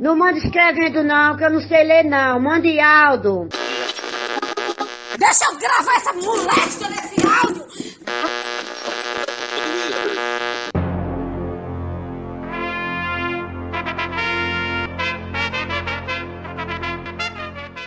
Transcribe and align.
Não 0.00 0.16
manda 0.16 0.38
escrevendo 0.38 1.02
não, 1.02 1.36
que 1.36 1.44
eu 1.44 1.50
não 1.50 1.60
sei 1.60 1.84
ler 1.84 2.04
não. 2.04 2.40
Mande 2.40 2.80
áudio. 2.80 3.50
Deixa 5.18 5.44
eu 5.44 5.58
gravar 5.58 5.94
essa 5.94 6.12
moléstia 6.14 6.88
nesse 6.88 7.16
áudio! 7.26 7.66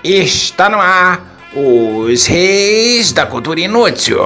Está 0.04 0.70
no 0.70 0.80
ar 0.80 1.20
os 1.56 2.28
Reis 2.28 3.12
da 3.12 3.26
Cultura 3.26 3.60
Inútil. 3.60 4.20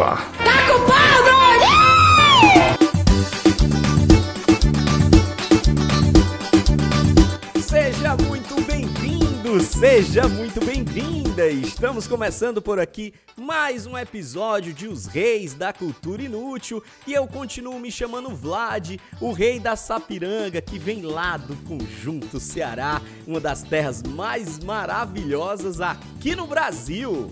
Seja 9.98 10.28
muito 10.28 10.64
bem-vinda. 10.64 11.48
Estamos 11.48 12.06
começando 12.06 12.62
por 12.62 12.80
aqui 12.80 13.16
mais 13.36 13.88
um 13.88 13.98
episódio 13.98 14.72
de 14.72 14.88
Os 14.88 15.08
Reis 15.08 15.56
da 15.56 15.74
Cultura 15.74 16.22
Inútil 16.22 16.84
e 17.08 17.16
eu 17.16 17.26
continuo 17.26 17.80
me 17.80 17.92
chamando 17.92 18.30
Vlad, 18.30 18.98
o 19.20 19.32
rei 19.32 19.60
da 19.60 19.76
Sapiranga 19.76 20.62
que 20.62 20.78
vem 20.78 21.02
lá 21.02 21.36
do 21.38 21.56
Conjunto 21.68 22.40
Ceará, 22.40 23.02
uma 23.26 23.40
das 23.40 23.64
terras 23.64 24.04
mais 24.04 24.60
maravilhosas 24.60 25.82
aqui 25.82 26.36
no 26.36 26.46
Brasil. 26.46 27.32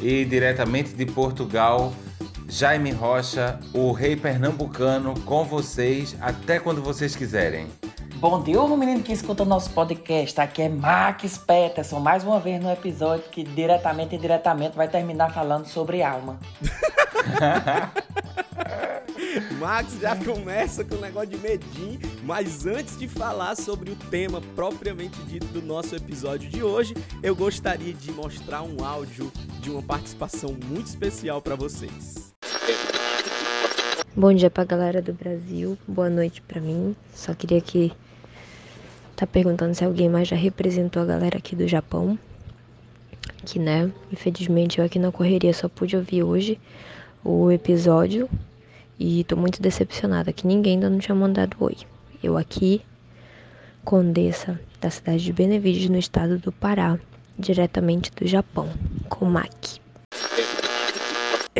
E 0.00 0.24
diretamente 0.24 0.94
de 0.94 1.04
Portugal, 1.04 1.92
Jaime 2.48 2.90
Rocha, 2.90 3.60
o 3.74 3.92
rei 3.92 4.16
pernambucano, 4.16 5.12
com 5.26 5.44
vocês 5.44 6.16
até 6.22 6.58
quando 6.58 6.80
vocês 6.80 7.14
quiserem. 7.14 7.66
Bom 8.20 8.42
dia, 8.42 8.60
ô 8.60 8.76
menino 8.76 9.00
que 9.00 9.12
escuta 9.12 9.44
o 9.44 9.46
nosso 9.46 9.70
podcast. 9.70 10.40
Aqui 10.40 10.62
é 10.62 10.68
Max 10.68 11.38
Peterson, 11.38 12.00
mais 12.00 12.24
uma 12.24 12.40
vez 12.40 12.60
no 12.60 12.68
episódio 12.68 13.22
que 13.30 13.44
diretamente 13.44 14.12
e 14.16 14.18
indiretamente 14.18 14.76
vai 14.76 14.88
terminar 14.88 15.32
falando 15.32 15.66
sobre 15.66 16.02
alma. 16.02 16.36
Max 19.60 20.00
já 20.00 20.16
começa 20.16 20.84
com 20.84 20.96
o 20.96 21.00
negócio 21.00 21.28
de 21.28 21.38
medinho, 21.38 22.00
mas 22.24 22.66
antes 22.66 22.98
de 22.98 23.06
falar 23.06 23.54
sobre 23.54 23.92
o 23.92 23.96
tema 24.10 24.40
propriamente 24.56 25.16
dito 25.22 25.46
do 25.46 25.62
nosso 25.62 25.94
episódio 25.94 26.50
de 26.50 26.60
hoje, 26.60 26.94
eu 27.22 27.36
gostaria 27.36 27.94
de 27.94 28.10
mostrar 28.10 28.62
um 28.62 28.84
áudio 28.84 29.30
de 29.60 29.70
uma 29.70 29.82
participação 29.82 30.56
muito 30.66 30.88
especial 30.88 31.40
para 31.40 31.54
vocês. 31.54 32.34
Bom 34.16 34.34
dia 34.34 34.50
pra 34.50 34.64
galera 34.64 35.00
do 35.00 35.12
Brasil, 35.12 35.78
boa 35.86 36.10
noite 36.10 36.42
pra 36.42 36.60
mim. 36.60 36.96
Só 37.14 37.32
queria 37.32 37.60
que 37.60 37.92
tá 39.18 39.26
perguntando 39.26 39.74
se 39.74 39.84
alguém 39.84 40.08
mais 40.08 40.28
já 40.28 40.36
representou 40.36 41.02
a 41.02 41.04
galera 41.04 41.38
aqui 41.38 41.56
do 41.56 41.66
Japão. 41.66 42.16
Que 43.44 43.58
né, 43.58 43.90
infelizmente 44.12 44.78
eu 44.78 44.84
aqui 44.84 44.96
na 44.96 45.10
correria 45.10 45.52
só 45.52 45.68
pude 45.68 45.96
ouvir 45.96 46.22
hoje 46.22 46.56
o 47.24 47.50
episódio 47.50 48.30
e 48.96 49.24
tô 49.24 49.36
muito 49.36 49.60
decepcionada 49.60 50.32
que 50.32 50.46
ninguém 50.46 50.74
ainda 50.74 50.88
não 50.88 51.00
tinha 51.00 51.16
mandado 51.16 51.56
oi. 51.58 51.76
Eu 52.22 52.38
aqui, 52.38 52.80
condessa 53.84 54.60
da 54.80 54.88
cidade 54.88 55.24
de 55.24 55.32
Benevides, 55.32 55.90
no 55.90 55.98
estado 55.98 56.38
do 56.38 56.52
Pará, 56.52 56.96
diretamente 57.36 58.12
do 58.12 58.24
Japão, 58.24 58.68
com 59.08 59.24
Maki. 59.24 59.80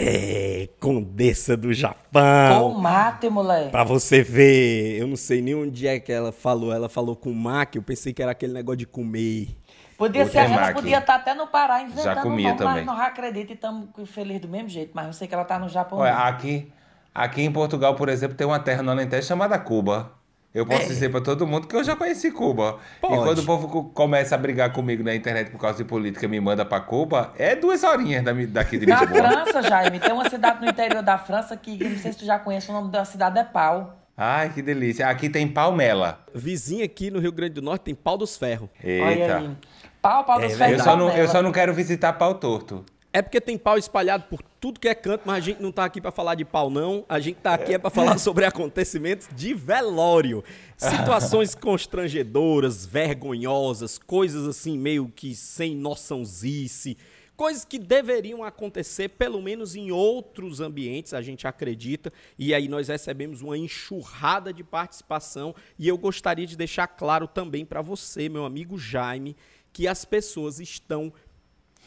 É, 0.00 0.68
Condessa 0.80 1.56
do 1.56 1.72
Japão. 1.72 2.72
Com 2.72 2.78
mate, 2.78 3.28
moleque. 3.28 3.70
Pra 3.70 3.82
você 3.84 4.22
ver, 4.22 4.98
eu 4.98 5.06
não 5.06 5.16
sei 5.16 5.42
nem 5.42 5.54
onde 5.54 5.86
é 5.88 5.98
que 5.98 6.12
ela 6.12 6.30
falou. 6.30 6.72
Ela 6.72 6.88
falou 6.88 7.16
com 7.16 7.32
Mac, 7.32 7.74
eu 7.74 7.82
pensei 7.82 8.12
que 8.12 8.22
era 8.22 8.32
aquele 8.32 8.52
negócio 8.52 8.78
de 8.78 8.86
comer. 8.86 9.48
Podia 9.96 10.24
ser, 10.26 10.38
ela 10.38 10.48
Temaki. 10.50 10.74
podia 10.74 10.98
estar 10.98 11.16
até 11.16 11.34
no 11.34 11.48
Pará 11.48 11.82
inventando 11.82 12.04
Já 12.04 12.16
comia 12.22 12.48
nome, 12.50 12.58
também. 12.58 12.74
mas 12.74 12.86
não 12.86 12.96
acredito 13.02 13.50
e 13.50 13.54
estamos 13.54 13.88
felizes 14.06 14.42
do 14.42 14.48
mesmo 14.48 14.68
jeito. 14.68 14.92
Mas 14.94 15.06
eu 15.08 15.12
sei 15.12 15.26
que 15.26 15.34
ela 15.34 15.44
tá 15.44 15.58
no 15.58 15.68
Japão. 15.68 15.98
Olha, 15.98 16.14
aqui, 16.14 16.72
aqui 17.12 17.42
em 17.42 17.50
Portugal, 17.50 17.96
por 17.96 18.08
exemplo, 18.08 18.36
tem 18.36 18.46
uma 18.46 18.60
terra 18.60 18.80
no 18.82 18.92
Alentejo 18.92 19.26
chamada 19.26 19.58
Cuba. 19.58 20.12
Eu 20.54 20.64
posso 20.64 20.86
dizer 20.88 21.10
pra 21.10 21.20
todo 21.20 21.46
mundo 21.46 21.66
que 21.68 21.76
eu 21.76 21.84
já 21.84 21.94
conheci 21.94 22.30
Cuba. 22.32 22.78
Pode. 23.00 23.14
E 23.14 23.18
quando 23.18 23.38
o 23.40 23.44
povo 23.44 23.68
co- 23.68 23.84
começa 23.84 24.34
a 24.34 24.38
brigar 24.38 24.72
comigo 24.72 25.04
na 25.04 25.14
internet 25.14 25.50
por 25.50 25.60
causa 25.60 25.76
de 25.78 25.84
política 25.84 26.24
e 26.24 26.28
me 26.28 26.40
manda 26.40 26.64
pra 26.64 26.80
Cuba, 26.80 27.32
é 27.38 27.54
duas 27.54 27.84
horinhas 27.84 28.24
daqui 28.50 28.78
de 28.78 28.86
Na 28.86 29.00
Lisboa. 29.04 29.22
França, 29.30 29.62
Jaime, 29.62 30.00
tem 30.00 30.12
uma 30.12 30.28
cidade 30.28 30.60
no 30.64 30.68
interior 30.70 31.02
da 31.02 31.18
França 31.18 31.56
que 31.56 31.82
não 31.84 31.98
sei 31.98 32.12
se 32.12 32.18
tu 32.18 32.24
já 32.24 32.38
conhece, 32.38 32.70
o 32.70 32.72
nome 32.72 32.90
da 32.90 33.04
cidade 33.04 33.38
é 33.38 33.44
Pau. 33.44 33.94
Ai, 34.16 34.48
que 34.52 34.62
delícia. 34.62 35.06
Aqui 35.08 35.28
tem 35.28 35.46
Palmela. 35.46 36.18
Vizinha 36.34 36.84
aqui 36.86 37.10
no 37.10 37.20
Rio 37.20 37.30
Grande 37.30 37.52
do 37.54 37.62
Norte 37.62 37.82
tem 37.82 37.94
Pau 37.94 38.16
dos 38.18 38.36
Ferros. 38.36 38.68
Olha 38.82 38.90
Eita. 39.12 39.36
aí. 39.36 39.50
Pau, 40.02 40.24
pau 40.24 40.40
dos 40.40 40.52
É 40.52 40.56
ferros. 40.56 40.78
Eu 40.78 40.84
só, 40.84 40.96
não, 40.96 41.10
eu 41.16 41.28
só 41.28 41.42
não 41.42 41.52
quero 41.52 41.72
visitar 41.74 42.14
pau 42.14 42.34
torto. 42.34 42.84
É 43.12 43.22
porque 43.22 43.40
tem 43.40 43.56
pau 43.56 43.76
espalhado 43.78 44.24
por 44.28 44.42
tudo 44.60 44.80
que 44.80 44.88
é 44.88 44.94
canto, 44.94 45.22
mas 45.24 45.36
a 45.36 45.40
gente 45.40 45.62
não 45.62 45.70
tá 45.70 45.84
aqui 45.84 46.00
pra 46.00 46.10
falar 46.10 46.34
de 46.34 46.44
pau, 46.44 46.68
não. 46.68 47.04
A 47.08 47.20
gente 47.20 47.36
tá 47.36 47.54
aqui 47.54 47.74
é 47.74 47.78
pra 47.78 47.90
falar 47.90 48.16
sobre 48.18 48.44
acontecimentos 48.44 49.28
de 49.34 49.54
velório. 49.54 50.42
Situações 50.76 51.54
constrangedoras, 51.56 52.84
vergonhosas, 52.84 53.98
coisas 53.98 54.46
assim 54.46 54.76
meio 54.76 55.08
que 55.14 55.34
sem 55.34 55.76
noçãozice. 55.76 56.96
Coisas 57.36 57.64
que 57.64 57.78
deveriam 57.78 58.42
acontecer, 58.42 59.10
pelo 59.10 59.40
menos 59.40 59.76
em 59.76 59.92
outros 59.92 60.60
ambientes, 60.60 61.14
a 61.14 61.22
gente 61.22 61.46
acredita. 61.46 62.12
E 62.36 62.52
aí 62.52 62.66
nós 62.66 62.88
recebemos 62.88 63.42
uma 63.42 63.56
enxurrada 63.56 64.52
de 64.52 64.64
participação. 64.64 65.54
E 65.78 65.86
eu 65.86 65.96
gostaria 65.96 66.48
de 66.48 66.56
deixar 66.56 66.88
claro 66.88 67.28
também 67.28 67.64
para 67.64 67.80
você, 67.80 68.28
meu 68.28 68.44
amigo 68.44 68.76
Jaime, 68.76 69.36
que 69.72 69.86
as 69.86 70.04
pessoas 70.04 70.58
estão 70.58 71.12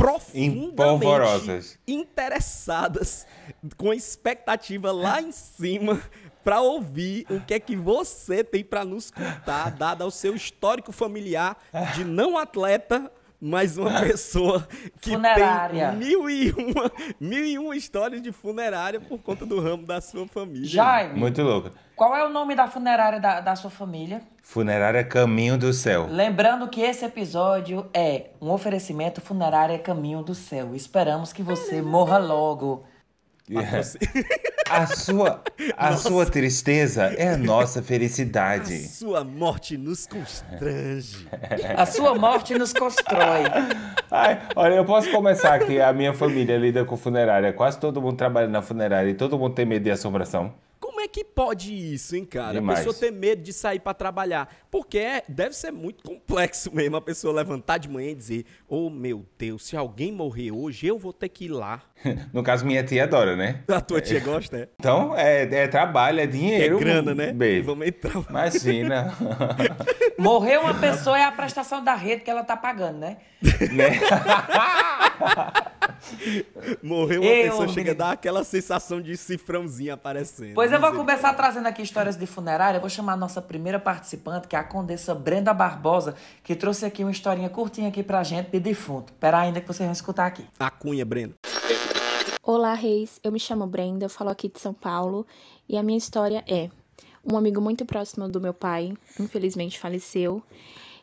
profundamente 0.01 1.79
interessadas, 1.87 3.27
com 3.77 3.93
expectativa 3.93 4.91
lá 4.91 5.21
em 5.21 5.31
cima 5.31 6.01
para 6.43 6.59
ouvir 6.59 7.25
o 7.29 7.39
que 7.41 7.53
é 7.53 7.59
que 7.59 7.75
você 7.75 8.43
tem 8.43 8.63
para 8.63 8.83
nos 8.83 9.11
contar, 9.11 9.71
dado 9.71 10.03
ao 10.03 10.09
seu 10.11 10.35
histórico 10.35 10.91
familiar 10.91 11.55
de 11.93 12.03
não 12.03 12.37
atleta, 12.37 13.11
mas 13.39 13.77
uma 13.77 14.01
pessoa 14.01 14.67
que 14.99 15.11
Funerária. 15.11 15.89
tem 15.89 15.97
mil 15.97 16.29
e, 16.29 16.51
uma, 16.51 16.91
mil 17.19 17.45
e 17.45 17.57
uma 17.59 17.75
histórias 17.75 18.21
de 18.21 18.31
funerária 18.31 18.99
por 18.99 19.19
conta 19.19 19.45
do 19.45 19.59
ramo 19.59 19.85
da 19.85 20.01
sua 20.01 20.27
família. 20.27 20.67
Jaime, 20.67 21.19
Muito 21.19 21.41
louco. 21.41 21.71
qual 21.95 22.15
é 22.15 22.25
o 22.25 22.29
nome 22.29 22.55
da 22.55 22.67
funerária 22.67 23.19
da, 23.19 23.39
da 23.39 23.55
sua 23.55 23.69
família? 23.71 24.21
Funerária 24.41 25.03
Caminho 25.03 25.57
do 25.57 25.71
Céu. 25.71 26.07
Lembrando 26.09 26.67
que 26.67 26.81
esse 26.81 27.05
episódio 27.05 27.85
é 27.93 28.31
um 28.41 28.49
oferecimento 28.49 29.21
funerária 29.21 29.79
Caminho 29.79 30.23
do 30.23 30.35
Céu. 30.35 30.75
Esperamos 30.75 31.31
que 31.31 31.43
você 31.43 31.81
morra 31.81 32.17
logo. 32.17 32.83
A 34.69 34.87
sua, 34.87 35.43
a 35.77 35.97
sua 35.97 36.25
tristeza 36.25 37.13
é 37.17 37.29
a 37.29 37.37
nossa 37.37 37.83
felicidade. 37.83 38.87
Sua 38.87 39.23
morte 39.23 39.77
nos 39.77 40.07
constrange. 40.07 41.27
A 41.75 41.85
sua 41.85 42.15
morte 42.15 42.57
nos 42.57 42.71
constrói. 42.71 43.43
Ai, 44.09 44.41
olha, 44.55 44.75
eu 44.75 44.85
posso 44.85 45.11
começar 45.11 45.53
aqui. 45.53 45.81
A 45.81 45.91
minha 45.91 46.13
família 46.13 46.57
lida 46.57 46.85
com 46.85 46.95
funerária. 46.95 47.51
Quase 47.51 47.79
todo 47.79 48.01
mundo 48.01 48.15
trabalha 48.15 48.47
na 48.47 48.61
funerária 48.61 49.09
e 49.09 49.13
todo 49.13 49.37
mundo 49.37 49.53
tem 49.53 49.65
medo 49.65 49.83
de 49.83 49.91
assombração. 49.91 50.53
Como 51.01 51.05
é 51.05 51.07
que 51.07 51.23
pode 51.23 51.73
isso, 51.73 52.15
hein, 52.15 52.23
cara? 52.23 52.53
Demais. 52.53 52.77
A 52.79 52.83
pessoa 52.83 52.99
ter 52.99 53.11
medo 53.11 53.41
de 53.41 53.51
sair 53.51 53.79
pra 53.79 53.91
trabalhar. 53.91 54.47
Porque 54.69 54.99
é- 54.99 55.23
deve 55.27 55.55
ser 55.55 55.71
muito 55.71 56.03
complexo 56.03 56.69
mesmo 56.75 56.95
a 56.95 57.01
pessoa 57.01 57.33
levantar 57.33 57.79
de 57.79 57.89
manhã 57.89 58.11
e 58.11 58.15
dizer: 58.15 58.45
Oh, 58.67 58.87
meu 58.87 59.25
Deus, 59.35 59.65
se 59.65 59.75
alguém 59.75 60.11
morrer 60.11 60.51
hoje, 60.51 60.85
eu 60.85 60.99
vou 60.99 61.11
ter 61.11 61.29
que 61.29 61.45
ir 61.45 61.49
lá. 61.49 61.81
No 62.31 62.43
caso, 62.43 62.65
minha 62.65 62.83
tia 62.83 63.03
adora, 63.03 63.35
né? 63.35 63.63
A 63.67 63.81
tua 63.81 63.99
tia 64.01 64.19
gosta, 64.19 64.57
é? 64.57 64.67
Então, 64.79 65.15
é, 65.17 65.41
é 65.43 65.67
trabalho, 65.67 66.19
é 66.19 66.23
É 66.23 66.27
dinheiro. 66.27 66.77
grana, 66.79 67.13
né? 67.15 67.31
Beijo. 67.33 67.65
Vamos 67.65 67.87
entrar. 67.87 68.23
Imagina. 68.29 69.13
Morreu 70.17 70.61
uma 70.61 70.73
pessoa 70.75 71.17
é 71.19 71.23
a 71.23 71.31
prestação 71.31 71.83
da 71.83 71.95
rede 71.95 72.21
que 72.23 72.29
ela 72.29 72.43
tá 72.43 72.55
pagando, 72.57 72.99
né? 72.99 73.17
Né? 73.71 73.99
Morreu 76.81 77.21
uma 77.21 77.31
Eu, 77.31 77.51
pessoa, 77.51 77.67
chega 77.67 77.91
a 77.91 77.95
dar 77.95 78.11
aquela 78.11 78.43
sensação 78.43 79.01
de 79.01 79.15
cifrãozinho 79.17 79.93
aparecendo. 79.93 80.53
Pois 80.53 80.71
eu 80.71 80.79
vou 80.79 80.93
começar 80.93 81.33
trazendo 81.33 81.67
aqui 81.67 81.81
histórias 81.81 82.15
de 82.15 82.25
funerária. 82.25 82.77
Eu 82.77 82.81
vou 82.81 82.89
chamar 82.89 83.13
a 83.13 83.17
nossa 83.17 83.41
primeira 83.41 83.79
participante, 83.79 84.47
que 84.47 84.55
é 84.55 84.59
a 84.59 84.63
Condessa 84.63 85.13
Brenda 85.13 85.53
Barbosa, 85.53 86.15
que 86.43 86.55
trouxe 86.55 86.85
aqui 86.85 87.03
uma 87.03 87.11
historinha 87.11 87.49
curtinha 87.49 87.89
aqui 87.89 88.03
pra 88.03 88.23
gente 88.23 88.49
de 88.49 88.59
defunto. 88.59 89.13
Pera 89.13 89.39
ainda 89.39 89.61
que 89.61 89.67
vocês 89.67 89.85
vão 89.85 89.93
escutar 89.93 90.25
aqui. 90.25 90.45
A 90.59 90.69
cunha, 90.69 91.05
Breno. 91.05 91.35
Olá, 92.43 92.73
Reis. 92.73 93.19
Eu 93.23 93.31
me 93.31 93.39
chamo 93.39 93.67
Brenda, 93.67 94.05
eu 94.05 94.09
falo 94.09 94.29
aqui 94.29 94.49
de 94.49 94.59
São 94.59 94.73
Paulo 94.73 95.25
e 95.69 95.77
a 95.77 95.83
minha 95.83 95.97
história 95.97 96.43
é: 96.47 96.69
um 97.23 97.37
amigo 97.37 97.61
muito 97.61 97.85
próximo 97.85 98.27
do 98.27 98.41
meu 98.41 98.53
pai, 98.53 98.93
infelizmente 99.19 99.79
faleceu, 99.79 100.41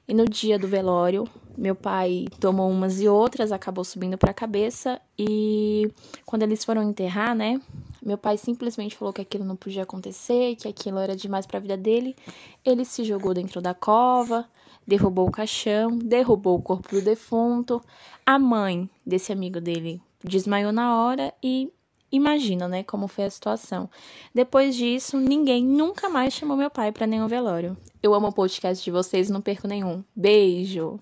e 0.09 0.15
no 0.15 0.25
dia 0.25 0.59
do 0.59 0.67
velório, 0.67 1.29
meu 1.57 1.75
pai 1.75 2.25
tomou 2.41 2.71
umas 2.71 2.99
e 2.99 3.07
outras, 3.07 3.53
acabou 3.53 3.85
subindo 3.85 4.17
para 4.17 4.31
a 4.31 4.35
cabeça 4.35 4.99
e 5.19 5.93
quando 6.25 6.45
eles 6.45 6.65
foram 6.65 6.83
enterrar, 6.83 7.35
né, 7.35 7.61
Meu 8.01 8.17
pai 8.17 8.39
simplesmente 8.39 8.97
falou 8.97 9.13
que 9.13 9.21
aquilo 9.21 9.45
não 9.45 9.57
podia 9.57 9.83
acontecer, 9.83 10.57
que 10.57 10.67
aquilo 10.67 10.99
era 10.99 11.15
demais 11.15 11.47
para 11.47 11.59
a 11.59 11.61
vida 11.61 11.77
dele. 11.77 12.17
Ele 12.65 12.85
se 12.85 13.05
jogou 13.05 13.35
dentro 13.35 13.61
da 13.61 13.75
cova, 13.75 14.49
derrubou 14.87 15.29
o 15.29 15.33
caixão, 15.33 15.99
derrubou 15.99 16.57
o 16.57 16.63
corpo 16.63 16.89
do 16.89 17.03
defunto. 17.03 17.83
A 18.25 18.39
mãe 18.39 18.89
desse 19.05 19.31
amigo 19.31 19.61
dele 19.61 20.01
desmaiou 20.25 20.73
na 20.73 20.97
hora 20.97 21.35
e 21.43 21.71
imagina, 22.11 22.69
né, 22.69 22.83
como 22.83 23.09
foi 23.09 23.25
a 23.25 23.31
situação. 23.31 23.89
Depois 24.35 24.75
disso, 24.77 25.19
ninguém 25.19 25.65
nunca 25.65 26.09
mais 26.09 26.33
chamou 26.35 26.57
meu 26.57 26.71
pai 26.71 26.93
para 26.93 27.07
nenhum 27.07 27.29
velório. 27.29 27.77
Eu 28.03 28.15
amo 28.15 28.29
o 28.29 28.33
podcast 28.33 28.85
de 28.85 28.91
vocês, 28.91 29.31
não 29.31 29.41
perco 29.41 29.67
nenhum. 29.67 30.03
Beijo. 30.15 31.01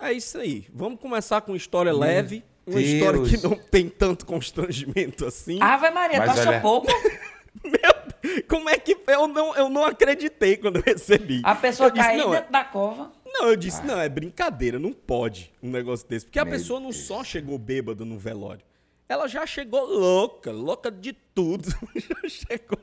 É 0.00 0.12
isso 0.12 0.38
aí. 0.38 0.66
Vamos 0.72 1.00
começar 1.00 1.40
com 1.42 1.54
história 1.54 1.92
Meu 1.92 2.00
leve. 2.00 2.42
Uma 2.66 2.78
Deus. 2.78 2.88
história 2.88 3.22
que 3.22 3.36
não 3.42 3.54
tem 3.56 3.88
tanto 3.88 4.24
constrangimento 4.24 5.26
assim. 5.26 5.58
Ave 5.60 5.90
Maria, 5.90 6.18
Mas 6.18 6.34
tu 6.34 6.40
acha 6.40 6.50
olha... 6.50 6.60
pouco? 6.60 6.88
Meu, 7.64 8.42
como 8.48 8.68
é 8.70 8.78
que 8.78 8.96
eu 9.08 9.26
não, 9.26 9.54
eu 9.56 9.68
não 9.68 9.84
acreditei 9.84 10.56
quando 10.56 10.76
eu 10.76 10.82
recebi. 10.82 11.42
A 11.44 11.54
pessoa 11.54 11.90
caiu 11.90 12.30
dentro 12.30 12.48
é... 12.48 12.50
da 12.50 12.64
cova. 12.64 13.12
Não, 13.26 13.48
eu 13.48 13.56
disse, 13.56 13.80
ah. 13.82 13.84
não, 13.84 14.00
é 14.00 14.08
brincadeira, 14.08 14.78
não 14.78 14.92
pode 14.92 15.52
um 15.62 15.70
negócio 15.70 16.06
desse. 16.08 16.26
Porque 16.26 16.38
a 16.38 16.44
Meu 16.44 16.52
pessoa 16.52 16.80
não 16.80 16.90
Deus. 16.90 17.04
só 17.04 17.22
chegou 17.22 17.58
bêbada 17.58 18.04
no 18.04 18.18
velório. 18.18 18.64
Ela 19.10 19.26
já 19.26 19.44
chegou 19.44 19.84
louca, 19.86 20.52
louca 20.52 20.88
de 20.88 21.12
tudo. 21.12 21.68
já 21.98 22.28
chegou 22.28 22.78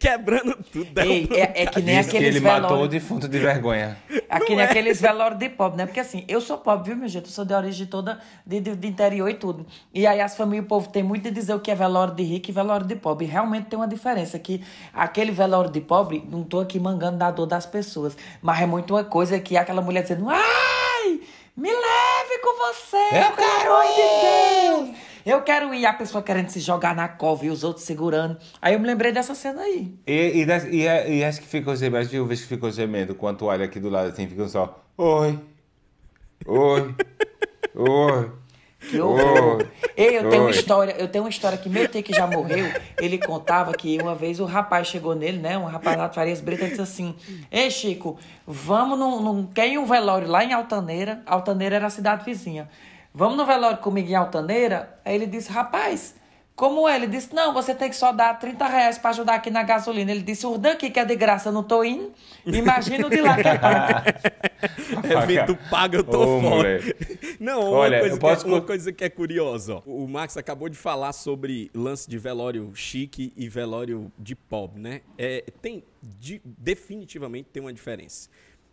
quebrando 0.00 0.56
tudo. 0.64 1.00
Ei, 1.00 1.28
é, 1.30 1.62
é, 1.62 1.66
que 1.66 1.80
nem 1.80 1.96
Diz 1.96 2.08
aqueles 2.08 2.10
que 2.10 2.16
ele 2.16 2.40
velório... 2.40 2.62
matou 2.62 2.82
o 2.82 2.88
defunto 2.88 3.28
de 3.28 3.38
vergonha. 3.38 3.96
É 4.28 4.40
que 4.40 4.56
nem 4.56 4.64
é. 4.64 4.64
aqueles 4.64 5.00
velórios 5.00 5.38
de 5.38 5.48
pobre, 5.48 5.78
né? 5.78 5.86
Porque 5.86 6.00
assim, 6.00 6.24
eu 6.26 6.40
sou 6.40 6.58
pobre, 6.58 6.88
viu, 6.88 6.96
meu 6.96 7.08
jeito? 7.08 7.28
Eu 7.28 7.32
sou 7.32 7.44
de 7.44 7.54
origem 7.54 7.86
toda 7.86 8.20
de, 8.44 8.58
de, 8.58 8.74
de, 8.74 8.88
interior 8.88 9.30
e 9.30 9.34
tudo. 9.34 9.64
E 9.94 10.08
aí 10.08 10.20
as 10.20 10.36
famílias, 10.36 10.64
o 10.64 10.68
povo 10.68 10.88
tem 10.88 11.04
muito 11.04 11.22
de 11.22 11.30
dizer 11.30 11.54
o 11.54 11.60
que 11.60 11.70
é 11.70 11.74
velório 11.76 12.16
de 12.16 12.24
rico 12.24 12.50
e 12.50 12.52
velório 12.52 12.84
de 12.84 12.96
pobre. 12.96 13.26
E 13.26 13.28
realmente 13.28 13.66
tem 13.66 13.78
uma 13.78 13.86
diferença, 13.86 14.40
que 14.40 14.64
aquele 14.92 15.30
velório 15.30 15.70
de 15.70 15.80
pobre, 15.80 16.26
não 16.28 16.42
tô 16.42 16.58
aqui 16.58 16.80
mangando 16.80 17.18
da 17.18 17.30
dor 17.30 17.46
das 17.46 17.64
pessoas, 17.64 18.16
mas 18.42 18.60
é 18.60 18.66
muito 18.66 18.92
uma 18.94 19.04
coisa 19.04 19.38
que 19.38 19.56
aquela 19.56 19.80
mulher 19.80 20.02
dizendo, 20.02 20.26
ai, 20.28 21.20
me 21.56 21.70
leve 21.70 22.38
com 22.42 22.56
você, 22.58 22.96
eu 22.96 23.36
quero 23.36 23.82
ir. 23.84 24.80
De 24.80 24.90
Deus. 24.90 25.09
Eu 25.24 25.42
quero 25.42 25.74
ir, 25.74 25.86
a 25.86 25.92
pessoa 25.92 26.22
querendo 26.22 26.48
se 26.48 26.60
jogar 26.60 26.94
na 26.94 27.08
cova 27.08 27.44
e 27.44 27.50
os 27.50 27.64
outros 27.64 27.84
segurando. 27.84 28.36
Aí 28.60 28.74
eu 28.74 28.80
me 28.80 28.86
lembrei 28.86 29.12
dessa 29.12 29.34
cena 29.34 29.62
aí. 29.62 29.94
E, 30.06 30.40
e, 30.40 30.46
das, 30.46 30.64
e, 30.64 30.82
e 30.82 31.24
acho 31.24 31.40
que 31.40 31.46
ficou 31.46 31.74
gemendo, 31.76 32.02
as 32.02 32.10
viúvas 32.10 32.40
que 32.40 32.46
ficam 32.46 32.70
gemendo 32.70 33.14
com 33.14 33.28
a 33.28 33.34
toalha 33.34 33.64
aqui 33.64 33.78
do 33.78 33.88
lado 33.88 34.08
assim, 34.08 34.26
ficam 34.26 34.48
só. 34.48 34.82
Oi. 34.96 35.38
Oi. 36.46 36.94
Oi. 37.74 38.40
Que 38.80 38.98
horror. 38.98 39.66
Ei, 39.94 40.16
eu 40.16 40.30
tenho 40.30 40.44
uma 40.44 40.50
história, 40.50 40.92
eu 40.98 41.06
tenho 41.06 41.24
uma 41.24 41.30
história 41.30 41.58
que 41.58 41.68
meu 41.68 41.86
tio 41.86 42.02
que 42.02 42.14
já 42.14 42.26
morreu, 42.26 42.64
ele 42.98 43.18
contava 43.18 43.72
que 43.74 44.00
uma 44.00 44.14
vez 44.14 44.40
o 44.40 44.46
rapaz 44.46 44.86
chegou 44.86 45.14
nele, 45.14 45.38
né? 45.38 45.58
Um 45.58 45.66
rapaz 45.66 45.98
lá 45.98 46.08
de 46.08 46.14
Farias 46.14 46.40
Brita 46.40 46.66
disse 46.66 46.80
assim: 46.80 47.14
Ei, 47.50 47.70
Chico, 47.70 48.18
vamos 48.46 48.98
num, 48.98 49.22
num. 49.22 49.46
Quer 49.46 49.78
um 49.78 49.84
velório 49.84 50.26
lá 50.26 50.42
em 50.42 50.54
Altaneira? 50.54 51.22
Altaneira 51.26 51.76
era 51.76 51.86
a 51.86 51.90
cidade 51.90 52.24
vizinha. 52.24 52.68
Vamos 53.12 53.36
no 53.36 53.44
velório 53.44 53.78
comigo 53.78 54.08
em 54.08 54.14
Altaneira? 54.14 54.98
Aí 55.04 55.14
ele 55.14 55.26
disse, 55.26 55.50
rapaz, 55.50 56.14
como 56.60 56.86
é? 56.86 56.94
Ele 56.94 57.06
disse, 57.06 57.34
não, 57.34 57.54
você 57.54 57.74
tem 57.74 57.88
que 57.88 57.96
só 57.96 58.12
dar 58.12 58.38
30 58.38 58.66
reais 58.66 58.98
para 58.98 59.10
ajudar 59.10 59.36
aqui 59.36 59.50
na 59.50 59.62
gasolina. 59.62 60.10
Ele 60.10 60.20
disse, 60.20 60.46
o 60.46 60.58
daqui 60.58 60.90
que 60.90 61.00
é 61.00 61.04
de 61.06 61.16
graça, 61.16 61.48
eu 61.48 61.52
não 61.52 61.62
tô 61.62 61.82
indo. 61.82 62.12
Imagina 62.44 63.06
o 63.06 63.10
de 63.10 63.20
lá 63.22 63.34
que 63.34 63.48
é 63.48 63.58
pago. 63.58 64.00
Evento 65.22 65.58
pago, 65.70 65.96
eu 65.96 66.04
tô 66.04 66.36
Ô, 66.36 66.40
fora. 66.42 66.80
Não, 67.40 67.62
Olha, 67.72 67.96
uma, 67.96 68.00
coisa 68.00 68.20
posso... 68.20 68.46
é, 68.46 68.48
uma 68.50 68.60
coisa 68.60 68.92
que 68.92 69.02
é 69.02 69.08
curiosa. 69.08 69.76
Ó. 69.76 69.82
O 69.86 70.06
Max 70.06 70.36
acabou 70.36 70.68
de 70.68 70.76
falar 70.76 71.14
sobre 71.14 71.70
lance 71.74 72.08
de 72.08 72.18
velório 72.18 72.70
chique 72.74 73.32
e 73.34 73.48
velório 73.48 74.12
de 74.18 74.36
pobre, 74.36 74.78
né? 74.78 75.00
É, 75.16 75.42
tem, 75.62 75.82
de, 76.02 76.42
definitivamente 76.44 77.48
tem 77.50 77.62
uma 77.62 77.72
diferença. 77.72 78.28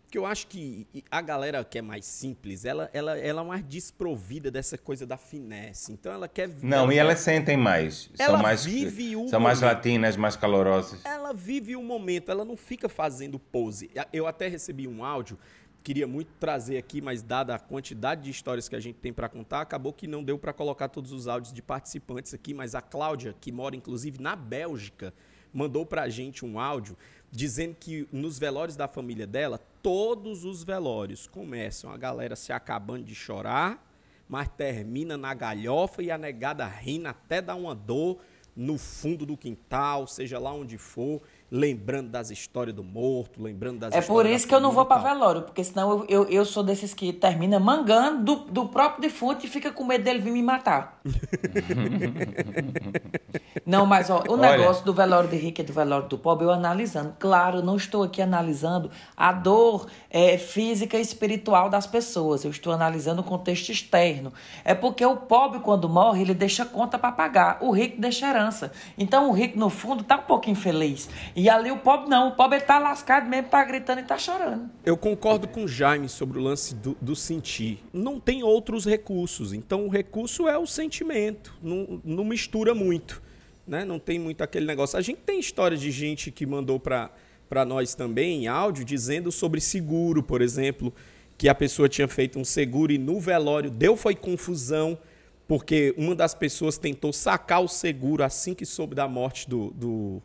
Porque 0.08 0.16
eu 0.16 0.24
acho 0.24 0.46
que 0.46 0.86
a 1.10 1.20
galera 1.20 1.62
que 1.62 1.76
é 1.76 1.82
mais 1.82 2.06
simples, 2.06 2.64
ela, 2.64 2.88
ela, 2.94 3.18
ela 3.18 3.42
é 3.42 3.44
mais 3.44 3.62
desprovida 3.62 4.50
dessa 4.50 4.78
coisa 4.78 5.06
da 5.06 5.18
finesse. 5.18 5.92
Então 5.92 6.10
ela 6.10 6.26
quer. 6.26 6.48
Não, 6.62 6.84
ela 6.84 6.94
e 6.94 6.98
elas 6.98 7.18
sentem 7.18 7.58
mais. 7.58 8.08
Ela 8.18 8.32
são 8.32 8.42
mais, 8.42 8.64
vive 8.64 9.14
o 9.16 9.28
São 9.28 9.38
mais 9.38 9.60
latinas, 9.60 10.16
mais 10.16 10.34
calorosas. 10.34 11.04
Ela 11.04 11.34
vive 11.34 11.76
o 11.76 11.82
momento, 11.82 12.30
ela 12.30 12.42
não 12.42 12.56
fica 12.56 12.88
fazendo 12.88 13.38
pose. 13.38 13.90
Eu 14.10 14.26
até 14.26 14.48
recebi 14.48 14.88
um 14.88 15.04
áudio, 15.04 15.38
queria 15.84 16.06
muito 16.06 16.30
trazer 16.40 16.78
aqui, 16.78 17.02
mas 17.02 17.20
dada 17.20 17.54
a 17.54 17.58
quantidade 17.58 18.22
de 18.22 18.30
histórias 18.30 18.66
que 18.66 18.74
a 18.74 18.80
gente 18.80 18.96
tem 18.96 19.12
para 19.12 19.28
contar, 19.28 19.60
acabou 19.60 19.92
que 19.92 20.06
não 20.06 20.24
deu 20.24 20.38
para 20.38 20.54
colocar 20.54 20.88
todos 20.88 21.12
os 21.12 21.28
áudios 21.28 21.52
de 21.52 21.60
participantes 21.60 22.32
aqui. 22.32 22.54
Mas 22.54 22.74
a 22.74 22.80
Cláudia, 22.80 23.36
que 23.38 23.52
mora 23.52 23.76
inclusive 23.76 24.18
na 24.18 24.34
Bélgica, 24.34 25.12
mandou 25.52 25.84
para 25.84 26.02
a 26.02 26.08
gente 26.08 26.46
um 26.46 26.58
áudio 26.58 26.96
dizendo 27.30 27.76
que 27.78 28.08
nos 28.12 28.38
velórios 28.38 28.76
da 28.76 28.88
família 28.88 29.26
dela, 29.26 29.60
todos 29.82 30.44
os 30.44 30.62
velórios 30.62 31.26
começam 31.26 31.90
a 31.90 31.96
galera 31.96 32.36
se 32.36 32.52
acabando 32.52 33.04
de 33.04 33.14
chorar, 33.14 33.84
mas 34.28 34.48
termina 34.48 35.16
na 35.16 35.32
galhofa 35.34 36.02
e 36.02 36.10
a 36.10 36.18
negada 36.18 36.66
rindo 36.66 37.08
até 37.08 37.40
dar 37.40 37.54
uma 37.54 37.74
dor 37.74 38.18
no 38.54 38.76
fundo 38.76 39.24
do 39.24 39.36
quintal, 39.36 40.06
seja 40.06 40.38
lá 40.38 40.52
onde 40.52 40.76
for 40.76 41.22
lembrando 41.50 42.10
das 42.10 42.30
histórias 42.30 42.76
do 42.76 42.84
morto, 42.84 43.42
lembrando 43.42 43.78
das 43.78 43.94
É 43.94 44.02
por 44.02 44.26
isso 44.26 44.46
que 44.46 44.54
eu 44.54 44.60
não 44.60 44.70
vou 44.70 44.84
para 44.84 45.14
velório, 45.14 45.42
porque 45.42 45.64
senão 45.64 45.90
eu, 45.90 46.06
eu, 46.08 46.28
eu, 46.28 46.44
sou 46.44 46.62
desses 46.62 46.92
que 46.92 47.10
termina 47.12 47.58
mangando 47.58 48.22
do, 48.22 48.36
do 48.52 48.68
próprio 48.68 49.00
defunto 49.00 49.46
e 49.46 49.48
fica 49.48 49.72
com 49.72 49.84
medo 49.84 50.04
dele 50.04 50.18
vir 50.18 50.32
me 50.32 50.42
matar. 50.42 51.00
não, 53.64 53.86
mas 53.86 54.10
ó, 54.10 54.22
o 54.28 54.32
Olha. 54.32 54.58
negócio 54.58 54.84
do 54.84 54.92
velório 54.92 55.30
de 55.30 55.36
rico 55.36 55.62
e 55.62 55.64
do 55.64 55.72
velório 55.72 56.06
do 56.06 56.18
pobre, 56.18 56.44
eu 56.44 56.50
analisando. 56.50 57.14
Claro, 57.18 57.62
não 57.62 57.76
estou 57.76 58.02
aqui 58.02 58.20
analisando 58.20 58.90
a 59.16 59.32
dor 59.32 59.86
é, 60.10 60.36
física 60.36 60.98
e 60.98 61.00
espiritual 61.00 61.70
das 61.70 61.86
pessoas. 61.86 62.44
Eu 62.44 62.50
estou 62.50 62.74
analisando 62.74 63.22
o 63.22 63.24
contexto 63.24 63.70
externo. 63.70 64.34
É 64.64 64.74
porque 64.74 65.04
o 65.04 65.16
pobre, 65.16 65.60
quando 65.60 65.88
morre, 65.88 66.22
ele 66.22 66.34
deixa 66.34 66.66
conta 66.66 66.98
para 66.98 67.12
pagar. 67.12 67.58
O 67.62 67.70
rico 67.70 67.98
deixa 67.98 68.28
herança. 68.28 68.70
Então 68.98 69.30
o 69.30 69.32
rico, 69.32 69.58
no 69.58 69.70
fundo, 69.70 70.04
tá 70.04 70.16
um 70.16 70.22
pouco 70.22 70.50
infeliz. 70.50 71.08
E 71.38 71.48
ali 71.48 71.70
o 71.70 71.76
pobre 71.76 72.10
não, 72.10 72.30
o 72.30 72.32
pobre 72.32 72.58
ele 72.58 72.64
tá 72.64 72.80
lascado 72.80 73.28
mesmo, 73.28 73.48
tá 73.48 73.62
gritando 73.62 74.00
e 74.00 74.02
tá 74.02 74.18
chorando. 74.18 74.68
Eu 74.84 74.96
concordo 74.96 75.46
com 75.46 75.62
o 75.62 75.68
Jaime 75.68 76.08
sobre 76.08 76.36
o 76.36 76.42
lance 76.42 76.74
do, 76.74 76.96
do 77.00 77.14
sentir. 77.14 77.78
Não 77.92 78.18
tem 78.18 78.42
outros 78.42 78.84
recursos, 78.84 79.52
então 79.52 79.86
o 79.86 79.88
recurso 79.88 80.48
é 80.48 80.58
o 80.58 80.66
sentimento, 80.66 81.54
não, 81.62 82.00
não 82.04 82.24
mistura 82.24 82.74
muito, 82.74 83.22
né? 83.64 83.84
Não 83.84 84.00
tem 84.00 84.18
muito 84.18 84.42
aquele 84.42 84.66
negócio. 84.66 84.98
A 84.98 85.00
gente 85.00 85.20
tem 85.20 85.38
história 85.38 85.76
de 85.76 85.92
gente 85.92 86.32
que 86.32 86.44
mandou 86.44 86.80
para 86.80 87.08
para 87.48 87.64
nós 87.64 87.94
também 87.94 88.44
em 88.44 88.46
áudio 88.46 88.84
dizendo 88.84 89.32
sobre 89.32 89.60
seguro, 89.60 90.22
por 90.22 90.42
exemplo, 90.42 90.92
que 91.38 91.48
a 91.48 91.54
pessoa 91.54 91.88
tinha 91.88 92.06
feito 92.06 92.38
um 92.38 92.44
seguro 92.44 92.92
e 92.92 92.98
no 92.98 93.18
velório 93.20 93.70
deu 93.70 93.96
foi 93.96 94.14
confusão 94.14 94.98
porque 95.46 95.94
uma 95.96 96.14
das 96.14 96.34
pessoas 96.34 96.76
tentou 96.76 97.10
sacar 97.10 97.62
o 97.62 97.68
seguro 97.68 98.22
assim 98.22 98.52
que 98.52 98.66
soube 98.66 98.94
da 98.94 99.08
morte 99.08 99.48
do, 99.48 99.70
do 99.70 100.22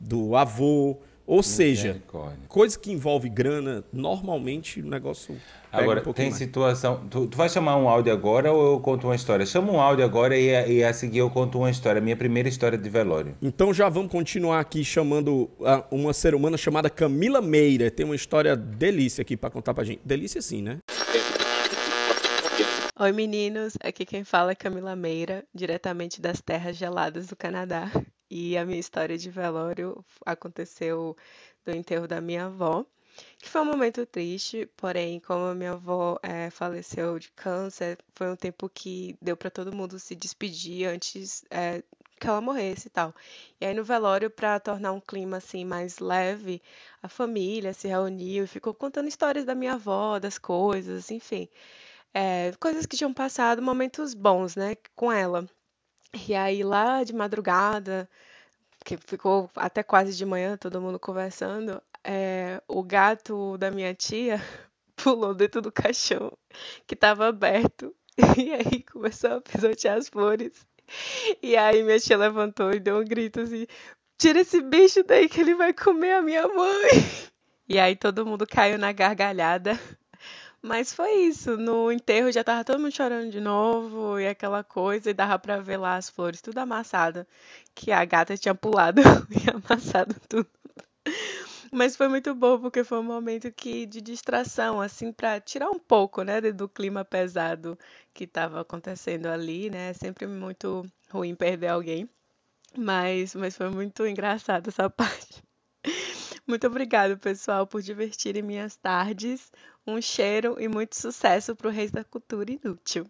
do 0.00 0.36
avô. 0.36 0.98
Ou 1.26 1.42
seja, 1.42 2.02
coisa 2.48 2.78
que 2.78 2.92
envolve 2.92 3.30
grana, 3.30 3.82
normalmente 3.90 4.82
o 4.82 4.86
negócio. 4.86 5.34
Agora, 5.72 6.06
um 6.06 6.12
tem 6.12 6.26
mais. 6.26 6.36
situação. 6.36 7.06
Tu, 7.08 7.26
tu 7.28 7.36
vai 7.38 7.48
chamar 7.48 7.78
um 7.78 7.88
áudio 7.88 8.12
agora 8.12 8.52
ou 8.52 8.74
eu 8.74 8.80
conto 8.80 9.06
uma 9.06 9.14
história? 9.14 9.46
Chama 9.46 9.72
um 9.72 9.80
áudio 9.80 10.04
agora 10.04 10.36
e, 10.36 10.54
a, 10.54 10.66
e 10.68 10.84
a 10.84 10.92
seguir 10.92 11.18
eu 11.18 11.30
conto 11.30 11.58
uma 11.58 11.70
história. 11.70 11.98
Minha 11.98 12.16
primeira 12.16 12.46
história 12.46 12.76
de 12.76 12.90
velório. 12.90 13.34
Então 13.40 13.72
já 13.72 13.88
vamos 13.88 14.12
continuar 14.12 14.60
aqui 14.60 14.84
chamando 14.84 15.50
uma 15.90 16.12
ser 16.12 16.34
humana 16.34 16.58
chamada 16.58 16.90
Camila 16.90 17.40
Meira. 17.40 17.90
Tem 17.90 18.04
uma 18.04 18.14
história 18.14 18.54
delícia 18.54 19.22
aqui 19.22 19.34
para 19.34 19.48
contar 19.48 19.72
pra 19.72 19.82
gente. 19.82 20.00
Delícia 20.04 20.42
sim, 20.42 20.60
né? 20.60 20.78
Oi 23.00 23.12
meninos, 23.12 23.74
aqui 23.82 24.04
quem 24.04 24.22
fala 24.22 24.52
é 24.52 24.54
Camila 24.54 24.94
Meira, 24.94 25.42
diretamente 25.52 26.20
das 26.20 26.40
terras 26.40 26.76
geladas 26.76 27.26
do 27.26 27.34
Canadá. 27.34 27.90
E 28.36 28.58
a 28.58 28.64
minha 28.66 28.80
história 28.80 29.16
de 29.16 29.30
velório 29.30 30.04
aconteceu 30.26 31.16
do 31.64 31.70
enterro 31.70 32.08
da 32.08 32.20
minha 32.20 32.46
avó, 32.46 32.84
que 33.38 33.48
foi 33.48 33.60
um 33.60 33.64
momento 33.64 34.04
triste, 34.04 34.66
porém, 34.76 35.20
como 35.20 35.44
a 35.44 35.54
minha 35.54 35.70
avó 35.74 36.18
é, 36.20 36.50
faleceu 36.50 37.16
de 37.16 37.30
câncer, 37.30 37.96
foi 38.12 38.28
um 38.28 38.34
tempo 38.34 38.68
que 38.68 39.16
deu 39.22 39.36
para 39.36 39.50
todo 39.50 39.72
mundo 39.72 40.00
se 40.00 40.16
despedir 40.16 40.88
antes 40.88 41.44
é, 41.48 41.84
que 42.18 42.26
ela 42.26 42.40
morresse 42.40 42.88
e 42.88 42.90
tal. 42.90 43.14
E 43.60 43.66
aí 43.66 43.72
no 43.72 43.84
velório, 43.84 44.28
para 44.28 44.58
tornar 44.58 44.90
um 44.90 45.00
clima 45.00 45.36
assim 45.36 45.64
mais 45.64 46.00
leve, 46.00 46.60
a 47.00 47.08
família 47.08 47.72
se 47.72 47.86
reuniu 47.86 48.42
e 48.42 48.48
ficou 48.48 48.74
contando 48.74 49.06
histórias 49.06 49.44
da 49.44 49.54
minha 49.54 49.74
avó, 49.74 50.18
das 50.18 50.38
coisas, 50.38 51.08
enfim. 51.12 51.48
É, 52.12 52.52
coisas 52.58 52.84
que 52.86 52.96
tinham 52.96 53.14
passado, 53.14 53.62
momentos 53.62 54.12
bons, 54.12 54.56
né, 54.56 54.76
com 54.96 55.12
ela. 55.12 55.48
E 56.14 56.34
aí 56.34 56.62
lá 56.62 57.02
de 57.02 57.12
madrugada, 57.12 58.08
que 58.84 58.96
ficou 58.96 59.50
até 59.56 59.82
quase 59.82 60.16
de 60.16 60.24
manhã, 60.24 60.56
todo 60.56 60.80
mundo 60.80 60.98
conversando, 60.98 61.82
é, 62.04 62.62
o 62.68 62.82
gato 62.82 63.58
da 63.58 63.70
minha 63.70 63.94
tia 63.94 64.40
pulou 64.96 65.34
dentro 65.34 65.60
do 65.62 65.72
caixão 65.72 66.32
que 66.86 66.94
estava 66.94 67.28
aberto. 67.28 67.94
E 68.38 68.52
aí 68.52 68.82
começou 68.84 69.32
a 69.34 69.40
pisotear 69.40 69.98
as 69.98 70.08
flores. 70.08 70.66
E 71.42 71.56
aí 71.56 71.82
minha 71.82 71.98
tia 71.98 72.16
levantou 72.16 72.72
e 72.72 72.78
deu 72.78 72.98
um 73.00 73.04
grito 73.04 73.40
assim: 73.40 73.66
tira 74.18 74.40
esse 74.40 74.60
bicho 74.62 75.02
daí 75.02 75.28
que 75.28 75.40
ele 75.40 75.54
vai 75.54 75.72
comer 75.72 76.12
a 76.12 76.22
minha 76.22 76.46
mãe. 76.48 76.90
E 77.66 77.78
aí 77.78 77.96
todo 77.96 78.26
mundo 78.26 78.46
caiu 78.46 78.78
na 78.78 78.92
gargalhada. 78.92 79.80
Mas 80.64 80.92
foi 80.92 81.12
isso. 81.26 81.56
No 81.56 81.92
enterro 81.92 82.32
já 82.32 82.42
tava 82.42 82.64
todo 82.64 82.80
mundo 82.80 82.90
chorando 82.94 83.30
de 83.30 83.40
novo 83.40 84.18
e 84.18 84.26
aquela 84.26 84.64
coisa, 84.64 85.10
e 85.10 85.14
dava 85.14 85.38
pra 85.38 85.60
ver 85.60 85.76
lá 85.76 85.96
as 85.96 86.08
flores 86.08 86.40
tudo 86.42 86.58
amassada, 86.58 87.26
que 87.74 87.92
a 87.92 88.04
gata 88.04 88.36
tinha 88.36 88.54
pulado 88.54 89.00
e 89.30 89.50
amassado 89.50 90.16
tudo. 90.28 90.48
Mas 91.70 91.94
foi 91.96 92.08
muito 92.08 92.34
bom 92.34 92.58
porque 92.58 92.82
foi 92.84 92.98
um 92.98 93.02
momento 93.02 93.50
que 93.52 93.84
de 93.86 94.00
distração, 94.00 94.80
assim, 94.80 95.12
para 95.12 95.38
tirar 95.40 95.68
um 95.70 95.78
pouco, 95.78 96.22
né, 96.22 96.40
do 96.40 96.68
clima 96.68 97.04
pesado 97.04 97.78
que 98.14 98.24
estava 98.24 98.60
acontecendo 98.62 99.26
ali, 99.26 99.68
né? 99.70 99.90
É 99.90 99.92
sempre 99.92 100.26
muito 100.26 100.82
ruim 101.10 101.34
perder 101.34 101.68
alguém. 101.68 102.08
Mas, 102.78 103.34
mas 103.36 103.56
foi 103.58 103.70
muito 103.70 104.06
engraçado 104.08 104.68
essa 104.70 104.90
parte. 104.90 105.43
Muito 106.46 106.66
obrigado, 106.66 107.16
pessoal, 107.16 107.66
por 107.66 107.80
divertirem 107.80 108.42
minhas 108.42 108.76
tardes. 108.76 109.50
Um 109.86 110.00
cheiro 110.00 110.56
e 110.58 110.68
muito 110.68 110.96
sucesso 110.96 111.56
pro 111.56 111.70
Reis 111.70 111.90
da 111.90 112.04
Cultura 112.04 112.50
Inútil. 112.50 113.06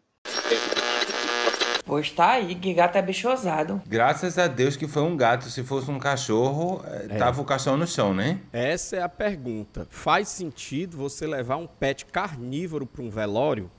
Pois 1.86 2.10
tá 2.10 2.30
aí, 2.30 2.54
que 2.54 2.72
gato 2.72 2.96
é 2.96 3.02
bichosado. 3.02 3.82
Graças 3.86 4.38
a 4.38 4.46
Deus 4.46 4.76
que 4.76 4.88
foi 4.88 5.02
um 5.02 5.16
gato. 5.16 5.50
Se 5.50 5.62
fosse 5.62 5.90
um 5.90 5.98
cachorro, 5.98 6.82
é. 6.86 7.18
tava 7.18 7.42
o 7.42 7.44
cachorro 7.44 7.76
no 7.76 7.86
chão, 7.86 8.14
né? 8.14 8.40
Essa 8.52 8.96
é 8.96 9.02
a 9.02 9.08
pergunta. 9.08 9.86
Faz 9.90 10.28
sentido 10.28 10.96
você 10.96 11.26
levar 11.26 11.56
um 11.56 11.66
pet 11.66 12.06
carnívoro 12.06 12.86
para 12.86 13.02
um 13.02 13.10
velório? 13.10 13.70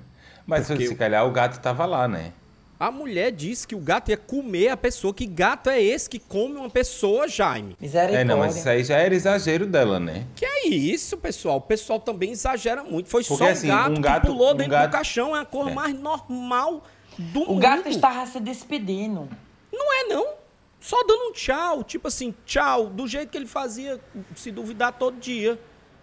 Mas 0.47 0.67
Porque 0.67 0.89
se 0.89 0.95
calhar 0.95 1.27
o 1.27 1.31
gato 1.31 1.61
tava 1.61 1.87
lá, 1.87 2.09
né? 2.09 2.33
A 2.79 2.91
mulher 2.91 3.31
disse 3.31 3.67
que 3.67 3.75
o 3.75 3.79
gato 3.79 4.11
ia 4.11 4.17
comer 4.17 4.69
a 4.69 4.77
pessoa. 4.77 5.15
Que 5.15 5.27
gato 5.27 5.71
é 5.71 5.81
esse 5.81 6.11
que 6.11 6.19
come 6.19 6.57
uma 6.57 6.69
pessoa, 6.69 7.29
Jaime? 7.29 7.77
Misericórdia. 7.81 8.21
É, 8.21 8.25
não, 8.25 8.39
mas 8.39 8.57
isso 8.57 8.69
aí 8.69 8.83
já 8.83 8.97
era 8.99 9.15
exagero 9.15 9.67
dela, 9.67 10.01
né? 10.01 10.27
Que 10.35 10.45
é 10.45 10.69
isso, 10.69 11.17
pessoal? 11.17 11.59
O 11.59 11.61
pessoal 11.61 12.01
também 12.01 12.33
exagera 12.33 12.83
muito. 12.83 13.09
Foi 13.09 13.23
Porque, 13.23 13.45
só 13.45 13.51
assim, 13.51 13.69
gato 13.69 13.93
um 13.93 14.01
gato 14.01 14.23
que 14.23 14.27
pulou 14.27 14.53
um 14.53 14.57
dentro 14.57 14.73
gato... 14.73 14.91
do 14.91 14.93
caixão. 14.93 15.37
É 15.37 15.41
a 15.41 15.45
cor 15.45 15.71
é. 15.71 15.75
mais 15.75 15.99
normal 15.99 16.83
do 17.17 17.43
o 17.43 17.49
mundo. 17.51 17.61
gato 17.61 17.89
estava 17.89 18.27
se 18.27 18.41
despedindo. 18.41 19.29
Não 19.73 19.93
é, 19.95 20.05
não. 20.09 20.35
Só 20.81 21.03
dando 21.05 21.31
um 21.31 21.33
tchau. 21.33 21.85
Tipo 21.85 22.09
assim, 22.09 22.35
tchau. 22.45 22.89
Do 22.89 23.07
jeito 23.07 23.31
que 23.31 23.39
ele 23.39 23.47
fazia, 23.47 24.01
se 24.35 24.51
duvidar, 24.51 24.93
todo 24.93 25.17
dia. 25.19 25.59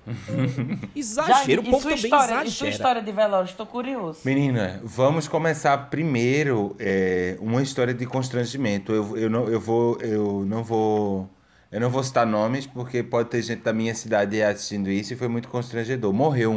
Exagero, 0.96 1.62
o 1.62 1.66
povo 1.66 1.84
também 1.84 1.96
história, 1.96 2.24
exagera. 2.24 2.48
E 2.48 2.52
sua 2.52 2.70
história 2.70 3.02
de 3.02 3.12
velório? 3.12 3.46
Estou 3.46 3.66
curioso. 3.66 4.20
Menina, 4.26 4.82
vamos 4.84 5.28
começar 5.28 5.78
primeiro 5.90 6.76
é, 6.80 7.38
uma 7.40 7.62
história 7.62 7.94
de 7.94 8.06
constrangimento. 8.06 8.92
Eu, 8.92 9.18
eu, 9.18 9.30
não, 9.30 9.48
eu, 9.48 9.60
vou, 9.60 9.98
eu 10.02 10.46
não 10.46 10.64
vou... 10.64 11.30
Eu 11.72 11.80
não 11.80 11.90
vou 11.90 12.04
citar 12.04 12.28
nomes, 12.28 12.68
porque 12.68 13.02
pode 13.02 13.30
ter 13.30 13.42
gente 13.42 13.62
da 13.62 13.72
minha 13.72 13.96
cidade 13.96 14.44
assistindo 14.44 14.90
isso 14.90 15.14
e 15.14 15.16
foi 15.16 15.30
muito 15.30 15.48
constrangedor. 15.48 16.12
Morreu 16.12 16.52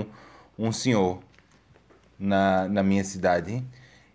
um, 0.59 0.67
um 0.67 0.73
senhor 0.73 1.21
na, 2.19 2.67
na 2.69 2.83
minha 2.83 3.05
cidade 3.05 3.63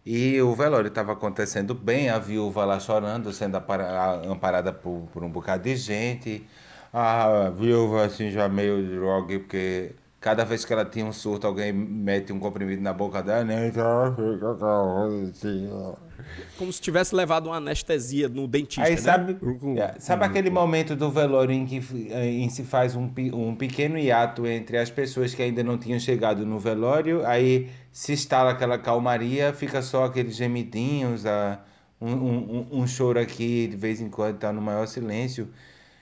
e 0.05 0.41
o 0.41 0.55
velório 0.55 0.88
estava 0.88 1.13
acontecendo 1.13 1.75
bem, 1.75 2.09
a 2.09 2.17
viúva 2.17 2.65
lá 2.65 2.79
chorando, 2.79 3.31
sendo 3.31 3.57
amparada 4.27 4.74
por, 4.74 5.07
por 5.13 5.24
um 5.24 5.29
bocado 5.29 5.63
de 5.63 5.75
gente. 5.75 6.45
A 6.91 7.50
viúva 7.51 8.05
assim 8.05 8.31
já 8.31 8.50
meio 8.50 8.81
drogue, 8.96 9.39
porque 9.39 9.91
cada 10.19 10.43
vez 10.43 10.65
que 10.65 10.74
ela 10.74 10.84
tinha 10.84 11.05
um 11.05 11.13
surto, 11.13 11.48
alguém 11.48 11.72
mete 11.72 12.34
um 12.34 12.39
comprimido 12.39 12.81
na 12.81 12.91
boca 12.91 13.22
dela, 13.22 13.43
né? 13.43 13.67
Então 13.67 14.15
fica 14.15 14.51
assim, 15.29 15.69
Como 16.58 16.74
se 16.74 16.81
tivesse 16.81 17.15
levado 17.15 17.48
uma 17.48 17.58
anestesia 17.58 18.27
no 18.27 18.48
dentista. 18.48 18.84
Aí 18.84 18.91
né? 18.91 18.98
sabe, 18.98 19.38
é, 19.77 20.00
sabe 20.00 20.25
aquele 20.25 20.50
momento 20.50 20.96
do 20.96 21.10
velório 21.10 21.53
em 21.53 21.65
que 21.65 21.81
em 22.12 22.50
se 22.50 22.63
faz 22.63 22.96
um, 22.96 23.10
um 23.34 23.55
pequeno 23.55 23.98
hiato 23.98 24.46
entre 24.46 24.77
as 24.77 24.89
pessoas 24.89 25.34
que 25.34 25.41
ainda 25.41 25.63
não 25.63 25.77
tinham 25.77 26.00
chegado 26.00 26.46
no 26.46 26.60
velório, 26.60 27.25
aí 27.25 27.69
se 27.91 28.13
instala 28.13 28.51
aquela 28.51 28.77
calmaria, 28.77 29.53
fica 29.53 29.81
só 29.81 30.05
aqueles 30.05 30.36
gemidinhos, 30.36 31.25
a, 31.25 31.60
um, 32.01 32.12
um, 32.12 32.67
um 32.72 32.88
choro 32.88 33.19
aqui, 33.19 33.67
de 33.67 33.77
vez 33.77 34.01
em 34.01 34.10
quando 34.10 34.36
está 34.36 34.51
no 34.51 34.62
maior 34.62 34.88
silêncio 34.88 35.48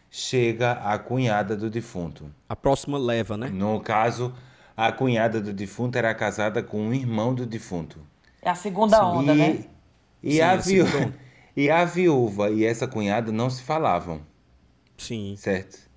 chega 0.10 0.74
a 0.74 0.98
cunhada 0.98 1.56
do 1.56 1.70
defunto. 1.70 2.32
A 2.48 2.56
próxima 2.56 2.98
leva, 2.98 3.38
né? 3.38 3.50
No 3.50 3.80
caso, 3.80 4.34
a 4.76 4.92
cunhada 4.92 5.42
do 5.42 5.54
defunto 5.54 5.98
era 5.98 6.14
casada 6.14 6.62
com 6.62 6.80
um 6.80 6.94
irmão 6.94 7.34
do 7.34 7.46
defunto. 7.46 8.00
É 8.42 8.50
a 8.50 8.56
segunda 8.56 8.98
Sim. 8.98 9.04
onda, 9.04 9.34
e, 9.34 9.38
né? 9.38 9.66
E, 10.24 10.34
Sim, 10.34 10.42
a 10.42 10.56
viúva, 10.56 11.14
e 11.56 11.70
a 11.70 11.86
viúva 11.86 12.50
e 12.50 12.66
essa 12.66 12.88
cunhada 12.88 13.32
não 13.32 13.50
se 13.50 13.64
falavam. 13.64 14.22
Sim. 14.98 15.36
Certo? 15.38 15.88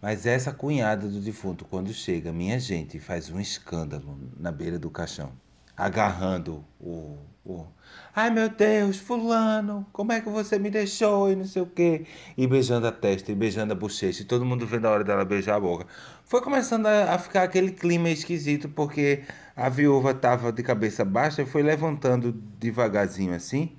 Mas 0.00 0.24
essa 0.24 0.52
cunhada 0.52 1.06
do 1.08 1.20
defunto, 1.20 1.64
quando 1.64 1.92
chega, 1.92 2.32
minha 2.32 2.58
gente, 2.58 2.98
faz 2.98 3.30
um 3.30 3.38
escândalo 3.38 4.18
na 4.36 4.50
beira 4.50 4.78
do 4.78 4.90
caixão, 4.90 5.32
agarrando 5.76 6.64
o, 6.80 7.18
o 7.44 7.66
Ai 8.14 8.28
meu 8.28 8.48
Deus, 8.48 8.98
fulano, 8.98 9.86
como 9.92 10.10
é 10.10 10.20
que 10.20 10.28
você 10.28 10.58
me 10.58 10.68
deixou 10.68 11.30
e 11.30 11.36
não 11.36 11.44
sei 11.44 11.62
o 11.62 11.66
quê. 11.66 12.06
E 12.36 12.44
beijando 12.46 12.86
a 12.86 12.92
testa, 12.92 13.30
e 13.30 13.34
beijando 13.36 13.72
a 13.72 13.76
bochecha, 13.76 14.22
e 14.22 14.24
todo 14.24 14.44
mundo 14.44 14.66
vendo 14.66 14.86
a 14.86 14.90
hora 14.90 15.04
dela 15.04 15.24
beijar 15.24 15.56
a 15.56 15.60
boca. 15.60 15.86
Foi 16.24 16.40
começando 16.40 16.86
a, 16.86 17.14
a 17.14 17.18
ficar 17.18 17.44
aquele 17.44 17.70
clima 17.70 18.10
esquisito, 18.10 18.68
porque 18.68 19.22
a 19.54 19.68
viúva 19.68 20.10
estava 20.10 20.52
de 20.52 20.62
cabeça 20.62 21.04
baixa 21.04 21.42
e 21.42 21.46
foi 21.46 21.62
levantando 21.62 22.32
devagarzinho 22.58 23.32
assim, 23.32 23.76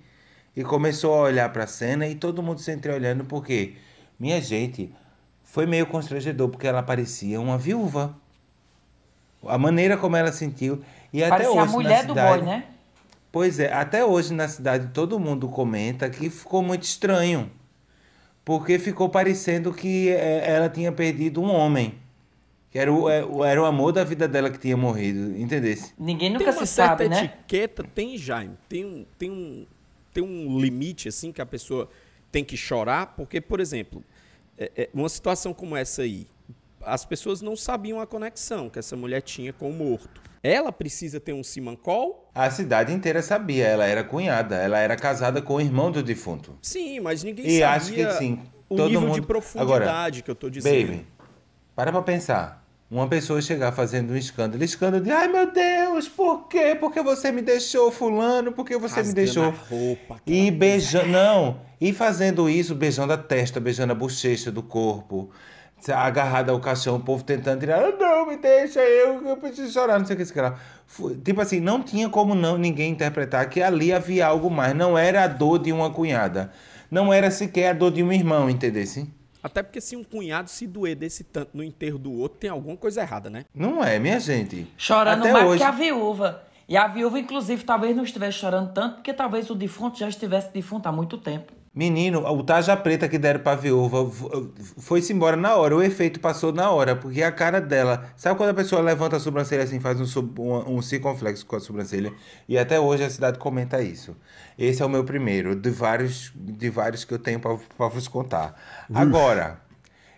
e 0.55 0.63
começou 0.63 1.13
a 1.13 1.23
olhar 1.23 1.51
para 1.51 1.65
a 1.65 1.67
cena, 1.67 2.07
e 2.07 2.15
todo 2.15 2.41
mundo 2.41 2.61
se 2.61 2.71
entreolhando, 2.71 3.25
porque, 3.25 3.75
minha 4.17 4.39
gente, 4.39 4.93
foi 5.43 5.65
meio 5.65 5.85
constrangedor, 5.85 6.47
porque 6.47 6.67
ela 6.67 6.81
parecia 6.81 7.39
uma 7.41 7.57
viúva. 7.57 8.15
A 9.45 9.57
maneira 9.57 9.97
como 9.97 10.15
ela 10.15 10.31
sentiu. 10.31 10.81
E 11.11 11.21
até 11.21 11.29
Parecia 11.29 11.51
hoje, 11.51 11.59
a 11.59 11.65
mulher 11.65 12.05
do 12.05 12.13
boy, 12.13 12.41
né? 12.41 12.63
Pois 13.31 13.59
é, 13.59 13.71
até 13.71 14.03
hoje 14.03 14.33
na 14.33 14.47
cidade 14.47 14.89
todo 14.93 15.19
mundo 15.19 15.47
comenta 15.47 16.09
que 16.09 16.29
ficou 16.29 16.61
muito 16.61 16.83
estranho. 16.83 17.49
Porque 18.43 18.79
ficou 18.79 19.07
parecendo 19.07 19.73
que 19.73 20.09
é, 20.09 20.51
ela 20.51 20.67
tinha 20.67 20.91
perdido 20.91 21.41
um 21.41 21.49
homem. 21.49 21.95
Que 22.69 22.79
era 22.79 22.91
o, 22.91 23.09
é, 23.09 23.19
era 23.49 23.61
o 23.61 23.65
amor 23.65 23.91
da 23.91 24.03
vida 24.03 24.27
dela 24.27 24.49
que 24.49 24.57
tinha 24.57 24.75
morrido, 24.75 25.37
entendesse? 25.37 25.93
Ninguém 25.97 26.29
nunca 26.29 26.45
tem 26.45 26.53
se 26.53 26.59
uma 26.59 26.65
sabe, 26.65 27.03
certa 27.03 27.15
né? 27.15 27.25
etiqueta, 27.25 27.83
tem, 27.83 28.17
Jaime. 28.17 28.57
Tem 28.67 28.85
um, 28.85 29.05
tem, 29.17 29.29
um, 29.29 29.65
tem 30.13 30.23
um 30.23 30.59
limite, 30.59 31.07
assim, 31.07 31.31
que 31.31 31.41
a 31.41 31.45
pessoa 31.45 31.89
tem 32.31 32.43
que 32.43 32.57
chorar. 32.57 33.13
Porque, 33.15 33.39
por 33.39 33.59
exemplo, 33.59 34.03
é, 34.57 34.89
uma 34.93 35.09
situação 35.09 35.53
como 35.53 35.75
essa 35.75 36.01
aí, 36.01 36.27
as 36.83 37.05
pessoas 37.05 37.41
não 37.41 37.55
sabiam 37.55 37.99
a 37.99 38.07
conexão 38.07 38.69
que 38.69 38.79
essa 38.79 38.95
mulher 38.95 39.21
tinha 39.21 39.53
com 39.53 39.69
o 39.69 39.73
morto. 39.73 40.21
Ela 40.43 40.71
precisa 40.71 41.19
ter 41.19 41.33
um 41.33 41.43
simancol? 41.43 42.29
A 42.33 42.49
cidade 42.49 42.91
inteira 42.91 43.21
sabia, 43.21 43.67
ela 43.67 43.85
era 43.85 44.03
cunhada, 44.03 44.55
ela 44.55 44.79
era 44.79 44.95
casada 44.95 45.41
com 45.41 45.55
o 45.55 45.61
irmão 45.61 45.91
do 45.91 46.01
defunto. 46.01 46.57
Sim, 46.61 46.99
mas 46.99 47.23
ninguém 47.23 47.45
e 47.45 47.59
sabia 47.59 47.69
acho 47.69 47.93
que, 47.93 48.11
sim, 48.13 48.39
o 48.67 48.75
todo 48.75 48.87
nível 48.87 49.01
mundo... 49.01 49.13
de 49.13 49.21
profundidade 49.21 49.83
Agora, 49.83 50.21
que 50.23 50.31
eu 50.31 50.35
tô 50.35 50.49
dizendo. 50.49 50.87
Baby, 50.87 51.07
para 51.75 51.91
pra 51.91 52.01
pensar. 52.01 52.61
Uma 52.89 53.07
pessoa 53.07 53.41
chegar 53.41 53.71
fazendo 53.71 54.11
um 54.11 54.17
escândalo, 54.17 54.61
escândalo 54.65 55.01
de 55.01 55.09
ai 55.11 55.25
meu 55.29 55.49
Deus, 55.49 56.09
por 56.09 56.49
quê? 56.49 56.75
Porque 56.77 57.01
você 57.01 57.31
me 57.31 57.41
deixou, 57.41 57.89
fulano, 57.89 58.51
porque 58.51 58.77
você 58.77 58.95
Rasgando 58.95 59.07
me 59.07 59.13
deixou. 59.13 59.45
a 59.45 59.49
roupa, 59.49 60.21
e 60.27 60.51
beijando. 60.51 61.07
Não, 61.07 61.61
e 61.79 61.93
fazendo 61.93 62.49
isso, 62.49 62.75
beijando 62.75 63.13
a 63.13 63.17
testa, 63.17 63.61
beijando 63.61 63.93
a 63.93 63.95
bochecha 63.95 64.51
do 64.51 64.61
corpo 64.61 65.31
agarrada 65.89 66.51
ao 66.51 66.59
caixão, 66.59 66.95
o 66.95 66.99
povo 66.99 67.23
tentando 67.23 67.59
tirar, 67.59 67.83
ah, 67.83 67.91
não, 67.97 68.27
me 68.27 68.37
deixa, 68.37 68.79
eu, 68.79 69.25
eu 69.27 69.37
preciso 69.37 69.71
chorar, 69.71 69.97
não 69.97 70.05
sei 70.05 70.15
o 70.15 70.19
que, 70.19 70.25
sei 70.25 70.41
lá. 70.41 70.59
Tipo 71.23 71.41
assim, 71.41 71.59
não 71.59 71.81
tinha 71.81 72.09
como 72.09 72.35
não 72.35 72.57
ninguém 72.57 72.91
interpretar 72.91 73.49
que 73.49 73.61
ali 73.61 73.93
havia 73.93 74.27
algo 74.27 74.49
mais. 74.49 74.75
Não 74.75 74.97
era 74.97 75.23
a 75.23 75.27
dor 75.27 75.59
de 75.59 75.71
uma 75.71 75.89
cunhada. 75.89 76.51
Não 76.89 77.13
era 77.13 77.31
sequer 77.31 77.69
a 77.69 77.73
dor 77.73 77.91
de 77.91 78.03
um 78.03 78.11
irmão, 78.11 78.49
entendesse? 78.49 79.09
Até 79.41 79.63
porque 79.63 79.81
se 79.81 79.95
um 79.95 80.03
cunhado 80.03 80.49
se 80.49 80.67
doer 80.67 80.95
desse 80.95 81.23
tanto 81.23 81.51
no 81.55 81.63
enterro 81.63 81.97
do 81.97 82.11
outro, 82.11 82.37
tem 82.37 82.49
alguma 82.49 82.77
coisa 82.77 83.01
errada, 83.01 83.29
né? 83.29 83.45
Não 83.55 83.83
é, 83.83 83.97
minha 83.97 84.19
gente. 84.19 84.67
Chorando 84.77 85.21
Até 85.21 85.31
mais 85.31 85.47
hoje... 85.47 85.57
que 85.59 85.63
a 85.63 85.71
viúva. 85.71 86.43
E 86.67 86.77
a 86.77 86.87
viúva, 86.87 87.19
inclusive, 87.19 87.63
talvez 87.63 87.95
não 87.95 88.03
estivesse 88.03 88.37
chorando 88.37 88.71
tanto, 88.71 88.95
porque 88.95 89.13
talvez 89.13 89.49
o 89.49 89.55
defunto 89.55 89.97
já 89.97 90.07
estivesse 90.07 90.53
defunto 90.53 90.87
há 90.87 90.91
muito 90.91 91.17
tempo. 91.17 91.51
Menino, 91.73 92.19
o 92.19 92.43
taja 92.43 92.75
preta 92.75 93.07
que 93.07 93.17
deram 93.17 93.39
pra 93.39 93.55
viúva 93.55 94.05
foi-se 94.77 95.13
embora 95.13 95.37
na 95.37 95.55
hora. 95.55 95.73
O 95.73 95.81
efeito 95.81 96.19
passou 96.19 96.51
na 96.51 96.69
hora, 96.69 96.97
porque 96.97 97.23
a 97.23 97.31
cara 97.31 97.61
dela. 97.61 98.11
Sabe 98.17 98.35
quando 98.35 98.49
a 98.49 98.53
pessoa 98.53 98.81
levanta 98.81 99.15
a 99.15 99.19
sobrancelha 99.21 99.63
assim, 99.63 99.79
faz 99.79 99.97
um, 100.01 100.21
um, 100.37 100.75
um 100.75 100.81
circunflexo 100.81 101.45
com 101.45 101.55
a 101.55 101.61
sobrancelha? 101.61 102.11
E 102.47 102.57
até 102.57 102.77
hoje 102.77 103.05
a 103.05 103.09
cidade 103.09 103.39
comenta 103.39 103.81
isso. 103.81 104.17
Esse 104.59 104.81
é 104.81 104.85
o 104.85 104.89
meu 104.89 105.05
primeiro, 105.05 105.55
de 105.55 105.69
vários, 105.69 106.33
de 106.35 106.69
vários 106.69 107.05
que 107.05 107.13
eu 107.13 107.19
tenho 107.19 107.39
para 107.39 107.87
vos 107.87 108.05
contar. 108.09 108.53
Agora, 108.93 109.61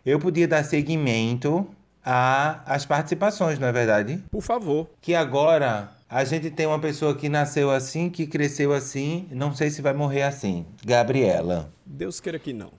eu 0.04 0.18
podia 0.18 0.48
dar 0.48 0.64
seguimento 0.64 1.68
às 2.04 2.84
participações, 2.88 3.60
não 3.60 3.68
é 3.68 3.72
verdade? 3.72 4.24
Por 4.32 4.42
favor. 4.42 4.90
Que 5.00 5.14
agora 5.14 5.92
A 6.16 6.24
gente 6.24 6.52
tem 6.52 6.68
uma 6.68 6.78
pessoa 6.78 7.16
que 7.16 7.28
nasceu 7.28 7.72
assim, 7.72 8.08
que 8.08 8.28
cresceu 8.28 8.72
assim, 8.72 9.28
não 9.32 9.52
sei 9.52 9.72
se 9.72 9.82
vai 9.82 9.94
morrer 9.94 10.22
assim. 10.22 10.64
Gabriela. 10.86 11.74
Deus 11.84 12.20
queira 12.20 12.38
que 12.38 12.54
não. 12.54 12.70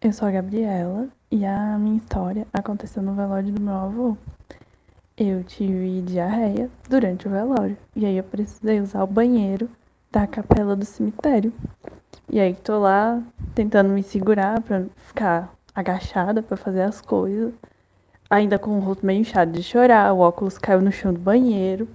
Eu 0.00 0.12
sou 0.12 0.28
a 0.28 0.30
Gabriela 0.30 1.08
e 1.28 1.44
a 1.44 1.76
minha 1.76 1.96
história 1.96 2.46
aconteceu 2.52 3.02
no 3.02 3.16
velório 3.16 3.50
do 3.50 3.60
meu 3.60 3.74
avô. 3.74 4.16
Eu 5.16 5.42
tive 5.42 6.02
diarreia 6.02 6.70
durante 6.88 7.26
o 7.26 7.30
velório 7.32 7.76
e 7.96 8.06
aí 8.06 8.16
eu 8.16 8.22
precisei 8.22 8.80
usar 8.80 9.02
o 9.02 9.08
banheiro 9.08 9.68
da 10.12 10.24
capela 10.24 10.76
do 10.76 10.84
cemitério. 10.84 11.52
E 12.30 12.38
aí 12.38 12.54
tô 12.54 12.78
lá 12.78 13.20
tentando 13.56 13.88
me 13.88 14.04
segurar 14.04 14.60
para 14.60 14.84
ficar 15.08 15.52
agachada 15.74 16.44
para 16.44 16.56
fazer 16.56 16.82
as 16.82 17.00
coisas, 17.00 17.52
ainda 18.30 18.58
com 18.58 18.76
o 18.76 18.80
rosto 18.80 19.04
meio 19.04 19.20
inchado 19.20 19.52
de 19.52 19.62
chorar, 19.62 20.12
o 20.12 20.18
óculos 20.18 20.58
caiu 20.58 20.80
no 20.80 20.92
chão 20.92 21.12
do 21.12 21.20
banheiro. 21.20 21.88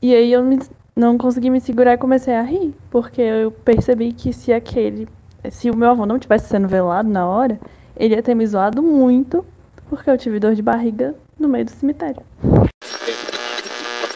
E 0.00 0.14
aí 0.14 0.32
eu 0.32 0.42
me, 0.42 0.58
não 0.96 1.18
consegui 1.18 1.50
me 1.50 1.60
segurar 1.60 1.94
e 1.94 1.98
comecei 1.98 2.34
a 2.34 2.42
rir, 2.42 2.74
porque 2.90 3.20
eu 3.20 3.50
percebi 3.50 4.12
que 4.12 4.32
se 4.32 4.52
aquele, 4.52 5.08
se 5.50 5.70
o 5.70 5.76
meu 5.76 5.90
avô 5.90 6.06
não 6.06 6.18
tivesse 6.18 6.48
sendo 6.48 6.68
velado 6.68 7.08
na 7.08 7.26
hora, 7.26 7.58
ele 7.96 8.14
ia 8.14 8.22
ter 8.22 8.34
me 8.34 8.46
zoado 8.46 8.82
muito, 8.82 9.44
porque 9.88 10.10
eu 10.10 10.18
tive 10.18 10.38
dor 10.40 10.54
de 10.54 10.62
barriga 10.62 11.14
no 11.38 11.48
meio 11.48 11.64
do 11.64 11.70
cemitério. 11.70 12.22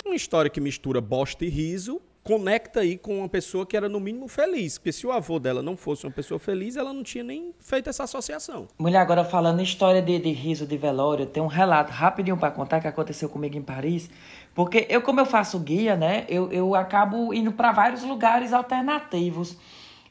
Uma 0.05 0.17
história 0.17 0.51
que 0.51 0.61
mistura 0.61 1.01
bosta 1.01 1.45
e 1.45 1.49
riso 1.49 2.01
conecta 2.29 2.81
aí 2.81 2.99
com 2.99 3.21
uma 3.21 3.29
pessoa 3.29 3.65
que 3.65 3.75
era 3.75 3.89
no 3.89 3.99
mínimo 3.99 4.29
feliz. 4.29 4.77
Porque 4.77 4.93
se 4.93 5.07
o 5.07 5.11
avô 5.11 5.39
dela 5.39 5.63
não 5.63 5.79
fosse 5.79 6.05
uma 6.05 6.13
pessoa 6.13 6.39
feliz, 6.39 6.77
ela 6.77 6.93
não 6.93 7.03
tinha 7.03 7.25
nem 7.25 7.55
feito 7.59 7.89
essa 7.89 8.05
associação. 8.05 8.69
Mulher, 8.79 8.99
agora 8.99 9.25
falando 9.25 9.63
história 9.63 10.03
de, 10.03 10.19
de 10.19 10.31
riso 10.33 10.67
de 10.67 10.77
velório, 10.77 11.25
tem 11.25 11.43
um 11.43 11.47
relato 11.47 11.91
rapidinho 11.91 12.37
para 12.37 12.51
contar 12.51 12.83
que 12.83 12.87
aconteceu 12.87 13.31
comigo 13.31 13.57
em 13.57 13.63
Paris. 13.63 14.11
Porque 14.55 14.87
eu, 14.91 15.01
como 15.01 15.21
eu 15.21 15.25
faço 15.25 15.59
guia, 15.59 15.97
né, 15.97 16.27
eu, 16.29 16.53
eu 16.53 16.75
acabo 16.75 17.33
indo 17.33 17.51
para 17.51 17.73
vários 17.73 18.03
lugares 18.03 18.53
alternativos. 18.53 19.57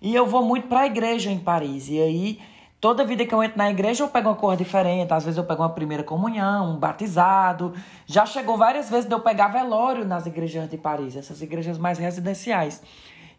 E 0.02 0.16
eu 0.16 0.26
vou 0.26 0.44
muito 0.44 0.68
para 0.68 0.82
a 0.82 0.86
igreja 0.88 1.30
em 1.30 1.38
Paris. 1.38 1.88
E 1.88 2.02
aí 2.02 2.40
Toda 2.80 3.04
vida 3.04 3.26
que 3.26 3.34
eu 3.34 3.42
entro 3.42 3.58
na 3.58 3.72
igreja, 3.72 4.04
eu 4.04 4.08
pego 4.08 4.30
uma 4.30 4.36
cor 4.36 4.56
diferente. 4.56 5.12
Às 5.12 5.24
vezes 5.24 5.38
eu 5.38 5.44
pego 5.44 5.64
uma 5.64 5.70
primeira 5.70 6.04
comunhão, 6.04 6.74
um 6.74 6.78
batizado. 6.78 7.74
Já 8.06 8.24
chegou 8.24 8.56
várias 8.56 8.88
vezes 8.88 9.08
de 9.08 9.14
eu 9.16 9.20
pegar 9.20 9.48
velório 9.48 10.06
nas 10.06 10.28
igrejas 10.28 10.70
de 10.70 10.78
Paris, 10.78 11.16
essas 11.16 11.42
igrejas 11.42 11.80
mais 11.80 11.98
residenciais. 11.98 12.84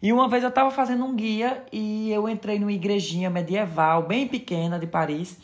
E 0.01 0.11
uma 0.11 0.27
vez 0.27 0.43
eu 0.43 0.49
estava 0.49 0.69
fazendo 0.71 1.05
um 1.05 1.15
guia 1.15 1.63
e 1.71 2.11
eu 2.11 2.27
entrei 2.27 2.59
numa 2.59 2.71
igrejinha 2.71 3.29
medieval, 3.29 4.03
bem 4.03 4.27
pequena 4.27 4.77
de 4.77 4.87
Paris. 4.87 5.37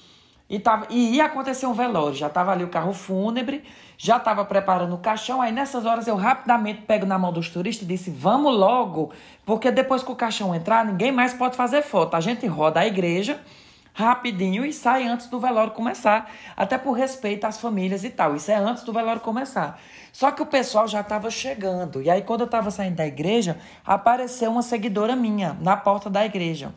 E, 0.50 0.60
tava, 0.60 0.88
e 0.90 1.16
ia 1.16 1.26
acontecer 1.26 1.66
um 1.66 1.74
velório. 1.74 2.16
Já 2.16 2.28
estava 2.28 2.52
ali 2.52 2.66
o 2.66 2.68
carro 2.68 2.92
fúnebre, 2.92 3.64
já 3.98 4.18
estava 4.18 4.44
preparando 4.44 4.94
o 4.94 4.98
caixão. 4.98 5.42
Aí 5.42 5.54
nessas 5.54 5.86
horas 5.86 6.06
eu 6.06 6.18
rapidamente 6.18 6.82
pego 6.82 7.06
na 7.06 7.18
mão 7.18 7.32
dos 7.32 7.50
turistas 7.50 7.86
e 7.86 7.88
disse: 7.88 8.12
Vamos 8.12 8.54
logo, 8.54 9.12
porque 9.46 9.72
depois 9.72 10.04
que 10.04 10.12
o 10.12 10.16
caixão 10.16 10.54
entrar, 10.54 10.86
ninguém 10.86 11.14
mais 11.14 11.34
pode 11.34 11.56
fazer 11.56 11.82
foto. 11.82 12.16
A 12.16 12.20
gente 12.20 12.46
roda 12.46 12.82
a 12.82 12.86
igreja 12.86 13.40
rapidinho 13.96 14.66
e 14.66 14.74
sai 14.74 15.08
antes 15.08 15.28
do 15.28 15.40
velório 15.40 15.72
começar, 15.72 16.30
até 16.56 16.78
por 16.78 16.92
respeito 16.92 17.46
às 17.46 17.58
famílias 17.58 18.04
e 18.04 18.10
tal. 18.10 18.36
Isso 18.36 18.52
é 18.52 18.56
antes 18.56 18.84
do 18.84 18.92
velório 18.92 19.22
começar. 19.22 19.80
Só 20.12 20.32
que 20.32 20.42
o 20.42 20.46
pessoal 20.46 20.86
já 20.86 21.00
estava 21.00 21.32
chegando. 21.32 22.02
E 22.02 22.10
aí, 22.10 22.22
quando 22.22 22.42
eu 22.42 22.46
estava 22.46 22.70
saindo 22.70 22.98
da 22.98 23.08
igreja, 23.08 23.58
apareceu 23.86 24.52
uma 24.52 24.62
seguidora 24.62 25.16
minha 25.16 25.58
na 25.62 25.78
porta 25.78 26.10
da 26.10 26.26
igreja. 26.26 26.76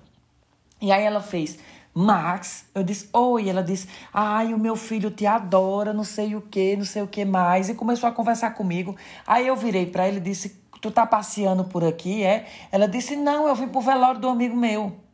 E 0.80 0.92
aí 0.92 1.02
ela 1.02 1.20
fez. 1.20 1.58
Max, 1.92 2.66
eu 2.72 2.84
disse, 2.84 3.08
oi. 3.12 3.48
Ela 3.48 3.64
disse, 3.64 3.88
ai, 4.14 4.54
o 4.54 4.58
meu 4.58 4.76
filho 4.76 5.10
te 5.10 5.26
adora, 5.26 5.92
não 5.92 6.04
sei 6.04 6.37
o 6.37 6.40
que, 6.40 6.76
não 6.76 6.84
sei 6.84 7.02
o 7.02 7.08
que 7.08 7.25
mais. 7.25 7.68
E 7.68 7.75
começou 7.75 8.08
a 8.08 8.12
conversar 8.12 8.52
comigo. 8.52 8.96
Aí 9.26 9.48
eu 9.48 9.56
virei 9.56 9.87
para 9.87 10.06
ele 10.06 10.18
e 10.18 10.20
disse, 10.20 10.56
tu 10.80 10.92
tá 10.92 11.04
passeando 11.04 11.64
por 11.64 11.82
aqui, 11.84 12.22
é? 12.22 12.46
Ela 12.70 12.87
disse, 12.87 13.16
não, 13.16 13.48
eu 13.48 13.56
vim 13.56 13.66
pro 13.66 13.80
velório 13.80 14.20
do 14.20 14.28
amigo 14.28 14.56
meu. 14.56 15.08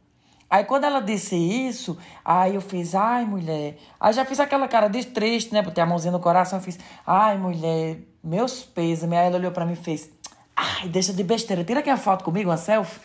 Aí 0.48 0.64
quando 0.64 0.84
ela 0.84 1.00
disse 1.00 1.36
isso, 1.36 1.98
aí 2.24 2.54
eu 2.54 2.60
fiz, 2.60 2.94
ai 2.94 3.24
mulher. 3.24 3.76
Aí 3.98 4.12
já 4.12 4.24
fiz 4.24 4.38
aquela 4.40 4.68
cara 4.68 4.88
de 4.88 5.04
triste, 5.04 5.52
né? 5.52 5.62
Botei 5.62 5.82
a 5.82 5.86
mãozinha 5.86 6.12
no 6.12 6.20
coração, 6.20 6.58
eu 6.58 6.62
fiz, 6.62 6.78
ai 7.06 7.36
mulher, 7.36 7.98
meus 8.22 8.62
pesos. 8.62 9.10
Aí 9.10 9.26
ela 9.26 9.36
olhou 9.36 9.50
para 9.52 9.66
mim 9.66 9.72
e 9.72 9.76
fez, 9.76 10.10
ai, 10.56 10.88
deixa 10.88 11.12
de 11.12 11.22
besteira, 11.22 11.64
tira 11.64 11.80
aqui 11.80 11.90
a 11.90 11.96
foto 11.96 12.24
comigo, 12.24 12.50
uma 12.50 12.56
selfie. 12.56 13.00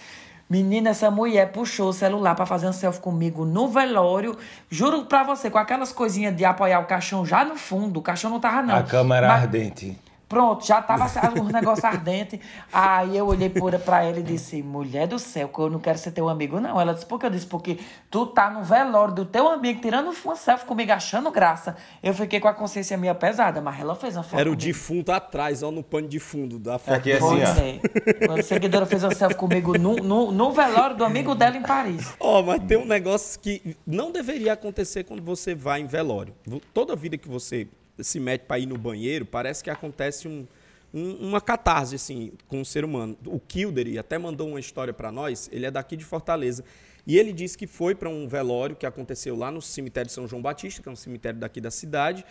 Menina, 0.49 0.89
essa 0.89 1.11
mulher 1.11 1.51
puxou 1.51 1.89
o 1.89 1.93
celular 1.93 2.33
para 2.33 2.45
fazer 2.45 2.67
um 2.67 2.73
selfie 2.73 2.99
comigo 2.99 3.45
no 3.45 3.67
velório. 3.67 4.35
Juro 4.67 5.05
pra 5.05 5.23
você, 5.23 5.47
com 5.47 5.59
aquelas 5.59 5.93
coisinhas 5.93 6.35
de 6.35 6.43
apoiar 6.43 6.79
o 6.79 6.85
caixão 6.85 7.23
já 7.23 7.45
no 7.45 7.55
fundo. 7.55 7.99
O 7.99 8.01
caixão 8.01 8.31
não 8.31 8.39
tava, 8.39 8.63
não. 8.63 8.75
A 8.75 8.81
câmera 8.81 9.27
Mas... 9.27 9.43
ardente. 9.43 9.95
Pronto, 10.29 10.63
já 10.63 10.79
tava 10.79 11.09
um 11.41 11.45
negócio 11.45 11.87
ardente. 11.87 12.39
Aí 12.71 13.17
eu 13.17 13.25
olhei 13.25 13.49
para 13.83 14.03
ela 14.03 14.19
e 14.19 14.23
disse: 14.23 14.61
Mulher 14.61 15.07
do 15.07 15.17
céu, 15.17 15.49
que 15.49 15.57
eu 15.57 15.71
não 15.71 15.79
quero 15.79 15.97
ser 15.97 16.11
teu 16.11 16.29
amigo, 16.29 16.59
não. 16.59 16.79
Ela 16.79 16.93
disse: 16.93 17.07
Por 17.07 17.19
que? 17.19 17.25
Eu 17.25 17.31
disse: 17.31 17.47
Porque 17.47 17.79
tu 18.11 18.27
tá 18.27 18.47
no 18.51 18.63
velório 18.63 19.15
do 19.15 19.25
teu 19.25 19.47
amigo, 19.47 19.81
tirando 19.81 20.13
uma 20.23 20.35
selfie 20.35 20.67
comigo, 20.67 20.91
achando 20.91 21.31
graça. 21.31 21.75
Eu 22.03 22.13
fiquei 22.13 22.39
com 22.39 22.47
a 22.47 22.53
consciência 22.53 22.95
minha 22.95 23.15
pesada, 23.15 23.59
mas 23.59 23.79
ela 23.79 23.95
fez 23.95 24.15
uma 24.15 24.21
foto. 24.21 24.39
Era 24.39 24.49
o 24.49 24.53
comigo. 24.53 24.67
defunto 24.67 25.11
atrás, 25.11 25.63
ó, 25.63 25.71
no 25.71 25.81
pano 25.81 26.07
de 26.07 26.19
fundo 26.19 26.59
da 26.59 26.77
foto. 26.77 26.93
Aqui 26.93 27.13
é 27.13 27.19
Foi, 27.19 27.41
assim, 27.41 27.81
ó. 27.83 28.27
Quando 28.27 28.39
a 28.39 28.43
seguidora 28.43 28.85
fez 28.85 29.03
uma 29.03 29.15
selfie 29.15 29.35
comigo 29.35 29.79
no, 29.79 29.95
no, 29.95 30.31
no 30.31 30.51
velório 30.51 30.95
do 30.95 31.03
amigo 31.03 31.33
dela 31.33 31.57
em 31.57 31.63
Paris. 31.63 32.13
Ó, 32.19 32.43
mas 32.43 32.61
tem 32.65 32.77
um 32.77 32.85
negócio 32.85 33.39
que 33.39 33.75
não 33.83 34.11
deveria 34.11 34.53
acontecer 34.53 35.05
quando 35.05 35.23
você 35.23 35.55
vai 35.55 35.81
em 35.81 35.87
velório. 35.87 36.35
Toda 36.71 36.95
vida 36.95 37.17
que 37.17 37.27
você 37.27 37.67
se 38.01 38.19
mete 38.19 38.41
para 38.41 38.59
ir 38.59 38.65
no 38.65 38.77
banheiro, 38.77 39.25
parece 39.25 39.63
que 39.63 39.69
acontece 39.69 40.27
um, 40.27 40.45
um, 40.93 41.13
uma 41.27 41.41
catarse 41.41 41.95
assim 41.95 42.31
com 42.47 42.61
o 42.61 42.65
ser 42.65 42.83
humano. 42.83 43.17
O 43.25 43.39
Kildare 43.39 43.97
até 43.97 44.17
mandou 44.17 44.49
uma 44.49 44.59
história 44.59 44.93
para 44.93 45.11
nós, 45.11 45.49
ele 45.51 45.65
é 45.65 45.71
daqui 45.71 45.95
de 45.95 46.05
Fortaleza. 46.05 46.63
E 47.07 47.17
ele 47.17 47.33
disse 47.33 47.57
que 47.57 47.65
foi 47.65 47.95
para 47.95 48.09
um 48.09 48.27
velório 48.27 48.75
que 48.75 48.85
aconteceu 48.85 49.35
lá 49.35 49.49
no 49.49 49.61
cemitério 49.61 50.07
de 50.07 50.13
São 50.13 50.27
João 50.27 50.41
Batista, 50.41 50.81
que 50.81 50.89
é 50.89 50.91
um 50.91 50.95
cemitério 50.95 51.39
daqui 51.39 51.59
da 51.59 51.71
cidade. 51.71 52.23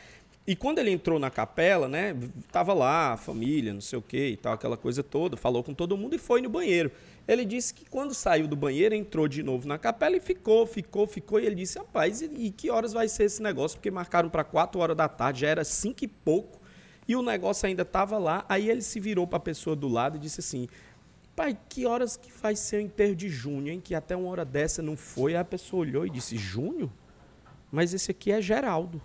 E 0.47 0.55
quando 0.55 0.79
ele 0.79 0.91
entrou 0.91 1.19
na 1.19 1.31
capela, 1.31 1.89
né, 1.89 2.17
tava 2.51 2.73
lá 2.73 3.13
a 3.13 3.17
família, 3.17 3.75
não 3.75 3.81
sei 3.81 3.99
o 3.99 4.03
quê 4.03 4.29
e 4.29 4.37
tal, 4.37 4.55
aquela 4.55 4.77
coisa 4.77 5.03
toda, 5.03 5.37
falou 5.37 5.63
com 5.63 5.75
todo 5.75 5.97
mundo 5.97 6.15
e 6.15 6.19
foi 6.19 6.41
no 6.41 6.49
banheiro. 6.49 6.91
Ele 7.29 7.45
disse 7.45 7.75
que 7.75 7.85
quando 7.85 8.15
saiu 8.15 8.49
do 8.49 8.57
banheiro, 8.57 8.95
entrou 8.95 9.29
de 9.29 9.43
novo 9.43 9.69
na 9.69 9.77
capela 9.77 10.17
e 10.17 10.21
ficou, 10.21 10.65
ficou, 10.67 11.07
ficou. 11.07 11.39
E 11.39 11.45
ele 11.45 11.55
disse, 11.55 11.79
rapaz, 11.79 12.23
e, 12.23 12.25
e 12.25 12.51
que 12.51 12.71
horas 12.71 12.95
vai 12.95 13.07
ser 13.07 13.25
esse 13.25 13.43
negócio? 13.43 13.77
Porque 13.77 13.91
marcaram 13.91 14.31
para 14.31 14.43
4 14.43 14.81
horas 14.81 14.97
da 14.97 15.07
tarde, 15.07 15.43
já 15.43 15.49
era 15.49 15.63
5 15.63 16.03
e 16.03 16.09
pouco, 16.09 16.59
e 17.07 17.15
o 17.15 17.23
negócio 17.23 17.67
ainda 17.67 17.83
estava 17.83 18.17
lá. 18.17 18.47
Aí 18.49 18.71
ele 18.71 18.81
se 18.81 18.99
virou 18.99 19.27
para 19.27 19.37
a 19.37 19.41
pessoa 19.41 19.77
do 19.77 19.89
lado 19.89 20.17
e 20.17 20.19
disse 20.19 20.41
assim, 20.41 20.69
pai, 21.37 21.57
que 21.69 21.85
horas 21.85 22.17
que 22.17 22.33
ser 22.57 22.79
o 22.79 22.81
enterro 22.81 23.15
de 23.15 23.29
junho, 23.29 23.71
hein? 23.71 23.81
Que 23.81 23.95
até 23.95 24.17
uma 24.17 24.31
hora 24.31 24.45
dessa 24.45 24.81
não 24.81 24.97
foi. 24.97 25.33
Aí 25.35 25.41
a 25.41 25.45
pessoa 25.45 25.83
olhou 25.83 26.07
e 26.07 26.11
disse, 26.11 26.35
junho? 26.39 26.91
Mas 27.71 27.93
esse 27.93 28.11
aqui 28.11 28.33
é 28.33 28.41
Geraldo. 28.41 29.03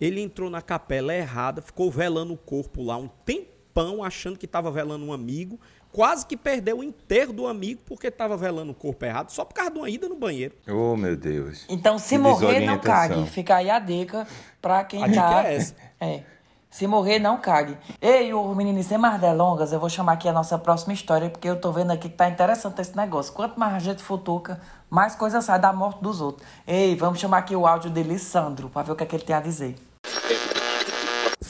Ele 0.00 0.20
entrou 0.20 0.50
na 0.50 0.60
capela 0.60 1.14
errada, 1.14 1.62
ficou 1.62 1.88
velando 1.88 2.32
o 2.32 2.36
corpo 2.36 2.82
lá 2.82 2.96
um 2.96 3.06
tempão, 3.06 4.02
achando 4.02 4.38
que 4.38 4.46
estava 4.46 4.70
velando 4.72 5.04
um 5.04 5.12
amigo, 5.12 5.60
quase 5.92 6.26
que 6.26 6.36
perdeu 6.36 6.78
o 6.78 6.84
enterro 6.84 7.32
do 7.32 7.46
amigo 7.46 7.80
porque 7.86 8.08
estava 8.08 8.36
velando 8.36 8.72
o 8.72 8.74
corpo 8.74 9.04
errado, 9.04 9.30
só 9.30 9.44
por 9.44 9.54
causa 9.54 9.70
de 9.72 9.78
uma 9.78 9.88
ida 9.90 10.08
no 10.08 10.16
banheiro. 10.16 10.54
Oh, 10.68 10.96
meu 10.96 11.16
Deus. 11.16 11.64
Então, 11.68 11.98
se 11.98 12.16
Que 12.16 12.18
morrer, 12.18 12.60
não 12.60 12.78
cague. 12.78 13.26
Fica 13.26 13.56
aí 13.56 13.70
a 13.70 13.78
dica 13.78 14.26
pra 14.60 14.84
quem 14.84 15.02
A 15.02 15.06
dica 15.08 15.20
tá. 15.20 15.44
é 15.48 15.54
essa. 15.56 15.74
É. 16.02 16.22
Se 16.70 16.86
morrer, 16.86 17.18
não 17.18 17.36
cague. 17.36 17.76
Ei, 18.00 18.32
o 18.32 18.54
menino, 18.54 18.80
sem 18.84 18.96
mais 18.96 19.20
delongas, 19.20 19.72
eu 19.72 19.80
vou 19.80 19.90
chamar 19.90 20.12
aqui 20.12 20.28
a 20.28 20.32
nossa 20.32 20.56
próxima 20.56 20.92
história, 20.94 21.28
porque 21.28 21.48
eu 21.48 21.60
tô 21.60 21.72
vendo 21.72 21.90
aqui 21.90 22.08
que 22.08 22.14
tá 22.14 22.28
interessante 22.28 22.80
esse 22.80 22.96
negócio. 22.96 23.32
Quanto 23.34 23.58
mais 23.58 23.74
a 23.74 23.78
gente 23.80 24.02
futuca, 24.02 24.60
mais 24.88 25.16
coisa 25.16 25.40
sai 25.42 25.58
da 25.58 25.72
morte 25.72 26.00
dos 26.00 26.20
outros. 26.20 26.46
Ei, 26.64 26.94
vamos 26.94 27.18
chamar 27.18 27.38
aqui 27.38 27.56
o 27.56 27.66
áudio 27.66 27.90
de 27.90 28.02
Lissandro, 28.04 28.70
pra 28.70 28.82
ver 28.82 28.92
o 28.92 28.96
que, 28.96 29.02
é 29.02 29.06
que 29.06 29.16
ele 29.16 29.24
tem 29.24 29.34
a 29.34 29.40
dizer. 29.40 29.74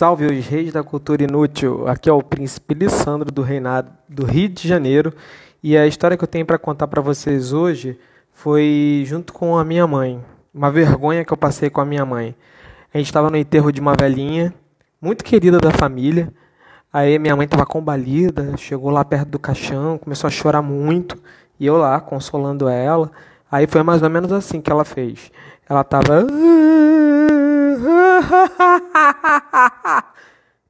Salve 0.01 0.25
os 0.25 0.47
reis 0.47 0.73
da 0.73 0.83
cultura 0.83 1.25
inútil. 1.25 1.87
Aqui 1.87 2.09
é 2.09 2.13
o 2.15 2.23
príncipe 2.23 2.73
Lissandro 2.73 3.31
do 3.31 3.43
reinado 3.43 3.91
do 4.09 4.25
Rio 4.25 4.49
de 4.49 4.67
Janeiro 4.67 5.13
e 5.63 5.77
a 5.77 5.87
história 5.87 6.17
que 6.17 6.25
eu 6.25 6.27
tenho 6.27 6.47
para 6.47 6.57
contar 6.57 6.87
para 6.87 7.03
vocês 7.03 7.53
hoje 7.53 8.01
foi 8.33 9.05
junto 9.07 9.31
com 9.31 9.59
a 9.59 9.63
minha 9.63 9.87
mãe. 9.87 10.19
Uma 10.55 10.71
vergonha 10.71 11.23
que 11.23 11.31
eu 11.31 11.37
passei 11.37 11.69
com 11.69 11.83
a 11.83 11.85
minha 11.85 12.07
mãe. 12.07 12.35
A 12.95 12.97
gente 12.97 13.09
estava 13.09 13.29
no 13.29 13.37
enterro 13.37 13.71
de 13.71 13.79
uma 13.79 13.93
velhinha 13.93 14.55
muito 15.03 15.23
querida 15.23 15.59
da 15.59 15.71
família. 15.71 16.33
Aí 16.91 17.19
minha 17.19 17.37
mãe 17.37 17.45
estava 17.45 17.67
combalida, 17.67 18.57
chegou 18.57 18.89
lá 18.89 19.05
perto 19.05 19.29
do 19.29 19.39
caixão, 19.39 19.99
começou 19.99 20.29
a 20.29 20.31
chorar 20.31 20.63
muito 20.63 21.19
e 21.59 21.67
eu 21.67 21.77
lá 21.77 22.01
consolando 22.01 22.71
ela. 22.71 23.11
Aí 23.53 23.67
foi 23.67 23.83
mais 23.83 24.01
ou 24.01 24.09
menos 24.09 24.33
assim 24.33 24.63
que 24.63 24.73
ela 24.73 24.83
fez. 24.83 25.31
Ela 25.69 25.83
estava 25.83 26.27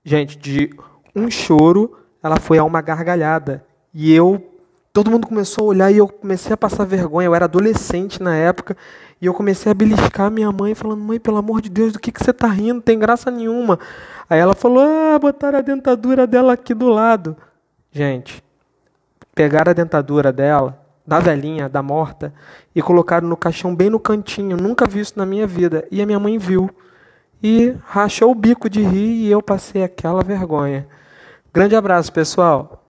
Gente, 0.04 0.38
de 0.38 0.70
um 1.14 1.30
choro, 1.30 1.96
ela 2.22 2.36
foi 2.36 2.58
a 2.58 2.64
uma 2.64 2.80
gargalhada. 2.80 3.64
E 3.92 4.12
eu 4.12 4.50
todo 4.92 5.10
mundo 5.10 5.26
começou 5.26 5.64
a 5.64 5.68
olhar 5.68 5.90
e 5.90 5.98
eu 5.98 6.08
comecei 6.08 6.52
a 6.52 6.56
passar 6.56 6.84
vergonha. 6.84 7.26
Eu 7.26 7.34
era 7.34 7.44
adolescente 7.44 8.22
na 8.22 8.34
época 8.34 8.76
e 9.20 9.26
eu 9.26 9.34
comecei 9.34 9.70
a 9.70 9.74
beliscar 9.74 10.30
minha 10.30 10.50
mãe, 10.50 10.74
falando: 10.74 11.00
Mãe, 11.00 11.18
pelo 11.18 11.36
amor 11.36 11.60
de 11.60 11.68
Deus, 11.68 11.92
do 11.92 11.98
que, 11.98 12.12
que 12.12 12.22
você 12.22 12.32
tá 12.32 12.48
rindo? 12.48 12.74
Não 12.74 12.80
tem 12.80 12.98
graça 12.98 13.30
nenhuma. 13.30 13.78
Aí 14.28 14.38
ela 14.38 14.54
falou: 14.54 14.80
Ah, 14.80 15.18
botaram 15.18 15.58
a 15.58 15.62
dentadura 15.62 16.26
dela 16.26 16.52
aqui 16.52 16.74
do 16.74 16.88
lado. 16.88 17.36
Gente, 17.92 18.42
pegaram 19.34 19.70
a 19.70 19.74
dentadura 19.74 20.32
dela, 20.32 20.78
da 21.06 21.18
velhinha, 21.18 21.68
da 21.68 21.82
morta, 21.82 22.32
e 22.74 22.80
colocaram 22.80 23.28
no 23.28 23.36
caixão 23.36 23.74
bem 23.74 23.90
no 23.90 23.98
cantinho. 23.98 24.56
Nunca 24.56 24.86
vi 24.86 25.00
isso 25.00 25.14
na 25.16 25.26
minha 25.26 25.46
vida. 25.46 25.86
E 25.90 26.00
a 26.00 26.06
minha 26.06 26.18
mãe 26.18 26.38
viu. 26.38 26.70
E 27.42 27.74
rachou 27.84 28.30
o 28.30 28.34
bico 28.34 28.68
de 28.68 28.82
rir 28.82 29.26
e 29.26 29.30
eu 29.30 29.42
passei 29.42 29.82
aquela 29.82 30.22
vergonha. 30.22 30.86
Grande 31.52 31.74
abraço, 31.74 32.12
pessoal. 32.12 32.86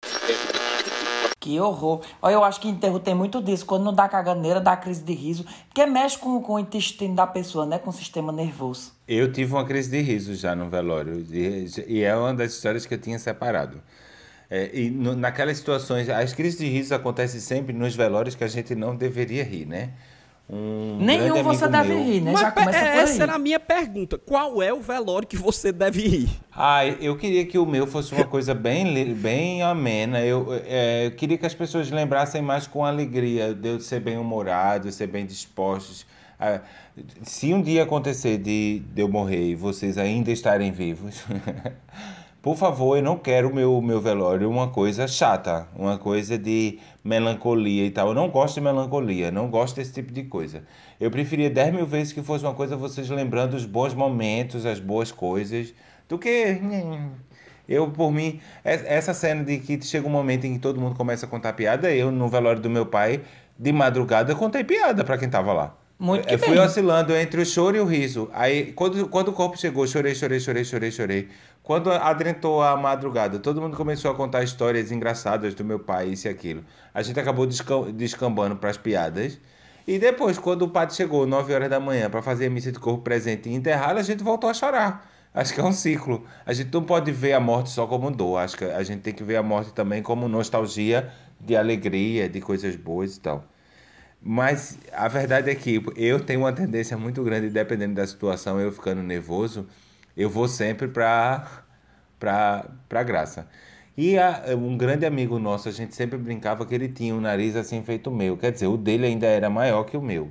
Que 1.39 1.61
horror. 1.61 2.03
Olha, 2.21 2.35
eu 2.35 2.45
acho 2.45 2.61
que 2.61 2.69
enterro 2.69 2.99
tem 2.99 3.15
muito 3.15 3.41
disso. 3.41 3.65
Quando 3.65 3.85
não 3.85 3.95
dá 3.95 4.09
caganeira, 4.09 4.61
dá 4.61 4.77
crise 4.77 5.03
de 5.03 5.13
riso. 5.13 5.45
Porque 5.69 5.87
mexe 5.87 6.19
com, 6.19 6.43
com 6.43 6.55
o 6.55 6.59
intestino 6.59 7.15
da 7.15 7.27
pessoa, 7.27 7.65
né? 7.65 7.79
Com 7.79 7.91
o 7.91 7.93
sistema 7.93 8.33
nervoso. 8.33 8.93
Eu 9.07 9.33
tive 9.33 9.53
uma 9.53 9.65
crise 9.65 9.91
de 9.91 10.01
riso 10.01 10.35
já 10.35 10.57
no 10.57 10.69
velório. 10.69 11.25
E, 11.31 11.67
e 11.87 12.03
é 12.03 12.17
uma 12.17 12.35
das 12.35 12.53
histórias 12.53 12.85
que 12.85 12.95
eu 12.95 12.99
tinha 12.99 13.19
separado. 13.19 13.81
É, 14.51 14.71
e 14.73 14.91
no, 14.91 15.15
naquelas 15.15 15.59
situações, 15.59 16.09
as 16.09 16.33
crises 16.33 16.59
de 16.59 16.67
riso 16.67 16.95
acontecem 16.95 17.39
sempre 17.39 17.73
nos 17.73 17.95
velórios 17.95 18.35
que 18.35 18.45
a 18.45 18.49
gente 18.49 18.75
não 18.75 18.97
deveria 18.97 19.45
rir, 19.45 19.67
né? 19.67 19.91
Um 20.51 20.97
Nenhum 21.01 21.43
você 21.43 21.69
deve 21.69 21.93
meu- 21.93 22.03
rir, 22.03 22.21
né? 22.23 22.33
Mas 22.33 22.41
Já 22.41 22.51
começa 22.53 22.79
é, 22.79 22.81
por 22.83 22.89
aí. 22.91 22.99
essa 23.01 23.23
era 23.23 23.35
a 23.35 23.39
minha 23.39 23.61
pergunta. 23.61 24.17
Qual 24.17 24.63
é 24.63 24.73
o 24.73 24.81
velório 24.81 25.29
que 25.29 25.37
você 25.37 25.71
deve 25.71 26.01
ir? 26.03 26.31
Ah, 26.51 26.87
eu 26.87 27.17
queria 27.19 27.45
que 27.45 27.59
o 27.59 27.67
meu 27.67 27.87
fosse 27.87 28.15
uma 28.15 28.25
coisa 28.25 28.55
bem, 28.55 29.13
bem 29.15 29.63
amena. 29.63 30.21
Eu, 30.25 30.47
é, 30.67 31.07
eu 31.07 31.11
queria 31.11 31.37
que 31.37 31.45
as 31.45 31.55
pessoas 31.55 31.91
lembrassem 31.91 32.41
mais 32.41 32.67
com 32.67 32.83
alegria 32.85 33.53
de 33.53 33.69
eu 33.69 33.81
ser 33.81 34.01
bem 34.01 34.17
humorado, 34.17 34.91
ser 34.91 35.07
bem 35.09 35.27
dispostos. 35.27 36.07
Ah, 36.41 36.61
se 37.23 37.53
um 37.53 37.61
dia 37.61 37.83
acontecer 37.83 38.39
de, 38.39 38.81
de 38.95 39.03
eu 39.03 39.09
morrer 39.09 39.51
e 39.51 39.55
vocês 39.55 39.99
ainda 39.99 40.31
estarem 40.31 40.73
vivos, 40.73 41.23
por 42.43 42.57
favor, 42.57 42.97
eu 42.97 43.03
não 43.03 43.17
quero 43.19 43.53
meu, 43.55 43.81
meu 43.83 44.01
velório 44.01 44.49
uma 44.49 44.69
coisa 44.71 45.07
chata, 45.09 45.69
uma 45.77 45.99
coisa 45.99 46.39
de 46.39 46.79
melancolia 47.05 47.85
e 47.85 47.91
tal. 47.91 48.09
Eu 48.09 48.15
não 48.15 48.29
gosto 48.31 48.55
de 48.57 48.61
melancolia, 48.61 49.31
não 49.31 49.51
gosto 49.51 49.77
desse 49.77 49.93
tipo 49.93 50.13
de 50.13 50.25
coisa. 50.25 50.65
Eu 51.01 51.11
preferia 51.11 51.51
10 51.51 51.75
mil 51.75 51.87
vezes 51.87 52.13
que 52.13 52.23
fosse 52.23 52.45
uma 52.45 52.55
coisa 52.55 52.77
vocês 52.77 53.09
lembrando 53.11 53.55
os 53.55 53.65
bons 53.67 53.93
momentos, 53.95 54.65
as 54.67 54.81
boas 54.81 55.11
coisas, 55.13 55.75
do 56.09 56.19
que. 56.19 56.59
Eu, 57.69 57.91
por 57.91 58.11
mim, 58.11 58.41
es- 58.65 58.83
essa 58.87 59.13
cena 59.13 59.45
de 59.45 59.59
que 59.59 59.79
chega 59.85 60.07
um 60.07 60.11
momento 60.11 60.47
em 60.47 60.55
que 60.55 60.59
todo 60.59 60.81
mundo 60.81 60.97
começa 60.97 61.27
a 61.27 61.29
contar 61.29 61.53
piada, 61.53 61.91
eu, 61.95 62.11
no 62.11 62.27
velório 62.29 62.63
do 62.63 62.71
meu 62.71 62.87
pai, 62.87 63.21
de 63.59 63.73
madrugada, 63.73 64.35
contei 64.35 64.65
piada 64.65 65.05
para 65.05 65.19
quem 65.19 65.29
tava 65.29 65.53
lá. 65.53 65.77
Muito 65.99 66.29
que 66.29 66.35
Eu 66.35 66.39
fui 66.39 66.51
bem. 66.51 66.61
oscilando 66.61 67.15
entre 67.17 67.41
o 67.41 67.47
choro 67.47 67.77
e 67.77 67.81
o 67.81 67.85
riso. 67.85 68.31
Aí, 68.33 68.73
quando, 68.73 69.09
quando 69.09 69.29
o 69.29 69.33
corpo 69.33 69.59
chegou, 69.59 69.87
chorei, 69.87 70.15
chorei, 70.15 70.39
chorei, 70.39 70.65
chorei, 70.65 70.91
chorei. 70.93 71.29
Quando 71.63 71.91
adrentou 71.91 72.63
a 72.63 72.77
madrugada, 72.77 73.39
todo 73.39 73.61
mundo 73.61 73.77
começou 73.77 74.11
a 74.11 74.15
contar 74.15 74.43
histórias 74.45 74.93
engraçadas 74.93 75.55
do 75.55 75.65
meu 75.65 75.79
pai, 75.81 76.09
isso 76.11 76.29
e 76.29 76.31
aquilo. 76.31 76.65
A 76.95 77.03
gente 77.03 77.19
acabou 77.19 77.47
descam- 77.47 77.91
descambando 77.93 78.57
para 78.57 78.71
as 78.71 78.77
piadas. 78.77 79.39
E 79.87 79.99
depois, 79.99 80.39
quando 80.39 80.63
o 80.63 80.69
padre 80.69 80.95
chegou, 80.95 81.27
9 81.27 81.53
horas 81.53 81.69
da 81.69 81.81
manhã, 81.81 82.09
para 82.09 82.23
fazer 82.23 82.47
a 82.47 82.51
missa 82.51 82.71
de 82.71 82.79
corpo 82.79 83.03
presente 83.03 83.49
e 83.49 83.55
enterrá-lo, 83.55 83.99
a 83.99 84.03
gente 84.03 84.23
voltou 84.23 84.49
a 84.49 84.55
chorar. 84.55 85.11
Acho 85.35 85.53
que 85.53 85.61
é 85.61 85.65
um 85.65 85.73
ciclo. 85.73 86.25
A 86.47 86.53
gente 86.53 86.73
não 86.73 86.83
pode 86.85 87.11
ver 87.11 87.33
a 87.33 87.41
morte 87.41 87.71
só 87.71 87.87
como 87.87 88.11
dor. 88.11 88.39
Acho 88.39 88.57
que 88.57 88.65
a 88.65 88.83
gente 88.83 89.01
tem 89.01 89.13
que 89.13 89.25
ver 89.25 89.37
a 89.37 89.43
morte 89.43 89.73
também 89.73 90.03
como 90.03 90.29
nostalgia 90.29 91.11
de 91.41 91.57
alegria, 91.57 92.29
de 92.29 92.41
coisas 92.41 92.77
boas 92.77 93.17
e 93.17 93.21
tal. 93.21 93.45
Mas 94.21 94.79
a 94.93 95.09
verdade 95.09 95.51
é 95.51 95.55
que 95.55 95.83
eu 95.97 96.21
tenho 96.25 96.41
uma 96.41 96.53
tendência 96.53 96.97
muito 96.99 97.23
grande, 97.23 97.49
dependendo 97.51 97.95
da 97.95 98.07
situação, 98.07 98.61
eu 98.61 98.73
ficando 98.73 99.03
nervoso, 99.03 99.67
eu 100.17 100.29
vou 100.29 100.49
sempre 100.49 100.89
pra, 100.89 101.65
pra, 102.19 102.67
pra 102.89 103.03
graça. 103.03 103.49
E 103.97 104.19
a- 104.19 104.45
um 104.57 104.77
grande 104.77 105.07
amigo 105.07 105.39
nosso, 105.39 105.69
a 105.69 105.73
gente 105.73 105.95
sempre 105.95 106.19
brincava 106.19 106.67
que 106.67 106.75
ele 106.75 106.89
tinha 106.89 107.15
um 107.15 107.21
nariz 107.21 107.57
assim 107.57 107.83
feito 107.83 108.11
o 108.11 108.15
meu. 108.15 108.37
Quer 108.37 108.53
dizer, 108.53 108.67
o 108.67 108.77
dele 108.77 109.07
ainda 109.07 109.27
era 109.27 109.49
maior 109.51 109.85
que 109.85 109.97
o 109.97 110.03
meu. 110.03 110.31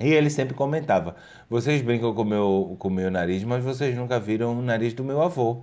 E 0.00 0.08
ele 0.12 0.28
sempre 0.30 0.54
comentava: 0.54 1.16
vocês 1.48 1.80
brincam 1.82 2.12
com 2.14 2.22
o 2.22 2.24
meu, 2.24 2.76
com 2.78 2.88
o 2.88 2.90
meu 2.90 3.10
nariz, 3.10 3.44
mas 3.44 3.62
vocês 3.62 3.94
nunca 3.96 4.18
viram 4.18 4.58
o 4.58 4.62
nariz 4.62 4.92
do 4.92 5.04
meu 5.04 5.22
avô. 5.22 5.62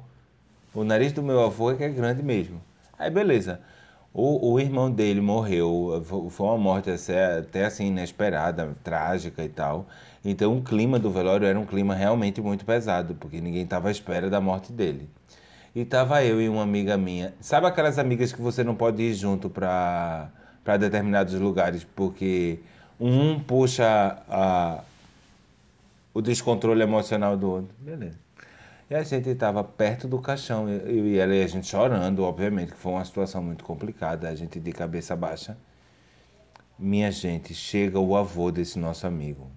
O 0.74 0.84
nariz 0.84 1.12
do 1.14 1.24
meu 1.24 1.42
avô 1.42 1.72
é 1.72 1.76
que 1.76 1.84
é 1.84 1.90
grande 1.90 2.24
mesmo. 2.24 2.62
Aí, 3.00 3.10
beleza. 3.12 3.62
O, 4.13 4.52
o 4.54 4.60
irmão 4.60 4.91
dele 4.91 5.21
morreu, 5.21 6.02
fo- 6.06 6.30
foi 6.30 6.47
uma 6.47 6.58
morte 6.58 6.89
até, 6.91 7.38
até 7.39 7.65
assim 7.65 7.88
inesperada, 7.88 8.76
trágica 8.84 9.43
e 9.43 9.50
tal. 9.50 9.88
Então 10.24 10.58
o 10.58 10.62
clima 10.62 11.00
do 11.00 11.10
velório 11.10 11.47
era 11.47 11.58
um 11.60 11.65
clima 11.65 11.95
realmente 11.95 12.41
muito 12.41 12.65
pesado, 12.65 13.15
porque 13.15 13.39
ninguém 13.39 13.63
estava 13.63 13.88
à 13.88 13.91
espera 13.91 14.30
da 14.30 14.41
morte 14.41 14.71
dele. 14.74 15.10
E 15.76 15.86
tava 15.86 16.24
eu 16.24 16.41
e 16.41 16.50
uma 16.50 16.63
amiga 16.63 16.97
minha. 16.97 17.34
Sabe 17.41 17.67
aquelas 17.67 17.97
amigas 18.00 18.34
que 18.34 18.41
você 18.41 18.63
não 18.63 18.76
pode 18.76 19.02
ir 19.04 19.13
junto 19.13 19.50
para 19.50 20.30
para 20.63 20.78
determinados 20.78 21.34
lugares 21.36 21.84
porque 21.95 22.60
um 23.00 23.39
puxa 23.39 24.17
a, 24.30 24.84
o 26.13 26.21
descontrole 26.21 26.82
emocional 26.84 27.36
do 27.38 27.50
outro? 27.50 27.76
Beleza. 27.80 28.21
E 28.92 28.96
a 28.96 29.04
gente 29.04 29.30
estava 29.30 29.64
perto 29.64 30.06
do 30.06 30.20
caixão, 30.20 30.68
eu 30.68 31.08
e 31.08 31.18
ela 31.18 31.34
e 31.34 31.42
a 31.42 31.48
gente 31.48 31.66
chorando, 31.66 32.26
obviamente, 32.26 32.74
que 32.74 32.78
foi 32.78 32.92
uma 32.92 33.06
situação 33.06 33.42
muito 33.42 33.64
complicada, 33.64 34.28
a 34.28 34.36
gente 34.36 34.60
de 34.60 34.74
cabeça 34.74 35.16
baixa. 35.16 35.56
Minha 36.78 37.10
gente, 37.10 37.54
chega 37.54 37.98
o 37.98 38.18
avô 38.18 38.52
desse 38.52 38.78
nosso 38.78 39.08
amigo. 39.08 39.50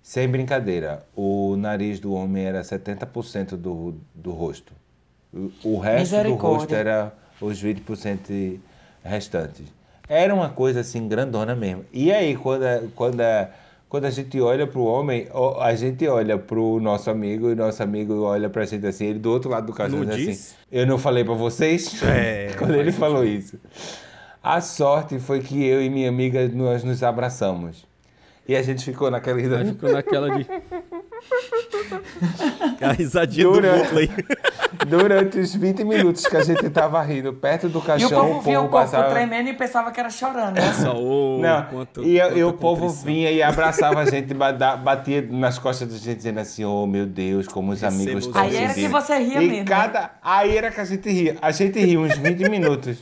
Sem 0.00 0.28
brincadeira, 0.28 1.04
o 1.16 1.56
nariz 1.56 1.98
do 1.98 2.12
homem 2.14 2.44
era 2.44 2.60
70% 2.60 3.56
do, 3.56 3.96
do 4.14 4.30
rosto. 4.30 4.72
O, 5.64 5.76
resto 5.80 6.22
do 6.22 6.34
rosto 6.34 6.72
era 6.72 7.12
os 7.40 7.60
20% 7.60 8.60
restantes. 9.02 9.66
Era 10.08 10.32
uma 10.32 10.50
coisa 10.50 10.78
assim 10.78 11.08
grandona 11.08 11.56
mesmo. 11.56 11.84
E 11.92 12.12
aí, 12.12 12.36
quando 12.36 12.62
a, 12.62 12.82
quando 12.94 13.20
a, 13.20 13.50
quando 13.94 14.06
a 14.06 14.10
gente 14.10 14.40
olha 14.40 14.66
pro 14.66 14.82
homem, 14.82 15.28
ó, 15.30 15.62
a 15.62 15.72
gente 15.76 16.04
olha 16.08 16.36
pro 16.36 16.80
nosso 16.80 17.08
amigo 17.08 17.48
e 17.48 17.52
o 17.52 17.54
nosso 17.54 17.80
amigo 17.80 18.22
olha 18.22 18.50
pra 18.50 18.64
gente 18.64 18.84
assim, 18.84 19.06
ele 19.06 19.20
do 19.20 19.30
outro 19.30 19.48
lado 19.48 19.66
do 19.68 19.72
caixão 19.72 20.04
diz 20.04 20.28
assim, 20.28 20.54
eu 20.72 20.84
não 20.84 20.98
falei 20.98 21.22
pra 21.22 21.34
vocês? 21.34 22.02
É, 22.02 22.52
quando 22.58 22.74
ele 22.74 22.90
falou 22.90 23.24
isso. 23.24 23.56
A 24.42 24.60
sorte 24.60 25.20
foi 25.20 25.38
que 25.38 25.64
eu 25.64 25.80
e 25.80 25.88
minha 25.88 26.08
amiga 26.08 26.48
nós 26.48 26.82
nos 26.82 27.04
abraçamos. 27.04 27.86
E 28.48 28.56
a 28.56 28.62
gente 28.62 28.84
ficou 28.84 29.12
naquela 29.12 29.38
ficou 29.64 29.92
naquela 29.92 30.38
de. 30.38 30.44
A 32.80 32.92
risadinha 32.92 33.46
do 33.46 33.52
Durante- 33.54 33.78
Mutley. 33.84 34.10
Durante 34.86 35.38
os 35.38 35.54
20 35.54 35.84
minutos 35.84 36.26
que 36.26 36.36
a 36.36 36.42
gente 36.44 36.68
tava 36.68 37.00
rindo 37.02 37.32
perto 37.32 37.68
do 37.68 37.78
E 37.78 37.80
o 37.80 37.82
caixão, 37.84 38.10
povo 38.10 38.40
via 38.42 38.60
o 38.60 38.68
corpo 38.68 38.90
passava... 38.90 39.10
tremendo 39.14 39.48
e 39.48 39.54
pensava 39.54 39.90
que 39.90 39.98
era 40.00 40.10
chorando. 40.10 40.56
né? 40.56 40.62
Ô, 40.94 41.38
Não, 41.40 41.64
quanto- 41.66 42.02
e, 42.04 42.18
eu- 42.18 42.36
e 42.36 42.44
o 42.44 42.52
povo 42.52 42.88
vinha 42.90 43.30
e 43.30 43.42
abraçava 43.42 44.00
a 44.00 44.04
gente, 44.10 44.34
batia 44.34 45.22
nas 45.22 45.58
costas 45.58 45.88
da 45.88 45.96
gente, 45.96 46.16
dizendo 46.18 46.40
assim: 46.40 46.64
Oh 46.64 46.86
meu 46.86 47.06
Deus, 47.06 47.46
como 47.48 47.72
os 47.72 47.82
amigos 47.82 48.24
os 48.24 48.26
estão 48.26 48.42
Aí 48.42 48.56
era 48.56 48.68
que 48.68 48.74
sentindo." 48.74 48.90
você 48.92 49.18
ria 49.18 49.42
e 49.42 49.46
mesmo, 49.48 49.56
né? 49.58 49.64
Cada... 49.64 50.10
Aí 50.22 50.56
era 50.56 50.70
que 50.70 50.80
a 50.80 50.84
gente 50.84 51.10
ria. 51.10 51.36
A 51.40 51.50
gente 51.50 51.78
ria 51.78 51.98
uns 52.00 52.16
20 52.18 52.48
minutos. 52.50 52.98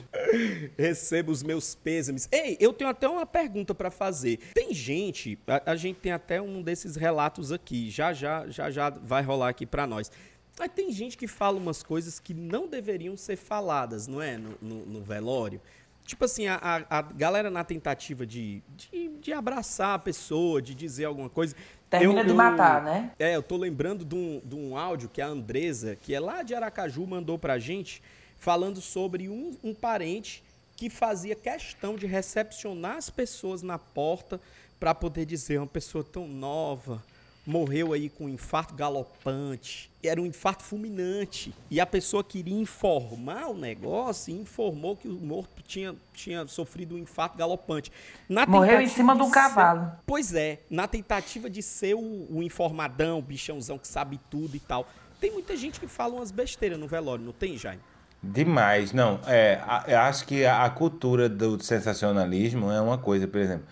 Recebo 0.78 1.32
os 1.32 1.42
meus 1.42 1.74
pêsames. 1.74 2.28
Ei, 2.30 2.56
eu 2.60 2.72
tenho 2.72 2.90
até 2.90 3.08
uma 3.08 3.26
pergunta 3.26 3.74
pra 3.74 3.90
fazer. 3.90 4.38
Tem 4.54 4.72
gente, 4.72 5.38
a, 5.46 5.72
a 5.72 5.76
gente 5.76 5.96
tem 5.96 6.12
até 6.12 6.40
um 6.40 6.62
desses 6.62 6.96
relatos 6.96 7.50
aqui, 7.50 7.90
já 7.90 8.11
já 8.12 8.48
já 8.48 8.70
já 8.70 8.90
vai 8.90 9.22
rolar 9.22 9.48
aqui 9.48 9.66
pra 9.66 9.86
nós. 9.86 10.10
Mas 10.58 10.70
tem 10.74 10.92
gente 10.92 11.16
que 11.16 11.26
fala 11.26 11.56
umas 11.58 11.82
coisas 11.82 12.20
que 12.20 12.34
não 12.34 12.68
deveriam 12.68 13.16
ser 13.16 13.36
faladas, 13.36 14.06
não 14.06 14.20
é? 14.20 14.36
No, 14.36 14.50
no- 14.60 14.86
no 14.86 15.00
velório. 15.02 15.60
Tipo 16.04 16.24
assim, 16.24 16.46
a, 16.46 16.56
a- 16.56 16.98
a 16.98 17.02
galera 17.02 17.50
na 17.50 17.62
tentativa 17.64 18.26
de, 18.26 18.62
de, 18.76 19.08
de 19.20 19.32
abraçar 19.32 19.94
a 19.94 19.98
pessoa, 19.98 20.60
de 20.60 20.74
dizer 20.74 21.04
alguma 21.06 21.30
coisa. 21.30 21.54
Termina 21.88 22.20
eu- 22.20 22.24
de 22.24 22.30
eu- 22.30 22.36
matar, 22.36 22.82
né? 22.82 23.12
é, 23.18 23.36
eu 23.36 23.42
tô 23.42 23.56
lembrando 23.56 24.04
de 24.04 24.14
um, 24.14 24.40
de 24.44 24.54
um 24.54 24.76
áudio 24.76 25.08
que 25.08 25.22
a 25.22 25.26
Andresa, 25.26 25.96
que 25.96 26.14
é 26.14 26.18
lá 26.20 26.42
de 26.42 26.54
Aracaju, 26.54 27.06
mandou 27.06 27.38
pra 27.38 27.58
gente, 27.58 28.02
falando 28.38 28.80
sobre 28.80 29.28
um, 29.28 29.56
um 29.62 29.72
parente 29.72 30.42
que 30.76 30.90
fazia 30.90 31.34
questão 31.36 31.94
de 31.94 32.06
recepcionar 32.06 32.96
as 32.96 33.08
pessoas 33.08 33.62
na 33.62 33.78
porta 33.78 34.40
para 34.80 34.92
poder 34.94 35.24
dizer, 35.24 35.58
uma 35.58 35.66
pessoa 35.66 36.02
tão 36.02 36.26
nova, 36.26 37.00
morreu 37.46 37.92
aí 37.92 38.08
com 38.08 38.24
um 38.24 38.28
infarto 38.28 38.74
galopante, 38.74 39.90
era 40.02 40.20
um 40.20 40.26
infarto 40.26 40.62
fulminante, 40.62 41.52
e 41.70 41.80
a 41.80 41.86
pessoa 41.86 42.22
queria 42.22 42.54
informar 42.60 43.46
o 43.48 43.54
negócio 43.54 44.32
e 44.34 44.40
informou 44.40 44.96
que 44.96 45.08
o 45.08 45.12
morto 45.14 45.62
tinha, 45.66 45.94
tinha 46.14 46.46
sofrido 46.46 46.94
um 46.94 46.98
infarto 46.98 47.36
galopante. 47.36 47.90
Na 48.28 48.46
Morreu 48.46 48.80
em 48.80 48.86
cima 48.88 49.14
de 49.16 49.22
um 49.22 49.26
ser- 49.26 49.34
cavalo. 49.34 49.92
Pois 50.06 50.34
é, 50.34 50.60
na 50.70 50.86
tentativa 50.86 51.50
de 51.50 51.62
ser 51.62 51.94
o, 51.94 52.26
o 52.30 52.42
informadão, 52.42 53.18
o 53.18 53.22
bichãozão 53.22 53.78
que 53.78 53.88
sabe 53.88 54.20
tudo 54.30 54.56
e 54.56 54.60
tal. 54.60 54.86
Tem 55.20 55.30
muita 55.30 55.56
gente 55.56 55.78
que 55.78 55.86
fala 55.86 56.14
umas 56.14 56.30
besteiras 56.30 56.78
no 56.78 56.86
velório, 56.86 57.24
não 57.24 57.32
tem, 57.32 57.56
Jaime? 57.56 57.80
Demais, 58.22 58.92
não. 58.92 59.18
É, 59.26 59.60
a- 59.66 59.84
eu 59.88 59.98
acho 59.98 60.24
que 60.26 60.44
a, 60.44 60.64
a 60.64 60.70
cultura 60.70 61.28
do 61.28 61.60
sensacionalismo 61.62 62.70
é 62.70 62.80
uma 62.80 62.98
coisa, 62.98 63.26
por 63.26 63.40
exemplo. 63.40 63.66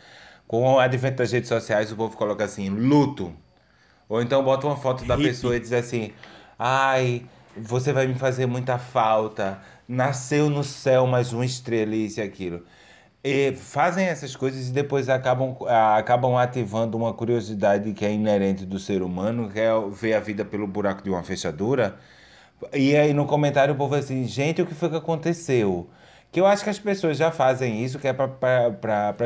Com 0.47 0.63
o 0.75 0.79
advento 0.81 1.19
das 1.19 1.31
redes 1.31 1.49
sociais, 1.49 1.93
o 1.93 1.97
povo 1.97 2.17
coloca 2.17 2.45
assim, 2.45 2.69
luto. 2.69 3.33
Ou 4.11 4.21
então 4.21 4.43
bota 4.43 4.67
uma 4.67 4.77
foto 4.77 5.05
da 5.05 5.15
Hippie. 5.15 5.29
pessoa 5.29 5.57
e 5.57 5.61
diz 5.61 5.73
assim, 5.73 6.13
ai, 6.59 7.23
você 7.57 7.93
vai 7.93 8.09
me 8.09 8.17
fazer 8.17 8.45
muita 8.45 8.77
falta. 8.77 9.63
Nasceu 9.89 10.51
no 10.51 10.65
céu 10.65 11.07
mais 11.07 11.33
uma 11.33 11.45
estrela, 11.47 11.95
isso 11.95 12.19
e 12.19 12.23
aquilo. 12.23 12.65
E 13.23 13.53
fazem 13.53 14.07
essas 14.07 14.35
coisas 14.35 14.69
e 14.69 14.73
depois 14.73 15.09
acabam, 15.09 15.57
acabam 15.97 16.37
ativando 16.37 16.97
uma 16.97 17.13
curiosidade 17.15 17.93
que 17.93 18.05
é 18.05 18.13
inerente 18.13 18.67
do 18.67 18.81
ser 18.81 19.01
humano, 19.01 19.49
que 19.49 19.61
é 19.61 19.71
ver 19.93 20.15
a 20.15 20.21
vida 20.21 20.45
pelo 20.45 20.67
buraco 20.67 21.03
de 21.05 21.11
uma 21.11 21.23
fechadura. 21.23 21.97
E 22.73 22.97
aí 22.97 23.13
no 23.15 23.27
comentário 23.27 23.75
o 23.75 23.77
povo 23.77 23.95
assim, 23.95 24.27
gente, 24.27 24.61
o 24.61 24.67
que 24.67 24.75
foi 24.75 24.91
que 24.91 24.97
aconteceu? 24.97 25.89
Que 26.33 26.41
eu 26.41 26.47
acho 26.47 26.63
que 26.63 26.71
as 26.71 26.79
pessoas 26.79 27.17
já 27.17 27.33
fazem 27.33 27.83
isso, 27.85 27.99
que 27.99 28.07
é 28.07 28.13
para 28.13 28.29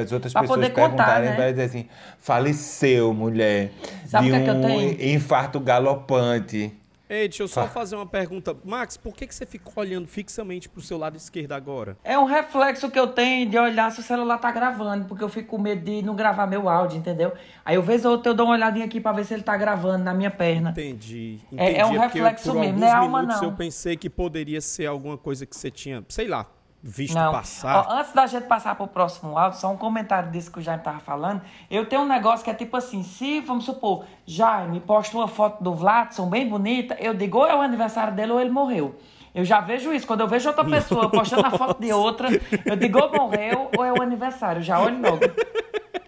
as 0.00 0.10
outras 0.12 0.32
Pra 0.32 0.40
pessoas 0.42 0.58
poder 0.60 0.70
contar, 0.72 0.88
perguntarem, 0.88 1.30
né? 1.30 1.36
para 1.36 1.50
dizer 1.50 1.62
assim, 1.64 1.86
faleceu, 2.18 3.12
mulher, 3.12 3.70
Sabe 4.06 4.26
de 4.26 4.32
que 4.32 4.36
é 4.36 4.50
eu 4.50 4.54
um 4.54 4.60
tenho? 4.62 5.14
infarto 5.14 5.60
galopante. 5.60 6.72
Ei, 7.06 7.28
deixa 7.28 7.42
eu 7.42 7.48
só 7.48 7.64
Fa- 7.64 7.68
fazer 7.68 7.96
uma 7.96 8.06
pergunta. 8.06 8.56
Max, 8.64 8.96
por 8.96 9.14
que, 9.14 9.26
que 9.26 9.34
você 9.34 9.44
ficou 9.44 9.74
olhando 9.76 10.08
fixamente 10.08 10.68
pro 10.70 10.80
seu 10.80 10.96
lado 10.96 11.16
esquerdo 11.18 11.52
agora? 11.52 11.98
É 12.02 12.18
um 12.18 12.24
reflexo 12.24 12.90
que 12.90 12.98
eu 12.98 13.06
tenho 13.08 13.48
de 13.50 13.58
olhar 13.58 13.92
se 13.92 14.00
o 14.00 14.02
celular 14.02 14.38
tá 14.38 14.50
gravando, 14.50 15.04
porque 15.04 15.22
eu 15.22 15.28
fico 15.28 15.50
com 15.56 15.58
medo 15.62 15.84
de 15.84 16.00
não 16.00 16.16
gravar 16.16 16.46
meu 16.46 16.66
áudio, 16.68 16.96
entendeu? 16.98 17.32
Aí 17.64 17.76
eu 17.76 17.82
vez 17.82 18.06
ou 18.06 18.12
outra 18.12 18.30
eu 18.32 18.34
dou 18.34 18.46
uma 18.46 18.54
olhadinha 18.54 18.86
aqui 18.86 18.98
pra 19.00 19.12
ver 19.12 19.26
se 19.26 19.34
ele 19.34 19.42
tá 19.42 19.54
gravando 19.54 20.02
na 20.02 20.14
minha 20.14 20.30
perna. 20.30 20.70
Entendi. 20.70 21.38
É- 21.52 21.64
entendi. 21.72 21.80
é 21.80 21.84
um 21.84 21.88
porque 21.90 22.18
reflexo 22.18 22.50
por 22.52 22.60
mesmo, 22.60 22.78
não 22.80 22.86
é 22.88 22.90
alma, 22.90 23.18
minutos 23.20 23.40
não. 23.42 23.48
Eu 23.50 23.54
pensei 23.54 23.96
que 23.98 24.08
poderia 24.08 24.62
ser 24.62 24.86
alguma 24.86 25.18
coisa 25.18 25.44
que 25.44 25.54
você 25.54 25.70
tinha, 25.70 26.02
sei 26.08 26.26
lá, 26.26 26.46
visto 26.86 27.14
Não. 27.14 27.32
passar. 27.32 27.86
Ó, 27.88 27.92
antes 27.94 28.12
da 28.12 28.26
gente 28.26 28.46
passar 28.46 28.74
pro 28.74 28.86
próximo 28.86 29.38
áudio, 29.38 29.58
só 29.58 29.72
um 29.72 29.76
comentário 29.76 30.30
desse 30.30 30.50
que 30.50 30.58
o 30.58 30.62
Jaime 30.62 30.82
tava 30.82 31.00
falando. 31.00 31.40
Eu 31.70 31.86
tenho 31.86 32.02
um 32.02 32.06
negócio 32.06 32.44
que 32.44 32.50
é 32.50 32.54
tipo 32.54 32.76
assim, 32.76 33.02
se, 33.02 33.40
vamos 33.40 33.64
supor, 33.64 34.04
Jaime 34.26 34.80
posta 34.80 35.16
uma 35.16 35.26
foto 35.26 35.64
do 35.64 35.72
Vladson 35.72 36.28
bem 36.28 36.46
bonita, 36.46 36.94
eu 37.00 37.14
digo 37.14 37.38
ou 37.38 37.46
é 37.46 37.56
o 37.56 37.62
aniversário 37.62 38.12
dele 38.12 38.32
ou 38.32 38.40
ele 38.40 38.50
morreu. 38.50 38.94
Eu 39.34 39.44
já 39.46 39.60
vejo 39.60 39.92
isso. 39.92 40.06
Quando 40.06 40.20
eu 40.20 40.28
vejo 40.28 40.46
outra 40.48 40.64
pessoa 40.64 41.08
postando 41.10 41.46
a 41.46 41.50
foto 41.50 41.80
de 41.80 41.90
outra, 41.90 42.28
eu 42.66 42.76
digo 42.76 42.98
ou 42.98 43.10
morreu 43.10 43.70
ou 43.76 43.84
é 43.84 43.90
o 43.90 44.00
aniversário. 44.02 44.60
Eu 44.60 44.62
já 44.62 44.78
olho 44.78 45.00
logo. 45.00 45.20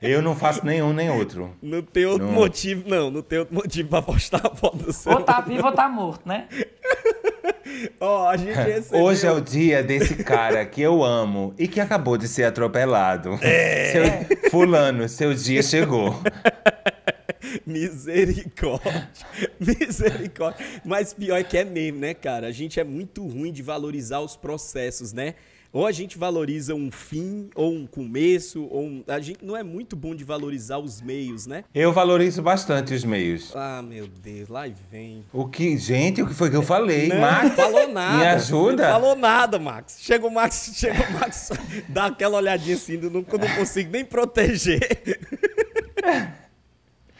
Eu 0.00 0.22
não 0.22 0.34
faço 0.36 0.64
nenhum 0.64 0.92
nem 0.92 1.10
outro. 1.10 1.54
Não 1.62 1.82
tem 1.82 2.06
outro 2.06 2.26
Não. 2.26 2.32
motivo, 2.34 2.88
não. 2.88 3.10
Não 3.10 3.22
tem 3.22 3.38
outro 3.40 3.54
motivo 3.54 3.88
pra 3.88 4.00
postar 4.02 4.40
a 4.46 4.54
foto 4.54 4.76
do 4.78 4.92
seu. 4.92 5.12
Ou 5.12 5.22
tá 5.22 5.40
vivo 5.40 5.66
ou 5.66 5.72
tá 5.72 5.88
morto, 5.88 6.26
né? 6.28 6.46
Ó, 8.00 8.28
a 8.28 8.36
gente 8.36 8.54
recebeu... 8.54 9.02
Hoje 9.04 9.26
é 9.26 9.32
o 9.32 9.40
dia 9.40 9.82
desse 9.82 10.22
cara 10.24 10.64
que 10.64 10.80
eu 10.80 11.04
amo 11.04 11.54
e 11.58 11.68
que 11.68 11.80
acabou 11.80 12.16
de 12.16 12.26
ser 12.26 12.44
atropelado. 12.44 13.38
É. 13.42 13.92
Seu- 13.92 14.50
fulano, 14.50 15.08
seu 15.08 15.34
dia 15.34 15.62
chegou. 15.62 16.14
Misericórdia. 17.66 19.08
Misericórdia. 19.60 20.64
Mas 20.84 21.12
pior 21.14 21.36
é 21.38 21.44
que 21.44 21.56
é 21.58 21.64
mesmo, 21.64 22.00
né, 22.00 22.14
cara? 22.14 22.46
A 22.46 22.52
gente 22.52 22.78
é 22.80 22.84
muito 22.84 23.26
ruim 23.26 23.52
de 23.52 23.62
valorizar 23.62 24.20
os 24.20 24.36
processos, 24.36 25.12
né? 25.12 25.34
Ou 25.72 25.86
a 25.86 25.92
gente 25.92 26.16
valoriza 26.16 26.74
um 26.74 26.90
fim, 26.90 27.50
ou 27.54 27.72
um 27.74 27.86
começo, 27.86 28.64
ou 28.70 28.84
um... 28.84 29.04
A 29.06 29.20
gente 29.20 29.44
não 29.44 29.56
é 29.56 29.62
muito 29.62 29.94
bom 29.94 30.14
de 30.14 30.24
valorizar 30.24 30.78
os 30.78 31.02
meios, 31.02 31.46
né? 31.46 31.64
Eu 31.74 31.92
valorizo 31.92 32.40
bastante 32.40 32.94
os 32.94 33.04
meios. 33.04 33.52
Ah, 33.54 33.82
meu 33.82 34.06
Deus, 34.08 34.48
lá 34.48 34.64
vem. 34.90 35.24
O 35.32 35.46
que, 35.46 35.76
gente, 35.76 36.22
o 36.22 36.26
que 36.26 36.34
foi 36.34 36.48
que 36.48 36.56
eu 36.56 36.62
falei, 36.62 37.08
Não, 37.08 37.20
Max? 37.20 37.44
não 37.50 37.56
falou 37.56 37.88
nada. 37.88 38.16
Me 38.18 38.26
ajuda? 38.26 38.82
Não 38.84 38.92
falou 38.92 39.16
nada, 39.16 39.58
Max. 39.58 39.98
Chega 40.00 40.26
o 40.26 40.30
Max, 40.30 40.70
chega 40.74 41.06
o 41.08 41.12
Max, 41.12 41.50
dá 41.88 42.06
aquela 42.06 42.38
olhadinha 42.38 42.74
assim, 42.76 42.94
eu 42.94 43.10
não, 43.10 43.24
eu 43.30 43.38
não 43.38 43.56
consigo 43.56 43.90
nem 43.90 44.04
proteger. 44.04 44.80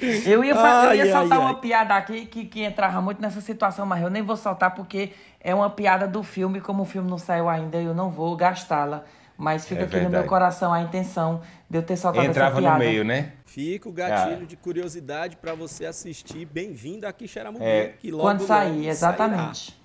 Eu 0.00 0.44
ia, 0.44 0.54
fa- 0.54 0.84
eu 0.84 0.90
Ai, 0.90 0.96
ia 0.98 1.02
ai, 1.04 1.10
soltar 1.12 1.38
ai. 1.38 1.44
uma 1.44 1.54
piada 1.60 1.94
aqui 1.94 2.26
que, 2.26 2.44
que 2.44 2.62
entrava 2.62 3.00
muito 3.00 3.20
nessa 3.20 3.40
situação, 3.40 3.84
mas 3.84 4.02
eu 4.02 4.08
nem 4.10 4.22
vou 4.22 4.36
soltar 4.36 4.74
porque 4.74 5.10
é 5.40 5.54
uma 5.54 5.68
piada 5.70 6.06
do 6.06 6.22
filme. 6.22 6.60
Como 6.60 6.82
o 6.82 6.86
filme 6.86 7.10
não 7.10 7.18
saiu 7.18 7.48
ainda, 7.48 7.78
eu 7.78 7.92
não 7.94 8.08
vou 8.10 8.36
gastá-la. 8.36 9.04
Mas 9.36 9.66
fica 9.66 9.82
É 9.82 9.84
aqui 9.84 9.94
no 9.96 10.00
meu 10.02 10.10
verdade. 10.10 10.28
coração 10.28 10.72
a 10.72 10.80
intenção 10.82 11.40
de 11.70 11.78
eu 11.78 11.82
ter 11.82 11.96
soltado 11.96 12.26
Entrava 12.26 12.52
essa 12.54 12.60
piada. 12.60 12.74
no 12.78 12.84
meio, 12.84 13.04
né? 13.04 13.32
Fica 13.46 13.88
o 13.88 13.92
gatilho 13.92 14.42
Ah. 14.42 14.46
de 14.46 14.56
curiosidade 14.56 15.36
pra 15.36 15.54
você 15.54 15.86
assistir. 15.86 16.44
Bem-vindo 16.44 17.06
aqui, 17.06 17.28
Xeramugu, 17.28 17.62
É. 17.64 17.94
que 18.00 18.10
logo 18.10 18.22
Quando 18.24 18.44
sair, 18.46 18.76
logo 18.78 18.88
exatamente. 18.88 19.70
sairá. 19.70 19.78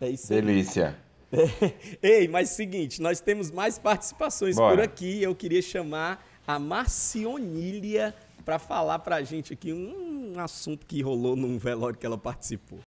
É 0.00 0.08
isso 0.08 0.32
aí. 0.32 0.40
Delícia. 0.42 0.96
Ei, 2.02 2.28
mas 2.28 2.50
seguinte, 2.50 3.02
nós 3.02 3.20
temos 3.20 3.50
mais 3.50 3.78
participações 3.78 4.56
Bora. 4.56 4.74
por 4.76 4.82
aqui. 4.84 5.22
Eu 5.22 5.34
queria 5.34 5.60
chamar 5.60 6.24
a 6.46 6.58
Marcionília 6.58 8.14
para 8.44 8.58
falar 8.58 8.98
pra 8.98 9.22
gente 9.22 9.52
aqui 9.52 9.72
um 9.72 10.34
assunto 10.38 10.84
que 10.86 11.00
rolou 11.00 11.34
num 11.34 11.58
velório 11.58 11.98
que 11.98 12.04
ela 12.04 12.18
participou. 12.18 12.80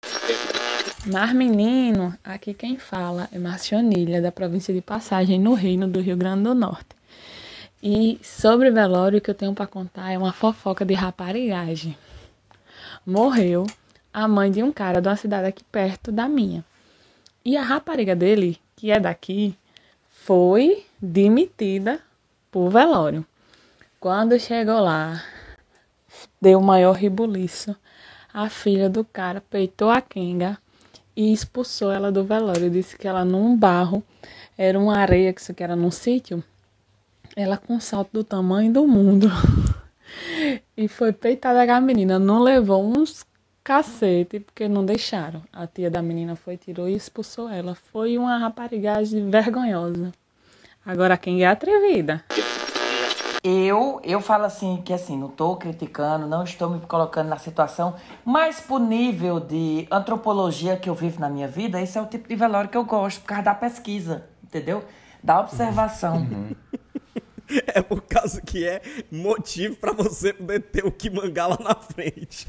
Mar 1.07 1.35
Menino, 1.35 2.17
aqui 2.23 2.53
quem 2.53 2.77
fala 2.79 3.29
é 3.33 3.39
Marcionilha, 3.39 4.21
da 4.21 4.33
província 4.33 4.75
de 4.75 4.81
Passagem, 4.81 5.39
no 5.39 5.55
Reino 5.55 5.87
do 5.87 6.01
Rio 6.01 6.17
Grande 6.17 6.43
do 6.43 6.55
Norte. 6.55 6.97
E 7.83 8.19
sobre 8.23 8.71
o 8.71 8.75
velório, 8.75 9.19
o 9.19 9.21
que 9.21 9.31
eu 9.31 9.35
tenho 9.35 9.55
para 9.55 9.67
contar 9.67 10.11
é 10.11 10.19
uma 10.19 10.33
fofoca 10.33 10.85
de 10.85 10.95
raparigagem. 10.95 11.97
Morreu 13.07 13.67
a 14.13 14.27
mãe 14.27 14.51
de 14.51 14.63
um 14.63 14.73
cara 14.73 15.01
de 15.01 15.09
uma 15.09 15.17
cidade 15.17 15.47
aqui 15.47 15.63
perto 15.65 16.11
da 16.11 16.29
minha. 16.29 16.65
E 17.45 17.57
a 17.57 17.63
rapariga 17.63 18.17
dele, 18.17 18.59
que 18.75 18.91
é 18.91 18.99
daqui, 18.99 19.57
foi 20.09 20.85
demitida 21.01 22.01
por 22.51 22.71
velório. 22.71 23.25
Quando 24.01 24.41
chegou 24.41 24.81
lá, 24.81 25.23
deu 26.47 26.61
maior 26.61 26.93
ribuliço. 26.93 27.75
A 28.33 28.49
filha 28.49 28.89
do 28.89 29.05
cara 29.05 29.41
peitou 29.41 29.91
a 29.91 30.01
Kenga 30.01 30.57
e 31.17 31.33
expulsou 31.33 31.91
ela 31.91 32.13
do 32.13 32.23
velório. 32.23 32.71
Disse 32.71 32.97
que 32.97 33.09
ela 33.09 33.25
num 33.25 33.57
barro, 33.57 34.01
era 34.57 34.79
uma 34.79 34.97
areia 34.97 35.33
que 35.33 35.41
isso 35.41 35.51
aqui 35.51 35.65
era 35.65 35.75
num 35.75 35.91
sítio. 35.91 36.45
Ela 37.35 37.57
com 37.57 37.75
um 37.75 37.81
salto 37.81 38.11
do 38.13 38.23
tamanho 38.23 38.73
do 38.73 38.87
mundo. 38.87 39.29
e 40.77 40.87
foi 40.87 41.13
peitada 41.13 41.75
a 41.75 41.81
menina. 41.81 42.17
Não 42.17 42.41
levou 42.41 42.97
uns 42.97 43.27
cacete, 43.65 44.39
porque 44.39 44.69
não 44.69 44.85
deixaram. 44.85 45.43
A 45.53 45.67
tia 45.67 45.91
da 45.91 46.01
menina 46.01 46.37
foi, 46.37 46.57
tirou 46.57 46.89
e 46.89 46.95
expulsou 46.95 47.49
ela. 47.49 47.75
Foi 47.75 48.17
uma 48.17 48.39
raparigagem 48.39 49.29
vergonhosa. 49.29 50.13
Agora 50.85 51.17
quem 51.17 51.43
é 51.43 51.49
atrevida? 51.49 52.25
Eu, 53.49 54.01
eu 54.03 54.21
falo 54.21 54.45
assim, 54.45 54.83
que 54.85 54.93
assim, 54.93 55.17
não 55.17 55.29
estou 55.29 55.57
criticando, 55.57 56.27
não 56.27 56.43
estou 56.43 56.69
me 56.69 56.81
colocando 56.81 57.29
na 57.29 57.39
situação, 57.39 57.95
mas 58.25 58.59
pro 58.59 58.81
nível 58.81 59.39
de 59.39 59.87
antropologia 59.89 60.77
que 60.77 60.91
eu 60.91 60.97
vivo 60.97 61.21
na 61.21 61.31
minha 61.31 61.47
vida, 61.47 61.81
esse 61.81 61.97
é 61.97 62.03
o 62.03 62.07
tipo 62.07 62.29
de 62.29 62.35
velório 62.35 62.69
que 62.69 62.77
eu 62.77 62.85
gosto, 62.85 63.21
por 63.21 63.29
causa 63.29 63.45
da 63.45 63.55
pesquisa, 63.55 64.27
entendeu? 64.43 64.83
Da 65.23 65.39
observação. 65.39 66.27
É 67.69 67.81
por 67.81 68.03
causa 68.03 68.41
que 68.41 68.67
é 68.67 68.83
motivo 69.09 69.77
pra 69.77 69.93
você 69.93 70.33
poder 70.33 70.59
ter 70.63 70.85
o 70.85 70.91
que 70.91 71.09
mangar 71.09 71.47
lá 71.47 71.57
na 71.61 71.77
frente. 71.77 72.49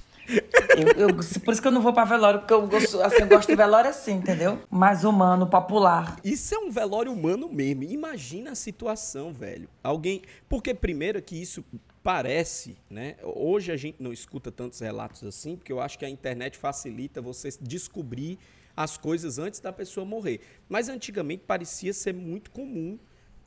Eu, 0.77 1.07
eu- 1.09 1.15
por 1.43 1.51
isso 1.53 1.61
que 1.61 1.67
eu 1.67 1.71
não 1.71 1.81
vou 1.81 1.93
pra 1.93 2.03
velório, 2.05 2.39
porque 2.39 2.53
eu 2.53 2.67
gosto, 2.67 3.01
assim, 3.01 3.21
eu 3.21 3.27
gosto 3.27 3.47
de 3.47 3.55
velório 3.55 3.89
assim, 3.89 4.13
entendeu? 4.13 4.59
Mais 4.69 5.03
humano, 5.03 5.47
popular. 5.47 6.19
Isso 6.23 6.53
é 6.53 6.57
um 6.59 6.69
velório 6.69 7.11
humano 7.11 7.49
mesmo. 7.49 7.83
Imagina 7.83 8.51
a 8.51 8.55
situação, 8.55 9.33
velho. 9.33 9.69
Alguém. 9.83 10.21
Porque, 10.49 10.73
primeiro, 10.73 11.21
que 11.21 11.41
isso 11.41 11.63
parece, 12.03 12.77
né? 12.89 13.15
Hoje 13.23 13.71
a 13.71 13.77
gente 13.77 14.01
não 14.01 14.13
escuta 14.13 14.51
tantos 14.51 14.79
relatos 14.79 15.23
assim, 15.23 15.55
porque 15.55 15.71
eu 15.71 15.79
acho 15.81 15.97
que 15.97 16.05
a 16.05 16.09
internet 16.09 16.57
facilita 16.57 17.21
você 17.21 17.49
descobrir 17.61 18.37
as 18.75 18.95
coisas 18.97 19.39
antes 19.39 19.59
da 19.59 19.73
pessoa 19.73 20.05
morrer. 20.05 20.39
Mas 20.69 20.87
antigamente 20.89 21.43
parecia 21.47 21.91
ser 21.93 22.13
muito 22.13 22.51
comum 22.51 22.97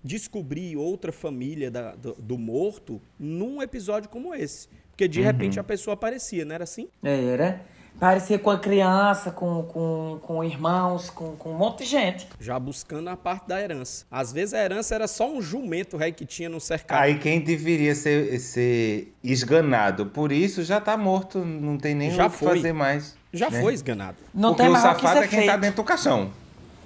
descobrir 0.03 0.77
outra 0.77 1.13
família 1.13 1.71
da- 1.71 1.95
do, 1.95 2.15
do 2.15 2.39
morto 2.39 3.01
num 3.19 3.61
episódio 3.63 4.09
como 4.09 4.35
esse. 4.35 4.67
Porque 5.01 5.09
de 5.09 5.23
repente 5.23 5.59
a 5.59 5.65
pessoa 5.65 5.95
aparecia, 5.95 6.45
não 6.45 6.55
era 6.55 6.65
assim? 6.65 6.87
Era. 7.03 7.63
Parecia 7.99 8.39
com 8.39 8.51
a 8.51 8.59
criança, 8.59 9.31
com, 9.31 9.63
com, 9.63 10.19
com 10.21 10.45
irmãos, 10.45 11.09
com, 11.09 11.37
com 11.37 11.53
um 11.53 11.57
monte 11.57 11.85
de 11.85 11.87
gente. 11.87 12.29
Já 12.39 12.59
buscando 12.59 13.09
a 13.09 13.17
parte 13.17 13.49
da 13.49 13.59
herança. 13.59 14.05
Às 14.11 14.31
vezes 14.31 14.53
a 14.53 14.63
herança 14.63 14.95
era 14.95 15.09
só 15.09 15.31
um 15.31 15.41
jumento 15.41 15.97
rei 15.97 16.13
que 16.13 16.27
tinha 16.27 16.51
no 16.51 16.61
cercado. 16.61 17.01
Aí 17.01 17.19
quem 17.19 17.41
deveria 17.41 17.95
ser, 17.95 18.39
ser 18.41 19.15
esganado 19.25 20.05
por 20.05 20.33
isso 20.33 20.63
já 20.65 20.79
tá 20.79 20.99
morto, 20.99 21.39
não 21.39 21.79
tem 21.79 21.95
nem 21.95 22.11
Já 22.11 22.27
o 22.27 22.31
que 22.31 22.37
foi. 22.37 22.57
fazer 22.57 22.75
mais. 22.75 23.17
Já 23.33 23.49
né? 23.49 23.59
foi 23.59 23.73
esganado. 23.73 24.19
Não 24.35 24.51
Porque 24.51 24.63
tem 24.65 24.69
o 24.69 24.73
mais 24.75 24.85
o 24.85 24.95
que 24.97 25.01
safado 25.01 25.19
ser 25.21 25.25
é 25.25 25.29
quem 25.29 25.39
tá 25.41 25.53
feito. 25.53 25.61
dentro 25.63 25.77
do 25.77 25.85
caixão, 25.85 26.31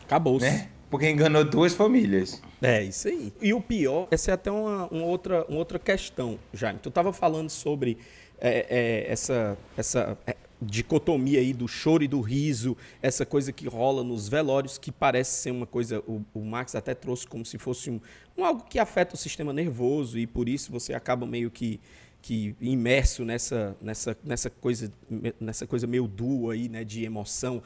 Acabou-se. 0.07 0.47
né? 0.47 0.69
Porque 0.89 1.11
enganou 1.11 1.45
duas 1.45 1.75
famílias. 1.75 2.41
É, 2.65 2.83
isso 2.83 3.09
aí. 3.09 3.31
E 3.43 3.53
o 3.53 3.61
pior, 3.61 4.09
essa 4.11 4.31
é 4.31 4.35
até 4.35 4.51
uma, 4.51 4.87
uma 4.87 5.05
outra, 5.05 5.45
uma 5.47 5.59
outra 5.59 5.79
questão, 5.79 6.39
Jaime. 6.53 6.79
Tu 6.79 6.91
tava 6.91 7.13
falando 7.13 7.51
sobre 7.51 7.99
é, 8.41 8.67
é, 8.71 9.13
essa, 9.13 9.59
essa 9.77 10.17
é, 10.27 10.35
dicotomia 10.63 11.41
aí 11.41 11.53
do 11.53 11.69
choro 11.69 12.03
e 12.03 12.09
do 12.09 12.23
riso, 12.23 12.75
essa 13.03 13.27
coisa 13.27 13.53
que 13.53 13.69
rola 13.69 14.03
nos 14.03 14.29
velórios, 14.29 14.79
que 14.79 14.91
parece 14.91 15.43
ser 15.43 15.51
uma 15.51 15.67
coisa, 15.67 16.03
o, 16.07 16.25
o 16.33 16.57
até 16.57 16.95
trouxe 16.95 17.27
como 17.27 17.45
se 17.45 17.59
fosse 17.59 17.91
um, 17.91 18.01
um, 18.37 18.45
algo 18.45 18.65
que 18.65 18.79
afeta 18.79 19.15
o 19.15 19.19
sistema 19.19 19.53
nervoso 19.53 20.19
e 20.19 20.27
por 20.27 20.49
isso 20.49 20.73
você 20.73 20.95
acaba 20.95 21.27
meio 21.27 21.51
que, 21.51 21.79
que 22.23 22.57
imerso 22.61 23.27
nessa, 23.27 23.77
nessa, 23.79 24.17
nessa, 24.25 24.49
coisa, 24.49 24.91
nessa 25.39 25.67
coisa 25.67 25.87
meio 25.87 26.09
dua 26.09 26.55
aí, 26.55 26.69
né, 26.69 26.83
de 26.83 27.05
emoção 27.05 27.63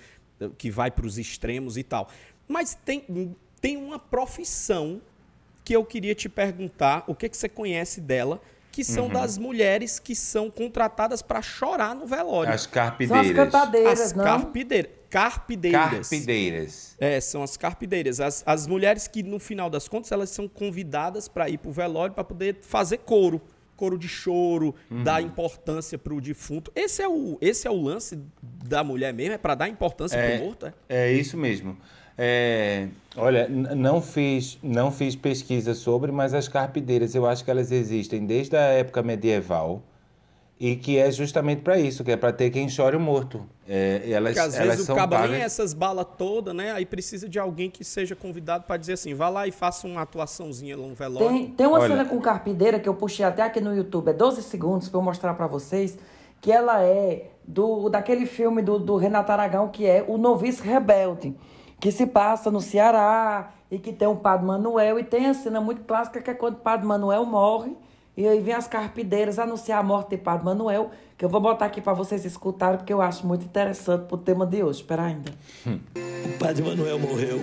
que 0.57 0.71
vai 0.71 0.91
para 0.91 1.07
os 1.07 1.19
extremos 1.19 1.77
e 1.77 1.85
tal. 1.85 2.09
Mas 2.49 2.75
tem, 2.75 3.05
tem 3.59 3.77
uma 3.77 3.99
profissão 3.99 5.01
que 5.65 5.75
eu 5.75 5.85
queria 5.85 6.15
te 6.15 6.29
perguntar, 6.29 7.05
o 7.07 7.15
que, 7.15 7.29
que 7.29 7.37
você 7.37 7.49
conhece 7.49 8.01
dela, 8.01 8.41
que 8.79 8.85
são 8.85 9.07
uhum. 9.07 9.13
das 9.13 9.37
mulheres 9.37 9.99
que 9.99 10.15
são 10.15 10.51
contratadas 10.51 11.21
para 11.21 11.43
chorar 11.43 11.95
no 11.95 12.07
velório. 12.07 12.53
As 12.53 12.65
carpideiras. 12.65 13.27
São 13.27 13.37
as 13.37 13.37
cantadeiras, 13.37 14.01
as 14.01 14.13
não? 14.13 14.25
Carpideiras. 14.25 14.91
Carpideiras. 15.11 16.09
Carpideiras. 16.09 16.97
É, 17.01 17.21
são 17.21 17.43
as 17.43 17.57
carpideiras. 17.57 18.21
As, 18.21 18.43
as 18.47 18.67
mulheres 18.67 19.09
que, 19.09 19.23
no 19.23 19.39
final 19.39 19.69
das 19.69 19.89
contas, 19.89 20.13
elas 20.13 20.31
são 20.31 20.47
convidadas 20.47 21.29
para 21.29 21.49
ir 21.49 21.59
para 21.59 21.71
o 21.71 21.73
velório 21.73 22.15
para 22.15 22.25
poder 22.25 22.59
fazer 22.61 22.99
coro. 22.99 23.41
Coro 23.77 23.99
de 23.99 24.09
choro, 24.09 24.75
uhum. 24.91 25.05
dar 25.05 25.23
importância 25.23 25.97
para 25.97 26.13
o 26.13 26.21
defunto. 26.21 26.71
Esse 26.75 27.03
é 27.03 27.09
o, 27.09 27.39
esse 27.41 27.67
é 27.67 27.71
o 27.71 27.81
lance 27.81 28.19
da 28.43 28.83
mulher 28.83 29.15
mesmo? 29.15 29.35
É 29.35 29.39
para 29.39 29.55
dar 29.55 29.69
importância 29.69 30.17
é, 30.17 30.37
para 30.37 30.43
o 30.43 30.47
morto? 30.47 30.67
É? 30.67 30.73
é 30.89 31.13
isso 31.13 31.37
mesmo. 31.37 31.77
É, 32.21 32.89
olha, 33.17 33.49
não 33.49 34.03
fiz, 34.03 34.59
não 34.61 34.91
fiz 34.91 35.15
pesquisa 35.15 35.73
sobre, 35.73 36.11
mas 36.11 36.35
as 36.35 36.49
carpideiras 36.49 37.15
eu 37.15 37.25
acho 37.25 37.45
que 37.45 37.51
elas 37.51 37.71
existem 37.71 38.27
desde 38.27 38.57
a 38.57 38.61
época 38.61 39.05
medieval 39.05 39.81
e 40.59 40.75
que 40.75 40.99
é 40.99 41.09
justamente 41.13 41.63
para 41.63 41.79
isso, 41.79 42.03
que 42.03 42.11
é 42.11 42.17
para 42.17 42.33
ter 42.33 42.51
quem 42.51 42.69
chore 42.69 42.97
o 42.97 43.01
morto. 43.01 43.47
É, 43.69 44.03
elas, 44.11 44.35
Porque 44.35 44.49
às 44.49 44.57
elas 44.57 44.69
vezes 44.71 44.89
o 44.89 44.95
cabo 44.97 45.15
pagas... 45.15 45.31
nem 45.31 45.43
essas 45.43 45.73
balas 45.73 46.07
todas, 46.19 46.53
né? 46.53 46.73
Aí 46.73 46.85
precisa 46.85 47.29
de 47.29 47.39
alguém 47.39 47.71
que 47.71 47.85
seja 47.85 48.17
convidado 48.17 48.65
para 48.65 48.77
dizer 48.77 48.95
assim, 48.95 49.15
vá 49.15 49.29
lá 49.29 49.47
e 49.47 49.53
faça 49.53 49.87
uma 49.87 50.03
atuaçãozinha 50.03 50.77
lá 50.77 50.89
no 50.89 50.97
velório. 50.97 51.29
Tem, 51.29 51.47
tem 51.53 51.67
uma 51.69 51.79
Olha... 51.79 51.89
cena 51.89 52.05
com 52.05 52.21
carpideira 52.21 52.81
que 52.81 52.89
eu 52.89 52.95
puxei 52.95 53.25
até 53.25 53.43
aqui 53.43 53.61
no 53.61 53.73
YouTube, 53.73 54.09
é 54.09 54.13
12 54.13 54.43
segundos 54.43 54.89
para 54.89 54.99
eu 54.99 55.05
mostrar 55.05 55.35
para 55.35 55.47
vocês, 55.47 55.97
que 56.41 56.51
ela 56.51 56.83
é 56.83 57.27
do 57.47 57.89
daquele 57.89 58.27
filme 58.27 58.61
do, 58.61 58.77
do 58.77 58.97
Renato 58.97 59.31
Aragão 59.31 59.69
que 59.69 59.87
é 59.87 60.05
O 60.09 60.19
Novice 60.19 60.61
Rebelde 60.61 61.37
que 61.81 61.93
se 61.93 62.07
passa 62.07 62.51
no 62.51 62.61
Ceará 62.61 63.51
e 63.71 63.79
que 63.79 63.93
tem 63.93 64.09
o 64.09 64.17
Padre 64.17 64.47
Manuel. 64.47 64.99
E 64.99 65.05
tem 65.05 65.27
a 65.27 65.35
cena 65.35 65.61
muito 65.61 65.83
clássica 65.83 66.21
que 66.21 66.31
é 66.31 66.35
quando 66.35 66.55
o 66.55 66.59
Padre 66.59 66.87
Manuel 66.87 67.25
morre. 67.25 67.77
E 68.17 68.27
aí 68.27 68.41
vem 68.41 68.55
as 68.55 68.67
carpideiras 68.67 69.39
anunciar 69.39 69.79
a 69.79 69.83
morte 69.83 70.11
de 70.11 70.17
Padre 70.17 70.45
Manuel, 70.45 70.91
que 71.17 71.25
eu 71.25 71.29
vou 71.29 71.41
botar 71.41 71.67
aqui 71.67 71.81
para 71.81 71.93
vocês 71.93 72.25
escutarem, 72.25 72.77
porque 72.77 72.93
eu 72.93 73.01
acho 73.01 73.25
muito 73.25 73.45
interessante 73.45 74.07
pro 74.07 74.19
tema 74.19 74.45
de 74.45 74.61
hoje. 74.61 74.81
Espera 74.81 75.05
ainda. 75.05 75.31
Hum. 75.65 75.79
O 76.25 76.39
Padre 76.39 76.65
Manuel 76.65 76.99
morreu. 76.99 77.39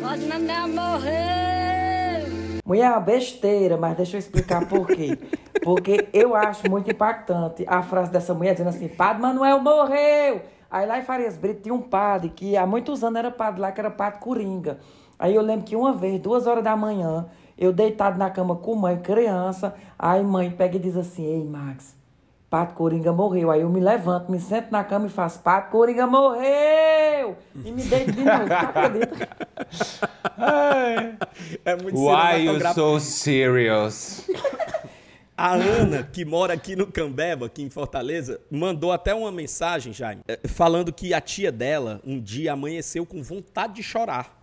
Padre 0.00 0.26
Manuel 0.26 0.68
morreu. 0.68 2.26
Mulher, 2.64 2.86
é 2.86 2.90
uma 2.90 3.00
besteira, 3.00 3.76
mas 3.76 3.96
deixa 3.96 4.16
eu 4.16 4.20
explicar 4.20 4.66
por 4.66 4.86
quê. 4.86 5.18
Porque 5.62 6.08
eu 6.12 6.34
acho 6.34 6.68
muito 6.70 6.90
impactante 6.90 7.64
a 7.68 7.82
frase 7.82 8.10
dessa 8.10 8.32
mulher 8.32 8.52
dizendo 8.52 8.70
assim: 8.70 8.88
Padre 8.88 9.20
Manuel 9.20 9.60
morreu. 9.60 10.40
Aí 10.76 10.84
lá 10.84 10.98
em 10.98 11.02
Farias 11.02 11.38
Brito 11.38 11.62
tinha 11.62 11.74
um 11.74 11.80
padre 11.80 12.28
que 12.28 12.54
há 12.54 12.66
muitos 12.66 13.02
anos 13.02 13.18
era 13.18 13.30
padre 13.30 13.62
lá, 13.62 13.72
que 13.72 13.80
era 13.80 13.90
padre 13.90 14.20
Coringa. 14.20 14.78
Aí 15.18 15.34
eu 15.34 15.40
lembro 15.40 15.64
que 15.64 15.74
uma 15.74 15.94
vez, 15.94 16.20
duas 16.20 16.46
horas 16.46 16.62
da 16.62 16.76
manhã, 16.76 17.24
eu 17.56 17.72
deitado 17.72 18.18
na 18.18 18.28
cama 18.28 18.56
com 18.56 18.74
mãe, 18.74 18.98
criança, 18.98 19.74
aí 19.98 20.22
mãe 20.22 20.50
pega 20.50 20.76
e 20.76 20.78
diz 20.78 20.94
assim, 20.94 21.24
ei 21.24 21.42
Max, 21.42 21.96
Padre 22.50 22.74
Coringa 22.74 23.10
morreu. 23.10 23.50
Aí 23.50 23.62
eu 23.62 23.70
me 23.70 23.80
levanto, 23.80 24.30
me 24.30 24.38
sento 24.38 24.70
na 24.70 24.84
cama 24.84 25.06
e 25.06 25.08
faço, 25.08 25.38
Padre 25.38 25.70
Coringa 25.70 26.06
morreu! 26.06 27.38
E 27.64 27.72
me 27.72 27.82
deito 27.82 28.12
de 28.12 28.22
novo, 28.22 28.46
tá 28.46 28.60
acredita? 28.60 29.28
é 31.64 31.74
muito 31.82 31.98
Why 31.98 32.44
you 32.44 32.74
so 32.74 33.00
serious? 33.00 34.28
A 35.38 35.52
Ana, 35.52 36.02
que 36.02 36.24
mora 36.24 36.54
aqui 36.54 36.74
no 36.74 36.86
Cambeba, 36.86 37.44
aqui 37.44 37.62
em 37.62 37.68
Fortaleza, 37.68 38.40
mandou 38.50 38.90
até 38.90 39.14
uma 39.14 39.30
mensagem, 39.30 39.92
Jaime, 39.92 40.22
eh, 40.26 40.40
falando 40.48 40.90
que 40.90 41.12
a 41.12 41.20
tia 41.20 41.52
dela 41.52 42.00
um 42.06 42.18
dia 42.18 42.54
amanheceu 42.54 43.04
com 43.04 43.22
vontade 43.22 43.74
de 43.74 43.82
chorar. 43.82 44.34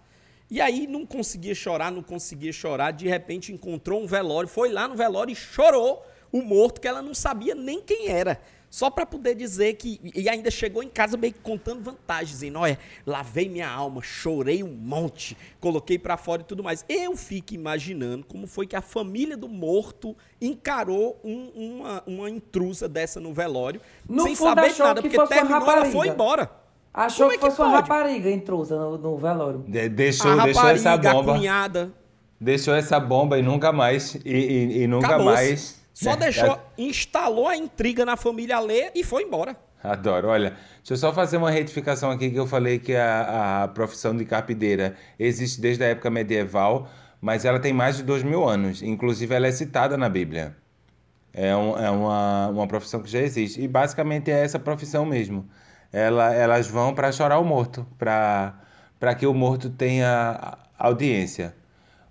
E 0.52 0.62
aí 0.62 0.86
não 0.86 1.04
conseguia 1.04 1.56
chorar, 1.56 1.92
não 1.92 2.04
conseguia 2.04 2.54
chorar, 2.54 2.92
de 2.92 3.08
repente 3.08 3.52
encontrou 3.52 4.04
um 4.04 4.06
velório, 4.06 4.48
foi 4.48 4.72
lá 4.72 4.88
no 4.88 4.96
velório 4.96 5.32
e 5.32 5.36
chorou 5.36 6.06
o 6.34 6.42
morto 6.42 6.82
que 6.82 6.88
ela 6.88 7.02
não 7.02 7.14
sabia 7.14 7.54
nem 7.54 7.80
quem 7.80 8.10
era. 8.10 8.42
Só 8.74 8.90
para 8.90 9.06
poder 9.06 9.36
dizer 9.36 9.76
que. 9.76 10.02
E 10.16 10.28
ainda 10.28 10.50
chegou 10.50 10.82
em 10.82 10.90
casa 10.90 11.16
meio 11.16 11.32
que 11.32 11.40
contando 11.42 11.84
vantagens, 11.84 12.32
dizendo: 12.32 12.58
olha, 12.58 12.80
lavei 13.06 13.48
minha 13.48 13.70
alma, 13.70 14.02
chorei 14.02 14.64
um 14.64 14.74
monte, 14.74 15.38
coloquei 15.60 16.00
para 16.00 16.18
fora 16.18 16.42
e 16.42 16.44
tudo 16.44 16.64
mais. 16.64 16.84
Eu 16.90 17.16
fico 17.16 17.54
imaginando 17.54 18.26
como 18.26 18.48
foi 18.48 18.66
que 18.66 18.76
a 18.76 18.82
família 18.82 19.38
do 19.38 19.48
morto 19.48 20.16
encarou 20.42 21.20
um, 21.24 21.52
uma, 21.54 22.04
uma 22.08 22.30
intrusa 22.32 22.90
dessa 22.90 23.20
no 23.20 23.32
velório, 23.32 23.80
no 24.10 24.24
sem 24.24 24.36
saber 24.36 24.76
nada, 24.80 25.04
porque 25.04 25.24
terminou, 25.28 25.72
ela 25.72 25.86
foi 25.86 26.08
embora. 26.08 26.50
Achou 26.92 27.30
que, 27.30 27.36
é 27.36 27.38
que 27.38 27.46
pode? 27.46 27.62
uma 27.62 27.70
rapariga 27.70 28.32
intrusa 28.32 28.76
no, 28.76 28.98
no 28.98 29.18
velório. 29.18 29.64
De, 29.68 29.88
deixou, 29.88 30.32
a 30.32 30.46
deixou 30.46 30.64
rapariga, 30.64 30.90
essa 30.90 30.98
bomba. 30.98 31.32
A 31.32 31.38
cunhada. 31.38 31.94
Deixou 32.42 32.74
essa 32.74 33.00
bomba 33.00 33.38
e 33.38 33.44
nunca 33.44 33.72
mais. 33.72 34.16
E, 34.16 34.32
e, 34.32 34.82
e 34.82 34.88
nunca 34.88 35.20
mais 35.20 35.83
só 35.94 36.12
é, 36.12 36.18
deixou, 36.18 36.54
é... 36.54 36.60
instalou 36.78 37.48
a 37.48 37.56
intriga 37.56 38.04
na 38.04 38.18
família 38.18 38.60
Lê 38.60 38.92
e 38.96 39.04
foi 39.04 39.24
embora. 39.24 39.56
Adoro. 39.84 40.30
Olha, 40.30 40.52
deixa 40.78 40.94
eu 40.94 40.98
só 40.98 41.14
fazer 41.14 41.38
uma 41.38 41.52
retificação 41.52 42.10
aqui 42.10 42.32
que 42.32 42.40
eu 42.40 42.48
falei 42.48 42.80
que 42.80 42.96
a, 42.96 43.64
a 43.64 43.68
profissão 43.68 44.16
de 44.16 44.24
carpideira 44.24 44.96
existe 45.20 45.60
desde 45.60 45.84
a 45.84 45.88
época 45.88 46.10
medieval, 46.10 46.90
mas 47.20 47.44
ela 47.44 47.60
tem 47.60 47.74
mais 47.74 47.98
de 47.98 48.04
dois 48.04 48.24
mil 48.24 48.48
anos. 48.48 48.82
Inclusive, 48.82 49.36
ela 49.36 49.48
é 49.48 49.52
citada 49.52 49.98
na 49.98 50.08
Bíblia. 50.08 50.56
É, 51.34 51.56
um, 51.56 51.78
é 51.78 51.90
uma, 51.90 52.48
uma 52.48 52.68
profissão 52.68 53.02
que 53.02 53.10
já 53.10 53.20
existe. 53.20 53.62
E 53.62 53.68
basicamente 53.68 54.32
é 54.32 54.44
essa 54.44 54.58
profissão 54.58 55.06
mesmo. 55.06 55.50
Ela, 55.92 56.34
elas 56.34 56.68
vão 56.68 56.94
para 56.94 57.12
chorar 57.12 57.40
o 57.40 57.44
morto, 57.44 57.86
para 57.98 59.16
que 59.18 59.28
o 59.28 59.34
morto 59.34 59.70
tenha 59.70 60.58
audiência. 60.78 61.56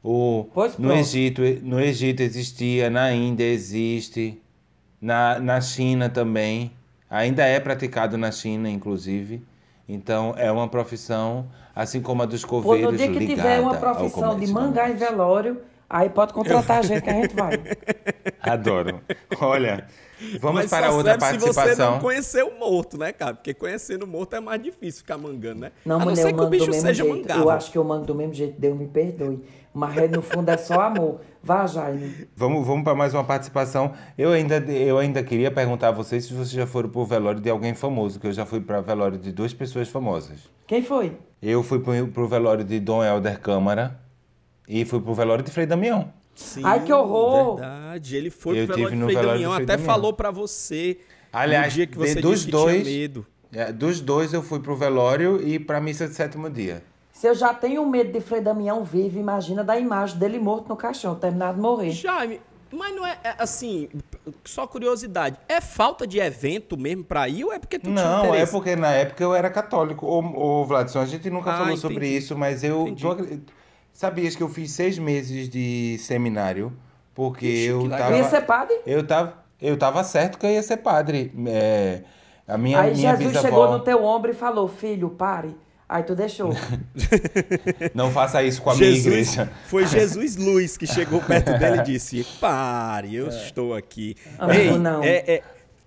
O, 0.03 0.49
pois 0.53 0.77
no, 0.77 0.93
Egito, 0.93 1.43
no 1.63 1.81
Egito 1.81 2.21
existia, 2.21 2.91
na 2.91 3.13
Índia 3.13 3.45
existe, 3.45 4.43
na, 5.01 5.39
na 5.39 5.61
China 5.61 6.09
também. 6.09 6.73
Ainda 7.09 7.45
é 7.45 7.61
praticado 7.61 8.17
na 8.17 8.33
China, 8.33 8.69
inclusive. 8.69 9.43
Então, 9.89 10.35
é 10.37 10.51
uma 10.51 10.67
profissão, 10.67 11.47
assim 11.75 12.01
como 12.01 12.23
a 12.23 12.27
dos 12.27 12.45
coveiros, 12.45 12.87
Pô, 12.87 12.93
no 12.93 12.97
dia 12.97 13.13
que 13.13 13.27
tiver 13.27 13.61
uma 13.61 13.77
profissão 13.77 14.39
de 14.39 14.47
mangá 14.49 14.89
e 14.89 14.95
velório, 14.95 15.61
aí 15.89 16.09
pode 16.09 16.33
contratar 16.33 16.79
a 16.79 16.83
gente 16.83 17.03
que 17.03 17.11
a 17.11 17.15
gente 17.15 17.35
vai. 17.35 17.61
Adoro. 18.41 19.01
Olha, 19.41 19.87
Vamos 20.41 20.63
Mas 20.63 20.71
para 20.71 20.93
outra 20.93 21.19
participação. 21.19 21.65
se 21.65 21.75
você 21.75 21.83
não 21.83 21.99
conhecer 21.99 22.45
o 22.45 22.59
morto, 22.59 22.97
né, 22.97 23.13
cara? 23.13 23.35
Porque 23.35 23.53
conhecendo 23.53 24.05
o 24.05 24.07
morto 24.07 24.35
é 24.37 24.41
mais 24.41 24.63
difícil 24.63 25.01
ficar 25.01 25.19
mangando, 25.19 25.61
né? 25.61 25.73
Não, 25.85 25.97
a 25.97 25.99
mulher, 25.99 26.17
não 26.17 26.23
ser 26.23 26.33
que 26.33 26.41
o 26.41 26.49
bicho 26.49 26.73
seja 26.73 27.05
jeito. 27.05 27.33
Eu 27.33 27.51
acho 27.51 27.73
que 27.73 27.79
eu 27.79 27.85
mando 27.85 28.07
do 28.07 28.15
mesmo 28.15 28.35
jeito, 28.35 28.59
Deus 28.59 28.79
me 28.79 28.87
perdoe. 28.87 29.43
Mas 29.75 30.11
no 30.11 30.21
fundo 30.21 30.49
é 30.51 30.57
só 30.57 30.83
amor. 30.83 31.21
Vá, 31.43 31.67
Jaime. 31.67 32.29
Vamos, 32.37 32.67
vamos 32.67 32.85
para 32.85 32.95
mais 32.95 33.15
uma 33.15 33.25
participação. 33.25 33.93
Eu 34.17 34.31
ainda, 34.31 34.59
eu 34.59 34.99
ainda 34.99 35.23
queria 35.23 35.51
perguntar 35.51 35.89
a 35.89 35.93
vocês 35.93 36.25
se 36.25 36.33
vocês 36.33 36.51
já 36.51 36.67
foram 36.67 36.89
para 36.89 37.01
o 37.01 37.05
velório 37.05 37.41
de 37.41 37.51
alguém 37.51 37.75
famoso, 37.75 38.21
que 38.21 38.27
eu 38.27 38.33
já 38.33 38.45
fui 38.47 38.61
para 38.61 38.81
o 38.81 38.83
velório 38.83 39.19
de 39.19 39.33
duas 39.33 39.53
pessoas 39.53 39.89
famosas. 39.89 40.41
Quem 40.67 40.83
foi? 40.83 41.17
Eu 41.43 41.63
fui 41.63 41.81
para 41.81 42.23
o 42.23 42.29
velório 42.29 42.65
de 42.65 42.79
Dom 42.79 43.03
Helder 43.03 43.41
Câmara 43.41 43.99
e 44.69 44.85
fui 44.85 45.01
para 45.01 45.11
o 45.11 45.15
velório 45.15 45.43
de 45.45 45.51
Frei 45.51 45.67
Damião. 45.67 46.13
Sim, 46.35 46.63
Ai, 46.65 46.85
que 46.85 46.93
horror! 46.93 47.57
Verdade, 47.57 48.17
ele 48.17 48.31
foi 48.31 48.61
eu 48.61 48.67
pro 48.67 48.77
velório 48.77 48.97
de 48.99 49.05
Frei 49.05 49.27
Damião, 49.27 49.53
até 49.53 49.65
Damião. 49.67 49.87
falou 49.87 50.13
para 50.13 50.31
você 50.31 50.99
Aliás, 51.33 51.69
no 51.69 51.73
dia 51.73 51.87
que 51.87 51.99
você 51.99 52.21
dos 52.21 52.45
dois, 52.45 52.85
medo. 52.85 53.27
É, 53.53 53.73
dos 53.73 54.01
dois 54.01 54.33
eu 54.33 54.43
fui 54.43 54.61
pro 54.61 54.77
velório 54.77 55.47
e 55.47 55.59
pra 55.59 55.81
missa 55.81 56.07
de 56.07 56.15
sétimo 56.15 56.49
dia. 56.49 56.83
Se 57.23 57.29
eu 57.29 57.37
já 57.37 57.55
tenho 57.55 57.87
medo 57.87 58.11
de 58.11 58.21
Frei 58.21 58.41
Damião 58.41 58.83
vivo, 58.83 59.17
imagina 59.17 59.63
da 59.63 59.79
imagem 59.79 60.19
dele 60.19 60.41
morto 60.41 60.69
no 60.69 60.77
caixão, 60.77 61.15
terminado 61.15 61.55
de 61.55 61.61
morrer. 61.61 61.93
Jaime, 61.93 62.41
mas 62.73 62.93
não 62.97 63.07
é, 63.07 63.17
é, 63.23 63.37
assim, 63.39 63.89
só 64.45 64.67
curiosidade, 64.67 65.37
é 65.49 65.61
falta 65.61 66.05
de 66.05 66.19
evento 66.19 66.77
mesmo 66.77 67.05
pra 67.05 67.29
ir 67.29 67.45
ou 67.45 67.53
é 67.53 67.61
porque 67.61 67.79
tu 67.79 67.89
não, 67.89 68.25
Não, 68.25 68.35
é 68.35 68.45
porque 68.45 68.75
na 68.75 68.91
época 68.91 69.23
eu 69.23 69.33
era 69.33 69.49
católico. 69.51 70.05
Ô, 70.05 70.19
ô 70.19 70.65
Vladson, 70.65 70.99
a 70.99 71.07
gente 71.07 71.31
nunca 71.31 71.53
ah, 71.53 71.59
falou 71.59 71.69
entendi. 71.69 71.81
sobre 71.81 72.09
isso, 72.09 72.37
mas 72.37 72.65
eu... 72.65 72.93
Tu, 72.93 73.41
sabias 73.93 74.35
que 74.35 74.43
eu 74.43 74.49
fiz 74.49 74.73
seis 74.73 74.99
meses 74.99 75.49
de 75.49 75.99
seminário? 76.01 76.73
Porque 77.15 77.47
Ixi, 77.47 77.67
eu 77.67 77.89
tava... 77.89 78.17
Ia 78.17 78.25
ser 78.25 78.41
padre? 78.41 78.81
Eu 78.85 79.07
tava, 79.07 79.35
eu 79.61 79.79
tava 79.79 80.03
certo 80.03 80.41
que 80.41 80.47
eu 80.47 80.51
ia 80.51 80.63
ser 80.65 80.79
padre. 80.79 81.33
É, 81.47 82.03
a 82.49 82.59
minha, 82.59 82.81
Aí 82.81 82.97
minha 82.97 83.13
Jesus 83.13 83.29
bisavó... 83.29 83.47
chegou 83.47 83.71
no 83.71 83.79
teu 83.79 84.03
ombro 84.03 84.33
e 84.33 84.35
falou, 84.35 84.67
filho, 84.67 85.09
pare. 85.11 85.57
Aí 85.93 86.03
tu 86.05 86.15
deixou. 86.15 86.57
Não 87.95 88.11
faça 88.11 88.43
isso 88.43 88.63
com 88.63 88.71
a 88.71 88.75
Jesus, 88.75 89.05
minha 89.05 89.21
igreja. 89.21 89.53
Foi 89.67 89.87
Jesus 89.87 90.37
Luz 90.37 90.77
que 90.79 90.87
chegou 90.87 91.21
perto 91.21 91.59
dele 91.59 91.81
e 91.81 91.83
disse: 91.83 92.25
Pare, 92.41 93.15
eu 93.15 93.27
é. 93.27 93.29
estou 93.29 93.75
aqui. 93.75 94.17
Ah, 94.39 94.57
Ei, 94.57 94.79
não. 94.79 95.05
É, 95.05 95.17
é, 95.35 95.43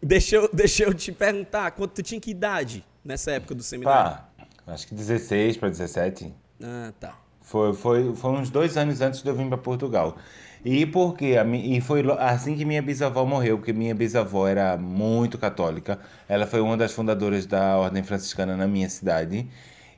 Deixa 0.07 0.35
eu, 0.35 0.47
deixa 0.53 0.83
eu 0.83 0.93
te 0.93 1.11
perguntar, 1.11 1.71
quanto 1.71 1.93
tu 1.93 2.03
tinha 2.03 2.21
que 2.21 2.29
idade 2.29 2.85
nessa 3.03 3.31
época 3.31 3.55
do 3.55 3.63
seminário? 3.63 4.11
Pá, 4.11 4.29
acho 4.67 4.87
que 4.87 4.93
16 4.93 5.57
para 5.57 5.69
17. 5.69 6.31
Ah, 6.61 6.93
tá. 6.99 7.17
Foi, 7.41 7.73
foi, 7.73 8.15
foi 8.15 8.31
uns 8.33 8.51
dois 8.51 8.77
anos 8.77 9.01
antes 9.01 9.23
de 9.23 9.29
eu 9.29 9.35
vir 9.35 9.47
para 9.47 9.57
Portugal. 9.57 10.17
E 10.63 10.85
porque 10.85 11.35
e 11.35 11.81
foi 11.81 12.03
assim 12.19 12.55
que 12.55 12.65
minha 12.65 12.83
bisavó 12.83 13.25
morreu, 13.25 13.57
porque 13.57 13.73
minha 13.73 13.95
bisavó 13.95 14.47
era 14.47 14.77
muito 14.77 15.39
católica. 15.39 15.99
Ela 16.29 16.45
foi 16.45 16.61
uma 16.61 16.77
das 16.77 16.91
fundadoras 16.91 17.47
da 17.47 17.75
Ordem 17.77 18.03
Franciscana 18.03 18.55
na 18.55 18.67
minha 18.67 18.89
cidade. 18.89 19.47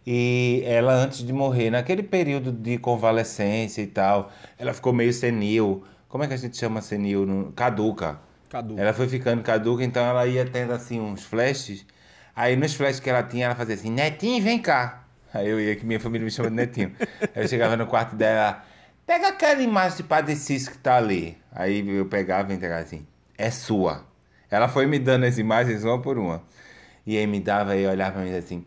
E 0.09 0.63
ela, 0.65 0.93
antes 0.93 1.21
de 1.21 1.33
morrer, 1.33 1.69
naquele 1.69 2.01
período 2.01 2.49
de 2.49 2.77
convalescência 2.77 3.81
e 3.81 3.87
tal, 3.87 4.31
ela 4.57 4.73
ficou 4.73 4.93
meio 4.93 5.11
senil. 5.11 5.83
Como 6.07 6.23
é 6.23 6.27
que 6.29 6.33
a 6.33 6.37
gente 6.37 6.55
chama 6.55 6.81
senil? 6.81 7.51
Caduca. 7.53 8.17
Caduca. 8.49 8.81
Ela 8.81 8.93
foi 8.93 9.09
ficando 9.09 9.43
caduca, 9.43 9.83
então 9.83 10.01
ela 10.05 10.25
ia 10.25 10.45
tendo 10.45 10.71
assim 10.71 10.97
uns 10.97 11.25
flashes. 11.25 11.85
Aí 12.33 12.55
nos 12.55 12.73
flashes 12.73 13.01
que 13.01 13.09
ela 13.09 13.21
tinha, 13.21 13.47
ela 13.47 13.55
fazia 13.55 13.75
assim: 13.75 13.91
Netinho, 13.91 14.41
vem 14.41 14.59
cá. 14.59 15.03
Aí 15.33 15.49
eu 15.49 15.59
ia, 15.59 15.75
que 15.75 15.85
minha 15.85 15.99
família 15.99 16.23
me 16.23 16.31
chama 16.31 16.49
de 16.49 16.55
Netinho. 16.55 16.95
Aí 17.35 17.43
eu 17.43 17.47
chegava 17.49 17.75
no 17.75 17.85
quarto 17.85 18.15
dela, 18.15 18.63
pega 19.05 19.27
aquela 19.27 19.61
imagem 19.61 19.97
de 19.97 20.03
Padre 20.03 20.37
Cícero 20.37 20.77
que 20.77 20.81
tá 20.81 20.95
ali. 20.95 21.37
Aí 21.51 21.85
eu 21.85 22.05
pegava 22.05 22.53
e 22.53 22.55
entregava 22.55 22.81
assim: 22.81 23.05
é 23.37 23.51
sua. 23.51 24.05
Ela 24.49 24.69
foi 24.69 24.85
me 24.85 24.99
dando 24.99 25.25
as 25.25 25.37
imagens 25.37 25.83
uma 25.83 26.01
por 26.01 26.17
uma. 26.17 26.41
E 27.05 27.17
aí 27.17 27.27
me 27.27 27.41
dava 27.41 27.75
e 27.75 27.85
olhava 27.85 28.13
pra 28.13 28.21
mim 28.21 28.33
assim: 28.33 28.65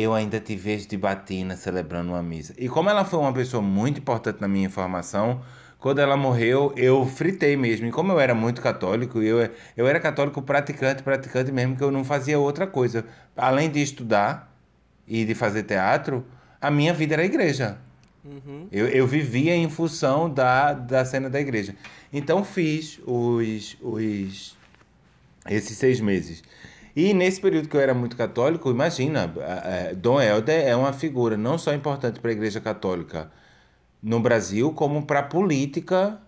eu 0.00 0.14
ainda 0.14 0.40
te 0.40 0.56
vejo 0.56 0.88
de 0.88 0.96
batina 0.96 1.56
celebrando 1.56 2.10
uma 2.12 2.22
missa. 2.22 2.54
E 2.58 2.68
como 2.68 2.90
ela 2.90 3.04
foi 3.04 3.18
uma 3.18 3.32
pessoa 3.32 3.62
muito 3.62 4.00
importante 4.00 4.40
na 4.40 4.48
minha 4.48 4.68
formação, 4.68 5.40
quando 5.78 6.00
ela 6.00 6.16
morreu, 6.16 6.72
eu 6.76 7.06
fritei 7.06 7.56
mesmo. 7.56 7.86
E 7.86 7.90
como 7.90 8.12
eu 8.12 8.18
era 8.18 8.34
muito 8.34 8.60
católico, 8.60 9.22
eu, 9.22 9.50
eu 9.76 9.86
era 9.86 10.00
católico 10.00 10.42
praticante, 10.42 11.02
praticante 11.02 11.52
mesmo, 11.52 11.76
que 11.76 11.84
eu 11.84 11.90
não 11.90 12.04
fazia 12.04 12.38
outra 12.38 12.66
coisa. 12.66 13.04
Além 13.36 13.70
de 13.70 13.80
estudar 13.80 14.52
e 15.06 15.24
de 15.24 15.34
fazer 15.34 15.62
teatro, 15.62 16.26
a 16.60 16.70
minha 16.70 16.92
vida 16.92 17.14
era 17.14 17.22
a 17.22 17.26
igreja. 17.26 17.78
Eu, 18.72 18.88
eu 18.88 19.06
vivia 19.06 19.54
em 19.54 19.70
função 19.70 20.28
da, 20.28 20.72
da 20.72 21.04
cena 21.04 21.30
da 21.30 21.40
igreja. 21.40 21.76
Então 22.12 22.44
fiz 22.44 22.98
os, 23.06 23.76
os 23.80 24.56
esses 25.48 25.76
seis 25.76 26.00
meses. 26.00 26.42
E 26.96 27.12
nesse 27.12 27.38
período 27.38 27.68
que 27.68 27.76
eu 27.76 27.80
era 27.80 27.92
muito 27.92 28.16
católico, 28.16 28.70
imagina, 28.70 29.30
Dom 29.98 30.18
Helder 30.18 30.66
é 30.66 30.74
uma 30.74 30.94
figura 30.94 31.36
não 31.36 31.58
só 31.58 31.74
importante 31.74 32.18
para 32.20 32.30
a 32.30 32.32
Igreja 32.32 32.58
Católica 32.58 33.30
no 34.02 34.18
Brasil, 34.18 34.72
como 34.72 35.04
para 35.04 35.20
a 35.20 35.22
política 35.22 36.18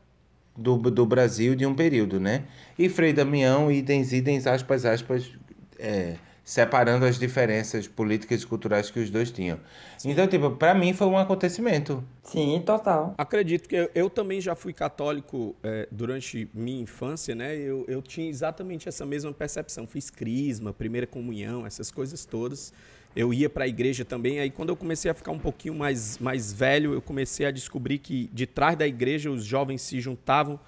do, 0.54 0.76
do 0.76 1.06
Brasil 1.06 1.54
de 1.54 1.64
um 1.64 1.74
período, 1.74 2.20
né? 2.20 2.44
E 2.78 2.88
Frei 2.90 3.14
Damião, 3.14 3.72
itens, 3.72 4.12
itens, 4.12 4.46
aspas, 4.46 4.84
aspas, 4.84 5.30
eh, 5.78 6.16
separando 6.48 7.04
as 7.04 7.18
diferenças 7.18 7.86
políticas 7.86 8.40
e 8.40 8.46
culturais 8.46 8.90
que 8.90 8.98
os 8.98 9.10
dois 9.10 9.30
tinham. 9.30 9.60
Então, 10.02 10.26
tipo, 10.26 10.50
para 10.52 10.74
mim 10.74 10.94
foi 10.94 11.06
um 11.06 11.18
acontecimento. 11.18 12.02
Sim, 12.22 12.62
total. 12.64 13.14
Acredito 13.18 13.68
que 13.68 13.76
eu, 13.76 13.90
eu 13.94 14.08
também 14.08 14.40
já 14.40 14.54
fui 14.54 14.72
católico 14.72 15.54
é, 15.62 15.86
durante 15.90 16.48
minha 16.54 16.80
infância, 16.80 17.34
né? 17.34 17.54
Eu, 17.54 17.84
eu 17.86 18.00
tinha 18.00 18.26
exatamente 18.26 18.88
essa 18.88 19.04
mesma 19.04 19.30
percepção. 19.30 19.86
Fiz 19.86 20.08
crisma, 20.08 20.72
primeira 20.72 21.06
comunhão, 21.06 21.66
essas 21.66 21.90
coisas 21.90 22.24
todas. 22.24 22.72
Eu 23.14 23.34
ia 23.34 23.50
para 23.50 23.64
a 23.64 23.68
igreja 23.68 24.02
também. 24.02 24.40
Aí, 24.40 24.48
quando 24.48 24.70
eu 24.70 24.76
comecei 24.76 25.10
a 25.10 25.14
ficar 25.14 25.32
um 25.32 25.38
pouquinho 25.38 25.74
mais, 25.74 26.16
mais 26.16 26.50
velho, 26.50 26.94
eu 26.94 27.02
comecei 27.02 27.44
a 27.44 27.50
descobrir 27.50 27.98
que 27.98 28.30
de 28.32 28.46
trás 28.46 28.74
da 28.74 28.86
igreja 28.86 29.30
os 29.30 29.44
jovens 29.44 29.82
se 29.82 30.00
juntavam 30.00 30.58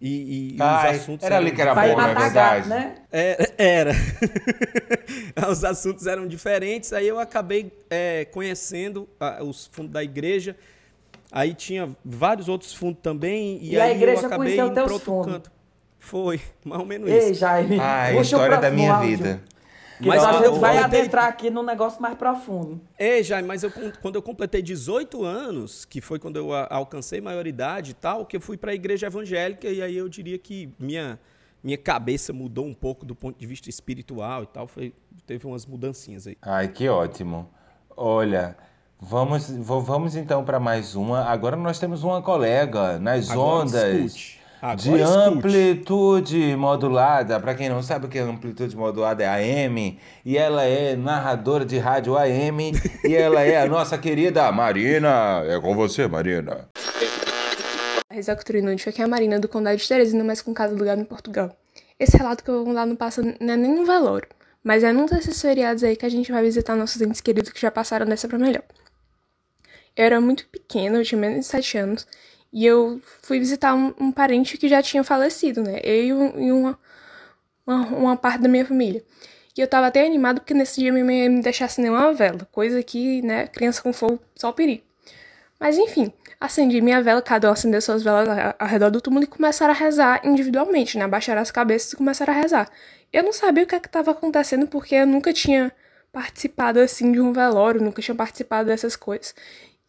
e, 0.00 0.54
e 0.54 0.56
Ai, 0.60 0.94
os 0.94 1.00
assuntos 1.00 1.26
era 1.26 1.36
ali 1.38 1.50
que 1.50 1.60
era 1.60 1.74
bom, 1.74 1.80
não 1.80 1.88
é 1.90 1.94
matar 1.96 2.20
verdade? 2.20 2.68
né? 2.68 2.94
É, 3.12 3.52
era. 3.58 3.92
Os 5.50 5.64
assuntos 5.64 6.06
eram 6.06 6.26
diferentes, 6.26 6.92
aí 6.92 7.06
eu 7.08 7.18
acabei 7.18 7.72
é, 7.90 8.24
conhecendo 8.26 9.08
ah, 9.18 9.38
os 9.42 9.66
fundos 9.66 9.92
da 9.92 10.02
igreja. 10.02 10.56
Aí 11.30 11.52
tinha 11.54 11.90
vários 12.04 12.48
outros 12.48 12.72
fundos 12.74 13.00
também. 13.02 13.58
E, 13.62 13.72
E 13.72 13.80
a 13.80 13.84
aí 13.84 13.96
igreja 13.96 14.22
eu 14.22 14.26
acabei 14.26 14.56
conheceu 14.56 14.66
indo 14.66 14.74
teus 14.74 14.84
para 14.86 14.94
outro 14.94 15.12
fundos. 15.12 15.32
canto. 15.32 15.52
Foi, 15.98 16.40
mais 16.64 16.80
ou 16.80 16.86
menos 16.86 17.10
Ei, 17.10 17.30
isso. 17.30 17.34
Jaime, 17.40 17.78
Ai, 17.80 18.12
puxa 18.14 18.20
o 18.20 18.22
história 18.22 18.56
da 18.58 18.70
minha 18.70 18.94
áudio. 18.94 19.16
vida. 19.16 19.40
Mas 20.00 20.22
a 20.24 20.32
eu- 20.34 20.50
gente 20.52 20.60
vai 20.60 20.78
adentrar 20.78 21.26
aqui 21.26 21.50
num 21.50 21.62
negócio 21.62 22.00
mais 22.00 22.16
profundo. 22.16 22.80
Ei, 22.98 23.22
Jaime, 23.22 23.46
mas 23.48 23.62
eu, 23.62 23.70
quando 24.00 24.14
eu 24.16 24.22
completei 24.22 24.62
18 24.62 25.24
anos, 25.24 25.84
que 25.84 26.00
foi 26.00 26.18
quando 26.18 26.36
eu 26.36 26.52
a- 26.52 26.66
alcancei 26.70 27.20
maioridade 27.20 27.90
e 27.90 27.94
tal, 27.94 28.24
que 28.26 28.36
eu 28.36 28.40
fui 28.40 28.56
para 28.56 28.70
a 28.70 28.74
igreja 28.74 29.06
evangélica 29.06 29.68
e 29.68 29.82
aí 29.82 29.96
eu 29.96 30.08
diria 30.08 30.38
que 30.38 30.72
minha, 30.78 31.18
minha 31.62 31.78
cabeça 31.78 32.32
mudou 32.32 32.64
um 32.66 32.74
pouco 32.74 33.04
do 33.04 33.14
ponto 33.14 33.38
de 33.38 33.46
vista 33.46 33.68
espiritual 33.68 34.44
e 34.44 34.46
tal. 34.46 34.66
Foi, 34.66 34.92
teve 35.26 35.46
umas 35.46 35.66
mudancinhas 35.66 36.26
aí. 36.26 36.36
Ai, 36.42 36.68
que 36.68 36.88
ótimo. 36.88 37.48
Olha, 37.96 38.56
vamos, 39.00 39.50
vamos 39.50 40.14
então 40.14 40.44
para 40.44 40.60
mais 40.60 40.94
uma. 40.94 41.24
Agora 41.24 41.56
nós 41.56 41.78
temos 41.78 42.04
uma 42.04 42.22
colega 42.22 42.98
nas 42.98 43.30
Agora 43.30 43.64
ondas 43.64 43.94
escute. 44.14 44.37
Agora 44.60 44.76
de 44.76 44.90
escute. 44.90 45.18
amplitude 45.18 46.56
modulada. 46.56 47.38
Para 47.38 47.54
quem 47.54 47.68
não 47.68 47.82
sabe 47.82 48.06
o 48.06 48.08
que 48.08 48.18
é 48.18 48.22
amplitude 48.22 48.76
modulada, 48.76 49.22
é 49.22 49.28
AM. 49.66 49.98
E 50.24 50.36
ela 50.36 50.64
é 50.64 50.96
narradora 50.96 51.64
de 51.64 51.78
rádio 51.78 52.16
AM. 52.16 52.72
e 53.04 53.14
ela 53.14 53.42
é 53.42 53.62
a 53.62 53.66
nossa 53.66 53.96
querida 53.96 54.50
Marina. 54.50 55.42
É 55.46 55.60
com 55.60 55.74
você, 55.74 56.08
Marina. 56.08 56.68
Da 58.26 58.34
Cultura 58.34 58.58
Inútil, 58.58 58.90
aqui 58.90 59.00
é 59.00 59.04
a 59.04 59.08
Marina 59.08 59.38
do 59.38 59.46
Condado 59.46 59.76
de 59.76 59.86
Teresina, 59.86 60.24
mas 60.24 60.42
com 60.42 60.52
casa 60.52 60.74
alugada 60.74 61.00
em 61.00 61.04
Portugal. 61.04 61.56
Esse 62.00 62.16
relato 62.16 62.42
que 62.42 62.50
eu 62.50 62.56
vou 62.56 62.64
contar 62.64 62.84
não 62.84 62.96
passa 62.96 63.22
não 63.22 63.54
é 63.54 63.56
nem 63.56 63.72
no 63.76 63.86
velório, 63.86 64.28
mas 64.62 64.82
é 64.82 64.92
num 64.92 65.06
desses 65.06 65.40
feriados 65.40 65.84
aí 65.84 65.94
que 65.94 66.04
a 66.04 66.08
gente 66.08 66.32
vai 66.32 66.42
visitar 66.42 66.74
nossos 66.74 67.00
entes 67.00 67.20
queridos 67.20 67.52
que 67.52 67.60
já 67.60 67.70
passaram 67.70 68.06
dessa 68.06 68.26
pra 68.26 68.38
melhor. 68.38 68.64
Eu 69.96 70.04
era 70.04 70.20
muito 70.20 70.46
pequena, 70.48 70.98
eu 70.98 71.04
tinha 71.04 71.20
menos 71.20 71.40
de 71.40 71.46
7 71.46 71.78
anos, 71.78 72.06
e 72.52 72.64
eu 72.66 73.00
fui 73.22 73.38
visitar 73.38 73.74
um, 73.74 73.94
um 74.00 74.12
parente 74.12 74.56
que 74.58 74.68
já 74.68 74.82
tinha 74.82 75.04
falecido, 75.04 75.62
né? 75.62 75.80
Eu 75.84 76.04
e, 76.04 76.12
um- 76.12 76.40
e 76.48 76.52
uma, 76.52 76.78
uma, 77.66 77.86
uma 77.88 78.16
parte 78.16 78.40
da 78.42 78.48
minha 78.48 78.64
família. 78.66 79.04
E 79.56 79.60
eu 79.60 79.68
tava 79.68 79.88
até 79.88 80.06
animada 80.06 80.40
porque 80.40 80.54
nesse 80.54 80.80
dia 80.80 80.92
minha 80.92 81.04
mãe 81.04 81.22
ia 81.24 81.30
me 81.30 81.42
deixar 81.42 81.66
acender 81.66 81.90
uma 81.90 82.12
vela, 82.14 82.46
coisa 82.52 82.82
que, 82.82 83.22
né, 83.22 83.46
criança 83.48 83.82
com 83.82 83.92
fogo, 83.92 84.20
só 84.36 84.50
o 84.50 84.52
perigo. 84.52 84.82
Mas 85.58 85.76
enfim, 85.78 86.12
acendi 86.40 86.80
minha 86.80 87.02
vela, 87.02 87.20
cada 87.22 87.48
um 87.48 87.52
acendeu 87.52 87.80
suas 87.80 88.02
velas 88.02 88.28
ao 88.58 88.68
redor 88.68 88.90
do 88.90 89.00
túmulo 89.00 89.24
e 89.24 89.26
começaram 89.26 89.72
a 89.74 89.76
rezar 89.76 90.20
individualmente, 90.24 90.96
né? 90.98 91.04
Abaixaram 91.04 91.42
as 91.42 91.50
cabeças 91.50 91.92
e 91.92 91.96
começaram 91.96 92.32
a 92.32 92.36
rezar. 92.36 92.70
Eu 93.12 93.22
não 93.24 93.32
sabia 93.32 93.64
o 93.64 93.66
que 93.66 93.74
é 93.74 93.78
estava 93.78 94.10
acontecendo 94.12 94.66
porque 94.68 94.94
eu 94.94 95.06
nunca 95.06 95.32
tinha 95.32 95.72
participado 96.12 96.78
assim 96.80 97.10
de 97.12 97.20
um 97.20 97.32
velório, 97.32 97.82
nunca 97.82 98.00
tinha 98.02 98.14
participado 98.14 98.68
dessas 98.68 98.94
coisas. 98.96 99.34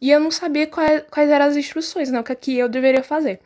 E 0.02 0.12
eu 0.12 0.20
não 0.20 0.32
sabia 0.32 0.68
quais, 0.68 1.04
quais 1.10 1.30
eram 1.30 1.45
as 1.45 1.58
instruções, 1.58 2.10
né? 2.10 2.20
O 2.20 2.24
que, 2.24 2.32
é 2.32 2.36
que 2.36 2.58
eu 2.58 2.70
deveria 2.70 3.04
fazer. 3.04 3.39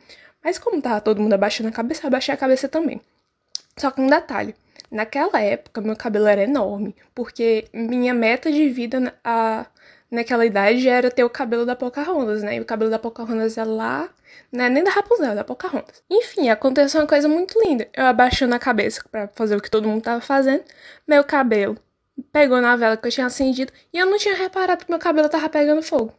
Mas 0.44 0.58
como 0.60 0.82
tava 0.82 1.02
todo 1.02 1.22
mundo 1.22 1.34
abaixando 1.34 1.70
a 1.70 1.72
cabeça, 1.72 2.04
eu 2.04 2.08
abaixei 2.08 2.34
a 2.34 2.38
cabeça 2.38 2.68
também. 2.68 3.02
Só 3.78 3.92
que 3.92 4.02
um 4.02 4.08
detalhe. 4.08 4.56
Naquela 4.92 5.42
época, 5.42 5.82
meu 5.82 5.96
cabelo 5.96 6.28
era 6.28 6.44
enorme, 6.44 6.96
porque 7.16 7.68
minha 7.74 8.14
meta 8.14 8.52
de 8.52 8.70
vida 8.70 9.16
a, 9.24 9.66
naquela 10.12 10.46
idade 10.46 10.88
era 10.88 11.10
ter 11.10 11.24
o 11.24 11.30
cabelo 11.30 11.66
da 11.66 11.76
Pocahontas, 11.76 12.44
né? 12.44 12.58
E 12.58 12.62
o 12.62 12.66
cabelo 12.66 12.92
da 12.92 13.00
Pocahontas 13.00 13.58
é 13.58 13.64
lá, 13.64 14.10
não 14.52 14.66
é 14.66 14.70
nem 14.70 14.84
da 14.84 14.92
Rapunzel, 14.92 15.32
é 15.32 15.36
da 15.36 15.44
Pocahontas. 15.44 16.04
Enfim, 16.10 16.50
aconteceu 16.50 17.02
uma 17.02 17.08
coisa 17.08 17.28
muito 17.28 17.60
linda. 17.66 17.90
Eu 17.94 18.06
abaixando 18.06 18.54
a 18.54 18.60
cabeça 18.60 19.04
pra 19.12 19.28
fazer 19.30 19.56
o 19.56 19.62
que 19.62 19.72
todo 19.72 19.88
mundo 19.88 20.04
tava 20.04 20.22
fazendo, 20.22 20.64
meu 21.08 21.24
cabelo 21.24 21.78
pegou 22.32 22.62
na 22.62 22.76
vela 22.76 22.96
que 22.96 23.08
eu 23.08 23.12
tinha 23.12 23.26
acendido 23.26 23.74
e 23.92 23.98
eu 23.98 24.06
não 24.06 24.18
tinha 24.20 24.36
reparado 24.36 24.86
que 24.86 24.92
meu 24.92 25.00
cabelo 25.00 25.30
tava 25.30 25.50
pegando 25.50 25.82
fogo. 25.82 26.14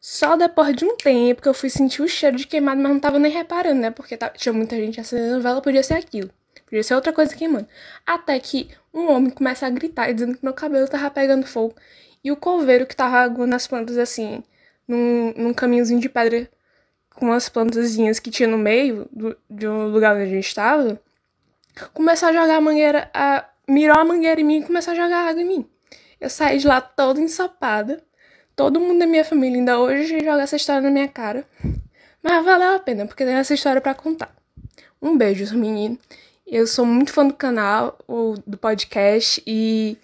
Só 0.00 0.36
depois 0.36 0.74
de 0.76 0.84
um 0.84 0.96
tempo 0.96 1.42
que 1.42 1.48
eu 1.48 1.54
fui 1.54 1.68
sentir 1.70 2.02
o 2.02 2.08
cheiro 2.08 2.36
de 2.36 2.46
queimado, 2.46 2.80
mas 2.80 2.92
não 2.92 3.00
tava 3.00 3.18
nem 3.18 3.30
reparando, 3.32 3.80
né? 3.80 3.90
Porque 3.90 4.16
tava- 4.16 4.34
tinha 4.34 4.52
muita 4.52 4.76
gente 4.76 5.00
acendendo 5.00 5.42
vela, 5.42 5.60
podia 5.60 5.82
ser 5.82 5.94
aquilo. 5.94 6.30
Podia 6.64 6.82
ser 6.82 6.94
outra 6.94 7.12
coisa 7.12 7.34
queimando. 7.34 7.66
Até 8.06 8.38
que 8.38 8.70
um 8.94 9.10
homem 9.10 9.30
começa 9.30 9.66
a 9.66 9.70
gritar, 9.70 10.12
dizendo 10.12 10.36
que 10.36 10.44
meu 10.44 10.54
cabelo 10.54 10.88
tava 10.88 11.10
pegando 11.10 11.46
fogo. 11.46 11.74
E 12.22 12.30
o 12.32 12.36
coveiro 12.36 12.86
que 12.86 12.94
tava 12.96 13.18
aguando 13.18 13.54
as 13.54 13.66
plantas 13.66 13.98
assim, 13.98 14.42
num, 14.86 15.32
num 15.36 15.54
caminhozinho 15.54 16.00
de 16.00 16.08
pedra 16.08 16.48
com 17.14 17.26
umas 17.26 17.48
plantazinhas 17.48 18.18
que 18.20 18.30
tinha 18.30 18.48
no 18.48 18.58
meio 18.58 19.08
do, 19.12 19.36
de 19.48 19.66
um 19.66 19.88
lugar 19.88 20.14
onde 20.16 20.24
a 20.24 20.28
gente 20.28 20.54
tava, 20.54 21.00
começou 21.92 22.28
a 22.28 22.32
jogar 22.32 22.56
a 22.56 22.60
mangueira, 22.60 23.10
a, 23.14 23.44
mirou 23.68 23.96
a 23.98 24.04
mangueira 24.04 24.40
em 24.40 24.44
mim 24.44 24.58
e 24.60 24.64
começou 24.64 24.92
a 24.92 24.96
jogar 24.96 25.28
água 25.28 25.42
em 25.42 25.46
mim. 25.46 25.70
Eu 26.20 26.30
saí 26.30 26.58
de 26.58 26.66
lá 26.66 26.80
toda 26.80 27.20
ensopada. 27.20 28.02
Todo 28.56 28.80
mundo 28.80 29.00
da 29.00 29.06
minha 29.06 29.22
família 29.22 29.58
ainda 29.58 29.78
hoje 29.78 30.18
joga 30.24 30.40
essa 30.40 30.56
história 30.56 30.80
na 30.80 30.90
minha 30.90 31.06
cara. 31.06 31.44
Mas 32.22 32.42
valeu 32.42 32.74
a 32.74 32.78
pena, 32.78 33.06
porque 33.06 33.22
tem 33.22 33.34
essa 33.34 33.52
história 33.52 33.82
pra 33.82 33.94
contar. 33.94 34.34
Um 35.00 35.14
beijo, 35.14 35.54
menino. 35.58 35.98
Eu 36.46 36.66
sou 36.66 36.86
muito 36.86 37.12
fã 37.12 37.26
do 37.26 37.34
canal, 37.34 37.98
ou 38.08 38.34
do 38.46 38.56
podcast, 38.56 39.42
e 39.46 39.98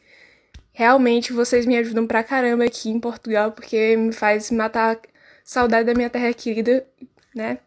realmente 0.71 1.33
vocês 1.33 1.65
me 1.65 1.79
ajudam 1.79 2.07
pra 2.07 2.23
caramba 2.23 2.65
aqui 2.65 2.91
em 2.91 3.01
Portugal, 3.01 3.53
porque 3.53 3.97
me 3.97 4.13
faz 4.13 4.51
matar 4.51 4.97
a 4.97 5.01
saudade 5.43 5.87
da 5.87 5.95
minha 5.95 6.11
terra 6.11 6.35
querida, 6.35 6.87
né? 7.35 7.59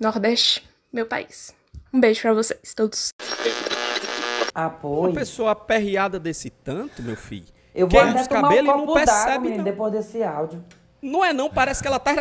Nordeste, 0.00 0.68
meu 0.92 1.06
país. 1.06 1.54
Um 1.92 2.00
beijo 2.00 2.20
pra 2.20 2.34
vocês 2.34 2.74
todos. 2.74 3.10
Apoio. 4.52 5.10
Uma 5.10 5.20
pessoa 5.20 5.52
aperreada 5.52 6.18
desse 6.18 6.50
tanto, 6.50 7.00
meu 7.00 7.16
filho. 7.16 7.61
Eu 7.74 7.88
vou 7.88 8.00
queima 8.00 8.10
até 8.12 8.20
os 8.20 8.26
tomar 8.28 8.48
um 8.48 8.52
e 8.52 8.62
não 8.62 8.86
copo 8.86 8.94
d'água, 8.94 9.04
percebe, 9.04 9.38
menino, 9.38 9.56
não. 9.58 9.64
depois 9.64 9.92
desse 9.92 10.22
áudio. 10.22 10.64
Não 11.00 11.24
é 11.24 11.32
não, 11.32 11.50
parece 11.50 11.82
que 11.82 11.88
ela 11.88 11.98
tá... 11.98 12.12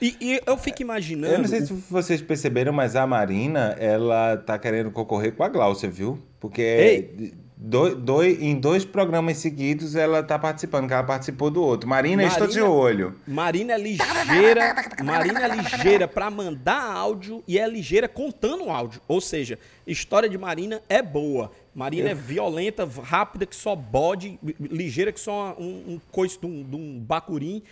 E, 0.00 0.16
e 0.18 0.40
eu 0.46 0.56
fico 0.56 0.80
imaginando... 0.80 1.34
Eu 1.34 1.38
não 1.40 1.46
sei 1.46 1.60
se 1.60 1.72
vocês 1.90 2.22
perceberam, 2.22 2.72
mas 2.72 2.96
a 2.96 3.06
Marina, 3.06 3.76
ela 3.78 4.38
tá 4.38 4.58
querendo 4.58 4.90
concorrer 4.90 5.34
com 5.34 5.44
a 5.44 5.48
Glaucia, 5.48 5.90
viu? 5.90 6.18
Porque 6.40 6.62
Ei. 6.62 7.45
Dois, 7.68 7.94
dois, 7.96 8.40
em 8.40 8.54
dois 8.58 8.84
programas 8.84 9.38
seguidos 9.38 9.94
ela 9.96 10.22
tá 10.22 10.38
participando, 10.38 10.86
que 10.86 10.94
ela 10.94 11.02
participou 11.02 11.50
do 11.50 11.62
outro. 11.62 11.88
Marina, 11.88 12.22
estou 12.24 12.46
de 12.46 12.60
Marina- 12.60 12.74
olho. 12.74 13.14
Marina 13.26 13.72
é 13.74 13.78
ligeira, 13.78 14.74
Marina 15.04 15.44
é 15.44 15.48
ligeira 15.56 16.06
pra 16.08 16.30
mandar 16.30 16.80
áudio 16.96 17.42
e 17.46 17.58
é 17.58 17.68
ligeira 17.68 18.08
contando 18.08 18.64
o 18.66 18.70
áudio. 18.70 19.00
Ou 19.08 19.20
seja, 19.20 19.58
história 19.86 20.28
de 20.28 20.38
Marina 20.38 20.80
é 20.88 21.02
boa. 21.02 21.50
Marina 21.74 22.10
é 22.10 22.14
violenta, 22.14 22.88
rápida 23.02 23.44
que 23.44 23.54
só 23.56 23.74
bode, 23.76 24.38
ligeira 24.60 25.12
que 25.12 25.20
só 25.20 25.54
um, 25.58 25.94
um 25.94 26.00
coice 26.10 26.38
de 26.40 26.46
um, 26.46 26.62
de 26.62 26.76
um 26.76 26.98
bacurim. 27.00 27.62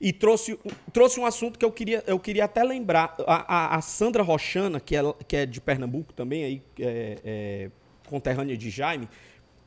E 0.00 0.12
trouxe, 0.12 0.56
trouxe 0.92 1.18
um 1.18 1.26
assunto 1.26 1.58
que 1.58 1.64
eu 1.64 1.72
queria, 1.72 2.04
eu 2.06 2.20
queria 2.20 2.44
até 2.44 2.62
lembrar. 2.62 3.16
A, 3.26 3.72
a- 3.74 3.76
a 3.76 3.80
Sandra 3.80 4.22
Rochana, 4.22 4.78
que 4.78 4.94
é, 4.94 5.00
que 5.26 5.36
é 5.36 5.44
de 5.44 5.60
Pernambuco 5.60 6.12
também, 6.12 6.44
aí, 6.44 6.62
é, 6.78 7.18
é 7.24 7.70
conterrânea 8.08 8.56
de 8.56 8.70
Jaime, 8.70 9.08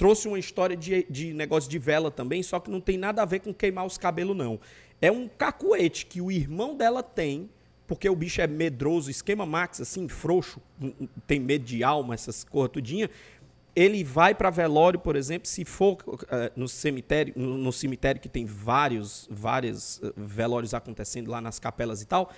trouxe 0.02 0.28
uma 0.28 0.40
história 0.40 0.76
de, 0.76 1.06
de 1.08 1.32
negócio 1.32 1.70
de 1.70 1.78
vela 1.78 2.10
também, 2.10 2.42
só 2.42 2.60
que 2.60 2.72
não 2.72 2.82
tem 2.82 2.98
nada 2.98 3.22
a 3.22 3.26
ver 3.26 3.38
com 3.38 3.54
queimar 3.54 3.86
os 3.86 4.00
cabelos, 4.00 4.36
não. 4.36 4.60
É 5.00 5.12
um 5.12 5.28
cacuete 5.28 6.08
que 6.08 6.20
o 6.20 6.32
irmão 6.32 6.76
dela 6.76 7.04
tem, 7.04 7.48
porque 7.86 8.10
o 8.10 8.16
bicho 8.16 8.42
é 8.42 8.48
medroso, 8.48 9.12
esquema 9.12 9.46
max, 9.46 9.80
assim, 9.80 10.08
frouxo, 10.08 10.60
tem 11.28 11.40
medo 11.40 11.66
de 11.66 11.84
alma, 11.84 12.16
essas 12.16 12.44
coisas 12.44 12.72
tudinha. 12.72 13.12
Ele 13.76 14.04
vai 14.04 14.34
para 14.34 14.50
velório, 14.50 15.00
por 15.00 15.16
exemplo, 15.16 15.48
se 15.48 15.64
for 15.64 16.00
eh, 16.32 16.52
no 16.56 16.68
cemitério, 16.68 17.36
no, 17.38 17.56
no 17.60 17.72
cemitério 17.72 18.20
que 18.20 18.28
tem 18.28 18.44
vários, 18.44 19.28
vários 19.30 20.02
eh, 20.02 20.12
velórios 20.18 20.74
acontecendo 20.74 21.30
lá 21.30 21.40
nas 21.40 21.60
capelas 21.60 22.02
e 22.02 22.08
tal, 22.08 22.32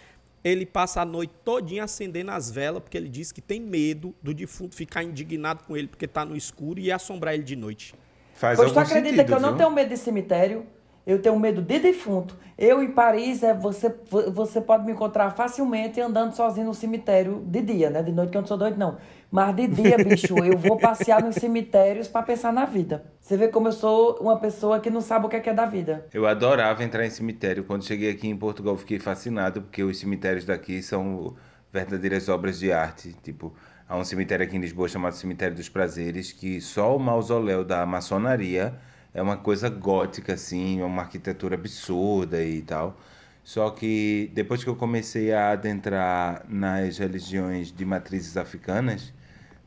ele 0.43 0.65
passa 0.65 1.01
a 1.01 1.05
noite 1.05 1.33
todinha 1.43 1.85
acendendo 1.85 2.31
as 2.31 2.51
velas, 2.51 2.83
porque 2.83 2.97
ele 2.97 3.07
diz 3.07 3.31
que 3.31 3.41
tem 3.41 3.59
medo 3.59 4.13
do 4.21 4.33
defunto 4.33 4.75
ficar 4.75 5.03
indignado 5.03 5.63
com 5.63 5.77
ele 5.77 5.87
porque 5.87 6.07
tá 6.07 6.25
no 6.25 6.35
escuro 6.35 6.79
e 6.79 6.91
assombrar 6.91 7.33
ele 7.33 7.43
de 7.43 7.55
noite. 7.55 7.95
Faz 8.33 8.57
Pois 8.57 8.71
tu 8.71 8.79
acredita 8.79 9.09
sentido, 9.09 9.25
que 9.25 9.33
eu 9.33 9.39
não 9.39 9.55
tenho 9.55 9.71
medo 9.71 9.89
de 9.89 9.97
cemitério? 9.97 10.65
Eu 11.05 11.21
tenho 11.21 11.37
medo 11.37 11.61
de 11.61 11.79
defunto. 11.79 12.37
Eu 12.57 12.81
em 12.81 12.91
Paris, 12.91 13.43
é, 13.43 13.53
você, 13.53 13.93
você 14.33 14.61
pode 14.61 14.85
me 14.85 14.93
encontrar 14.93 15.31
facilmente 15.31 15.99
andando 15.99 16.33
sozinho 16.33 16.67
no 16.67 16.73
cemitério 16.73 17.43
de 17.45 17.61
dia, 17.61 17.89
né? 17.89 18.01
De 18.01 18.11
noite 18.11 18.29
que 18.31 18.37
eu 18.37 18.41
não 18.41 18.47
sou 18.47 18.57
doido, 18.57 18.77
não. 18.77 18.97
Mas 19.29 19.55
de 19.55 19.67
dia, 19.67 19.97
bicho, 20.03 20.37
eu 20.37 20.57
vou 20.57 20.77
passear 20.77 21.21
nos 21.21 21.35
cemitérios 21.35 22.07
pra 22.07 22.21
pensar 22.21 22.53
na 22.53 22.65
vida. 22.65 23.03
Você 23.19 23.35
vê 23.35 23.47
como 23.49 23.67
eu 23.67 23.71
sou 23.73 24.17
uma 24.21 24.37
pessoa 24.37 24.79
que 24.79 24.89
não 24.89 25.01
sabe 25.01 25.25
o 25.25 25.29
que 25.29 25.35
é, 25.35 25.39
que 25.39 25.49
é 25.49 25.53
da 25.53 25.65
vida. 25.65 26.05
Eu 26.13 26.25
adorava 26.25 26.83
entrar 26.83 27.05
em 27.05 27.09
cemitério. 27.09 27.63
Quando 27.63 27.83
cheguei 27.83 28.09
aqui 28.11 28.27
em 28.27 28.37
Portugal, 28.37 28.77
fiquei 28.77 28.99
fascinado, 28.99 29.63
porque 29.63 29.83
os 29.83 29.99
cemitérios 29.99 30.45
daqui 30.45 30.81
são 30.81 31.35
verdadeiras 31.71 32.29
obras 32.29 32.59
de 32.59 32.71
arte. 32.71 33.13
Tipo, 33.23 33.53
há 33.89 33.97
um 33.97 34.05
cemitério 34.05 34.45
aqui 34.45 34.55
em 34.55 34.61
Lisboa 34.61 34.87
chamado 34.87 35.15
Cemitério 35.15 35.55
dos 35.55 35.67
Prazeres, 35.67 36.31
que 36.31 36.61
só 36.61 36.95
o 36.95 36.99
mausoléu 36.99 37.65
da 37.65 37.85
maçonaria 37.85 38.79
é 39.13 39.21
uma 39.21 39.37
coisa 39.37 39.69
gótica, 39.69 40.33
assim, 40.33 40.81
é 40.81 40.85
uma 40.85 41.03
arquitetura 41.03 41.55
absurda 41.55 42.43
e 42.43 42.61
tal. 42.61 42.97
Só 43.43 43.69
que 43.69 44.31
depois 44.33 44.63
que 44.63 44.69
eu 44.69 44.75
comecei 44.75 45.33
a 45.33 45.51
adentrar 45.51 46.45
nas 46.47 46.97
religiões 46.97 47.71
de 47.71 47.85
matrizes 47.85 48.37
africanas, 48.37 49.13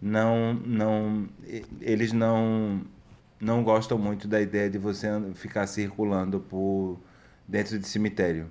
não, 0.01 0.55
não, 0.55 1.29
eles 1.81 2.13
não, 2.13 2.83
não 3.41 3.63
gostam 3.63 3.99
muito 3.99 4.27
da 4.29 4.41
ideia 4.41 4.71
de 4.71 4.79
você 4.79 5.09
ficar 5.35 5.67
circulando 5.67 6.41
por 6.41 6.99
dentro 7.47 7.79
de 7.79 7.87
cemitério. 7.87 8.51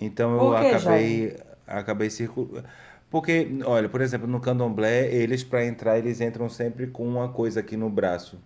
Então 0.00 0.36
eu 0.36 0.60
que, 0.60 0.66
acabei, 0.74 1.36
acabei 1.66 2.10
circulando. 2.10 2.64
Porque, 3.10 3.48
olha, 3.64 3.88
por 3.88 4.00
exemplo, 4.00 4.26
no 4.26 4.40
candomblé, 4.40 5.06
eles 5.12 5.42
para 5.42 5.64
entrar, 5.64 5.98
eles 5.98 6.20
entram 6.20 6.48
sempre 6.48 6.88
com 6.88 7.06
uma 7.06 7.28
coisa 7.30 7.60
aqui 7.60 7.76
no 7.76 7.88
braço, 7.88 8.38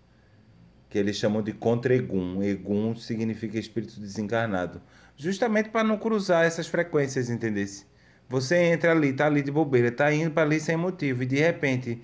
que 0.93 0.99
eles 0.99 1.17
chamam 1.17 1.41
de 1.43 1.53
contra-egum. 1.55 2.43
Egum 2.43 2.95
significa 2.95 3.59
espírito 3.59 3.99
desencarnado. 3.99 4.83
Justamente 5.17 5.71
para 5.71 5.83
não 5.83 5.97
cruzar 5.97 6.45
essas 6.45 6.67
frequências, 6.67 7.31
entendesse? 7.31 7.87
Você 8.29 8.57
entra 8.57 8.93
ali, 8.93 9.11
tá 9.15 9.25
ali 9.27 9.41
de 9.41 9.51
bobeira, 9.51 9.91
tá 9.91 10.13
indo 10.13 10.31
para 10.31 10.43
ali 10.43 10.61
sem 10.61 10.77
motivo, 10.77 11.23
e 11.23 11.27
de 11.27 11.37
repente 11.39 12.03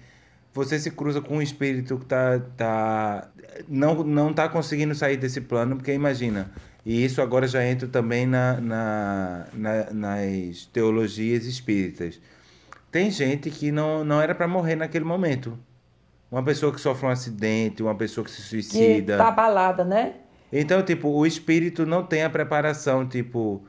você 0.54 0.78
se 0.78 0.90
cruza 0.90 1.20
com 1.20 1.36
um 1.36 1.42
espírito 1.42 1.98
que 1.98 2.06
tá, 2.06 2.38
tá 2.56 3.30
não, 3.68 4.02
não 4.02 4.32
tá 4.32 4.48
conseguindo 4.48 4.94
sair 4.94 5.18
desse 5.18 5.42
plano, 5.42 5.76
porque 5.76 5.92
imagina, 5.92 6.50
e 6.84 7.04
isso 7.04 7.20
agora 7.20 7.46
já 7.46 7.62
entra 7.64 7.86
também 7.88 8.26
na, 8.26 8.58
na, 8.60 9.48
na- 9.52 9.90
nas 9.92 10.64
teologias 10.72 11.44
espíritas. 11.44 12.18
Tem 12.90 13.10
gente 13.10 13.50
que 13.50 13.70
não, 13.70 14.02
não 14.02 14.20
era 14.22 14.34
para 14.34 14.48
morrer 14.48 14.76
naquele 14.76 15.04
momento. 15.04 15.58
Uma 16.30 16.42
pessoa 16.44 16.72
que 16.72 16.80
sofre 16.80 17.06
um 17.06 17.10
acidente, 17.10 17.82
uma 17.82 17.94
pessoa 17.94 18.24
que 18.24 18.30
se 18.30 18.42
Que 18.42 18.48
suicida. 18.48 19.16
tá 19.16 19.28
abalada, 19.28 19.84
né? 19.84 20.14
Então, 20.52 20.82
tipo, 20.82 21.08
o 21.08 21.26
espírito 21.26 21.84
não 21.84 22.02
tem 22.04 22.22
a 22.22 22.30
preparação, 22.30 23.06
tipo, 23.06 23.66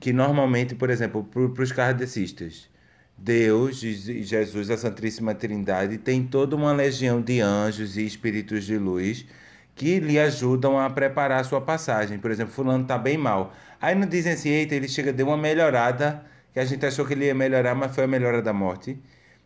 que 0.00 0.12
normalmente, 0.12 0.74
por 0.74 0.90
exemplo, 0.90 1.24
para 1.24 1.62
os 1.62 1.72
kardecistas, 1.72 2.68
Deus, 3.16 3.78
Je- 3.80 4.22
Jesus, 4.22 4.70
a 4.70 4.76
Santíssima 4.76 5.34
Trindade, 5.34 5.98
tem 5.98 6.22
toda 6.26 6.54
uma 6.56 6.72
legião 6.72 7.20
de 7.22 7.40
anjos 7.40 7.96
e 7.96 8.04
espíritos 8.04 8.64
de 8.64 8.76
luz 8.78 9.26
que 9.74 9.98
lhe 9.98 10.18
ajudam 10.18 10.78
a 10.78 10.90
preparar 10.90 11.40
a 11.40 11.44
sua 11.44 11.60
passagem. 11.60 12.18
Por 12.18 12.30
exemplo, 12.30 12.52
fulano 12.52 12.84
tá 12.84 12.98
bem 12.98 13.16
mal. 13.16 13.54
Aí 13.80 13.94
não 13.94 14.06
dizem 14.06 14.32
assim, 14.34 14.50
eita, 14.50 14.74
ele 14.74 14.88
chega, 14.88 15.12
deu 15.12 15.26
uma 15.28 15.36
melhorada, 15.38 16.22
que 16.52 16.60
a 16.60 16.64
gente 16.66 16.84
achou 16.84 17.06
que 17.06 17.14
ele 17.14 17.26
ia 17.26 17.34
melhorar, 17.34 17.74
mas 17.74 17.94
foi 17.94 18.04
a 18.04 18.06
melhora 18.06 18.42
da 18.42 18.52
morte. 18.52 18.98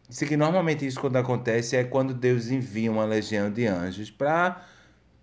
Isso 0.09 0.27
que 0.27 0.37
normalmente 0.37 0.87
isso 0.87 1.01
quando 1.01 1.17
acontece 1.17 1.77
é 1.77 1.85
quando 1.85 2.13
Deus 2.13 2.49
envia 2.49 2.91
uma 2.91 3.05
legião 3.05 3.51
de 3.51 3.67
anjos 3.67 4.11
para 4.11 4.65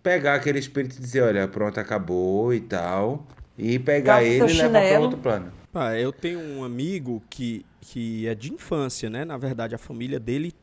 pegar 0.02 0.36
aquele 0.36 0.60
espírito 0.60 0.98
e 0.98 1.00
dizer, 1.00 1.22
olha, 1.22 1.48
pronto, 1.48 1.80
acabou 1.80 2.54
e 2.54 2.62
tal, 2.62 3.28
e 3.58 3.78
pegar 3.78 4.16
Calça 4.16 4.28
ele 4.28 4.54
e 4.54 4.58
levar 4.58 4.82
para 4.82 5.00
outro 5.00 5.18
plano. 5.20 5.52
Ah, 5.74 5.98
eu 5.98 6.12
tenho 6.12 6.40
um 6.40 6.64
amigo 6.64 7.22
que, 7.30 7.66
que 7.80 8.28
é 8.28 8.36
de 8.36 8.52
infância, 8.52 9.10
né? 9.10 9.24
Na 9.24 9.38
verdade, 9.38 9.76
a 9.76 9.78
família 9.78 10.20
dele 10.20 10.54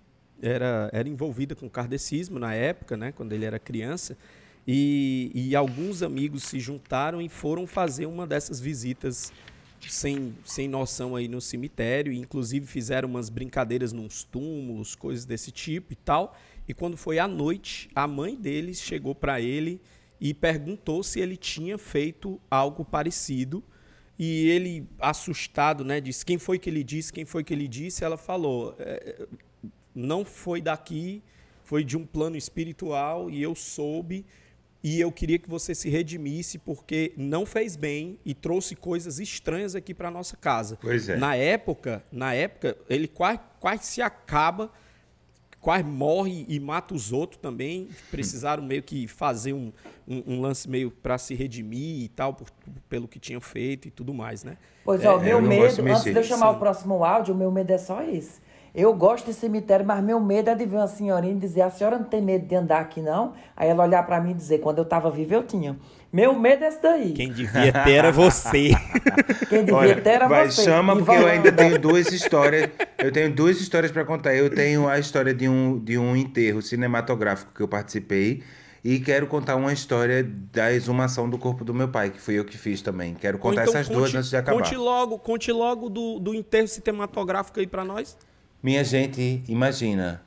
era, 0.42 0.90
era 0.92 1.08
envolvida 1.08 1.54
com 1.54 1.68
kardecismo 1.68 2.38
na 2.38 2.54
época, 2.54 2.96
né? 2.96 3.12
Quando 3.12 3.32
ele 3.32 3.44
era 3.44 3.58
criança. 3.58 4.16
E, 4.66 5.30
e 5.34 5.56
alguns 5.56 6.02
amigos 6.02 6.42
se 6.42 6.60
juntaram 6.60 7.22
e 7.22 7.28
foram 7.28 7.66
fazer 7.66 8.04
uma 8.04 8.26
dessas 8.26 8.60
visitas 8.60 9.32
sem, 9.88 10.34
sem 10.44 10.68
noção 10.68 11.14
aí 11.14 11.28
no 11.28 11.40
cemitério. 11.40 12.12
Inclusive 12.12 12.66
fizeram 12.66 13.08
umas 13.08 13.28
brincadeiras 13.28 13.92
nos 13.92 14.24
túmulos, 14.24 14.94
coisas 14.94 15.24
desse 15.24 15.50
tipo 15.50 15.92
e 15.92 15.96
tal. 15.96 16.36
E 16.66 16.74
quando 16.74 16.96
foi 16.96 17.18
à 17.18 17.28
noite, 17.28 17.88
a 17.94 18.06
mãe 18.06 18.36
deles 18.36 18.80
chegou 18.80 19.14
para 19.14 19.40
ele 19.40 19.80
e 20.20 20.34
perguntou 20.34 21.02
se 21.02 21.20
ele 21.20 21.36
tinha 21.36 21.78
feito 21.78 22.40
algo 22.50 22.84
parecido. 22.84 23.62
E 24.18 24.48
ele, 24.48 24.86
assustado, 24.98 25.84
né, 25.84 26.00
disse: 26.00 26.24
Quem 26.24 26.38
foi 26.38 26.58
que 26.58 26.68
ele 26.68 26.82
disse? 26.82 27.12
Quem 27.12 27.24
foi 27.24 27.44
que 27.44 27.54
ele 27.54 27.68
disse? 27.68 28.04
Ela 28.04 28.16
falou: 28.16 28.74
"É, 28.78 29.26
Não 29.94 30.24
foi 30.24 30.60
daqui, 30.60 31.22
foi 31.62 31.84
de 31.84 31.96
um 31.96 32.04
plano 32.04 32.36
espiritual 32.36 33.30
e 33.30 33.42
eu 33.42 33.54
soube. 33.54 34.26
E 34.82 35.00
eu 35.00 35.10
queria 35.10 35.38
que 35.38 35.50
você 35.50 35.74
se 35.74 35.88
redimisse 35.88 36.56
porque 36.56 37.12
não 37.16 37.44
fez 37.44 37.74
bem 37.74 38.18
e 38.24 38.32
trouxe 38.32 38.76
coisas 38.76 39.18
estranhas 39.18 39.74
aqui 39.74 39.92
para 39.92 40.10
nossa 40.10 40.36
casa. 40.36 40.78
Pois 40.80 41.08
é. 41.08 41.16
Na 41.16 41.34
época, 41.34 42.02
na 42.12 42.32
época, 42.32 42.76
ele 42.88 43.08
quase, 43.08 43.40
quase 43.58 43.86
se 43.86 44.00
acaba, 44.00 44.70
quase 45.60 45.82
morre 45.82 46.46
e 46.48 46.60
mata 46.60 46.94
os 46.94 47.12
outros 47.12 47.40
também. 47.40 47.88
Precisaram 48.10 48.62
meio 48.62 48.82
que 48.82 49.08
fazer 49.08 49.52
um, 49.52 49.72
um, 50.06 50.22
um 50.34 50.40
lance 50.40 50.70
meio 50.70 50.92
para 50.92 51.18
se 51.18 51.34
redimir 51.34 52.04
e 52.04 52.08
tal, 52.08 52.32
por- 52.34 52.48
pelo 52.88 53.08
que 53.08 53.18
tinham 53.18 53.40
feito 53.40 53.88
e 53.88 53.90
tudo 53.90 54.14
mais, 54.14 54.44
né? 54.44 54.56
Pois 54.84 55.04
ó, 55.04 55.18
É, 55.20 55.24
meu 55.24 55.36
eu 55.38 55.42
não 55.42 55.48
medo, 55.48 55.62
antes 55.90 56.04
de 56.04 56.14
eu 56.14 56.22
chamar 56.22 56.50
Sim. 56.50 56.56
o 56.56 56.58
próximo 56.60 57.04
áudio, 57.04 57.34
o 57.34 57.36
meu 57.36 57.50
medo 57.50 57.72
é 57.72 57.78
só 57.78 58.00
esse. 58.04 58.40
Eu 58.78 58.94
gosto 58.94 59.26
de 59.26 59.34
cemitério, 59.34 59.84
mas 59.84 60.02
meu 60.04 60.20
medo 60.20 60.50
é 60.50 60.54
de 60.54 60.64
ver 60.64 60.76
uma 60.76 60.86
senhorinha 60.86 61.32
e 61.34 61.36
dizer: 61.38 61.62
a 61.62 61.70
senhora 61.70 61.98
não 61.98 62.04
tem 62.04 62.22
medo 62.22 62.46
de 62.46 62.54
andar 62.54 62.78
aqui, 62.80 63.00
não? 63.02 63.32
Aí 63.56 63.68
ela 63.68 63.82
olhar 63.84 64.04
pra 64.06 64.20
mim 64.20 64.30
e 64.30 64.34
dizer: 64.34 64.58
quando 64.58 64.78
eu 64.78 64.84
tava 64.84 65.10
viva, 65.10 65.34
eu 65.34 65.42
tinha. 65.42 65.76
Meu 66.12 66.32
medo 66.38 66.62
é 66.64 66.68
esse 66.68 66.80
daí. 66.80 67.12
Quem 67.12 67.32
devia 67.32 67.72
ter 67.72 67.92
era 67.92 68.12
você. 68.12 68.70
Quem 69.50 69.60
devia 69.64 69.74
Olha, 69.74 70.00
ter 70.00 70.10
era 70.10 70.28
vai, 70.28 70.48
você. 70.48 70.62
chama 70.62 70.94
porque 70.96 71.10
eu 71.10 71.26
ainda 71.26 71.50
tenho 71.50 71.78
duas 71.78 72.12
histórias. 72.12 72.70
Eu 72.96 73.10
tenho 73.10 73.34
duas 73.34 73.60
histórias 73.60 73.90
para 73.90 74.04
contar. 74.04 74.34
Eu 74.34 74.48
tenho 74.48 74.88
a 74.88 74.98
história 74.98 75.34
de 75.34 75.48
um, 75.48 75.78
de 75.78 75.98
um 75.98 76.14
enterro 76.16 76.62
cinematográfico 76.62 77.52
que 77.52 77.60
eu 77.60 77.68
participei 77.68 78.42
e 78.84 79.00
quero 79.00 79.26
contar 79.26 79.56
uma 79.56 79.72
história 79.72 80.22
da 80.52 80.72
exumação 80.72 81.28
do 81.28 81.36
corpo 81.36 81.64
do 81.64 81.74
meu 81.74 81.88
pai, 81.88 82.10
que 82.10 82.20
fui 82.20 82.38
eu 82.38 82.44
que 82.44 82.56
fiz 82.56 82.80
também. 82.80 83.12
Quero 83.14 83.36
contar 83.38 83.62
então 83.62 83.74
essas 83.74 83.88
duas 83.88 84.04
conte- 84.10 84.16
antes 84.18 84.30
de 84.30 84.36
acabar. 84.36 84.56
Conte 84.56 84.76
logo, 84.76 85.18
conte 85.18 85.52
logo 85.52 85.88
do, 85.88 86.18
do 86.20 86.32
enterro 86.34 86.68
cinematográfico 86.68 87.58
aí 87.58 87.66
para 87.66 87.84
nós. 87.84 88.16
Minha 88.62 88.82
gente, 88.84 89.42
imagina. 89.48 90.22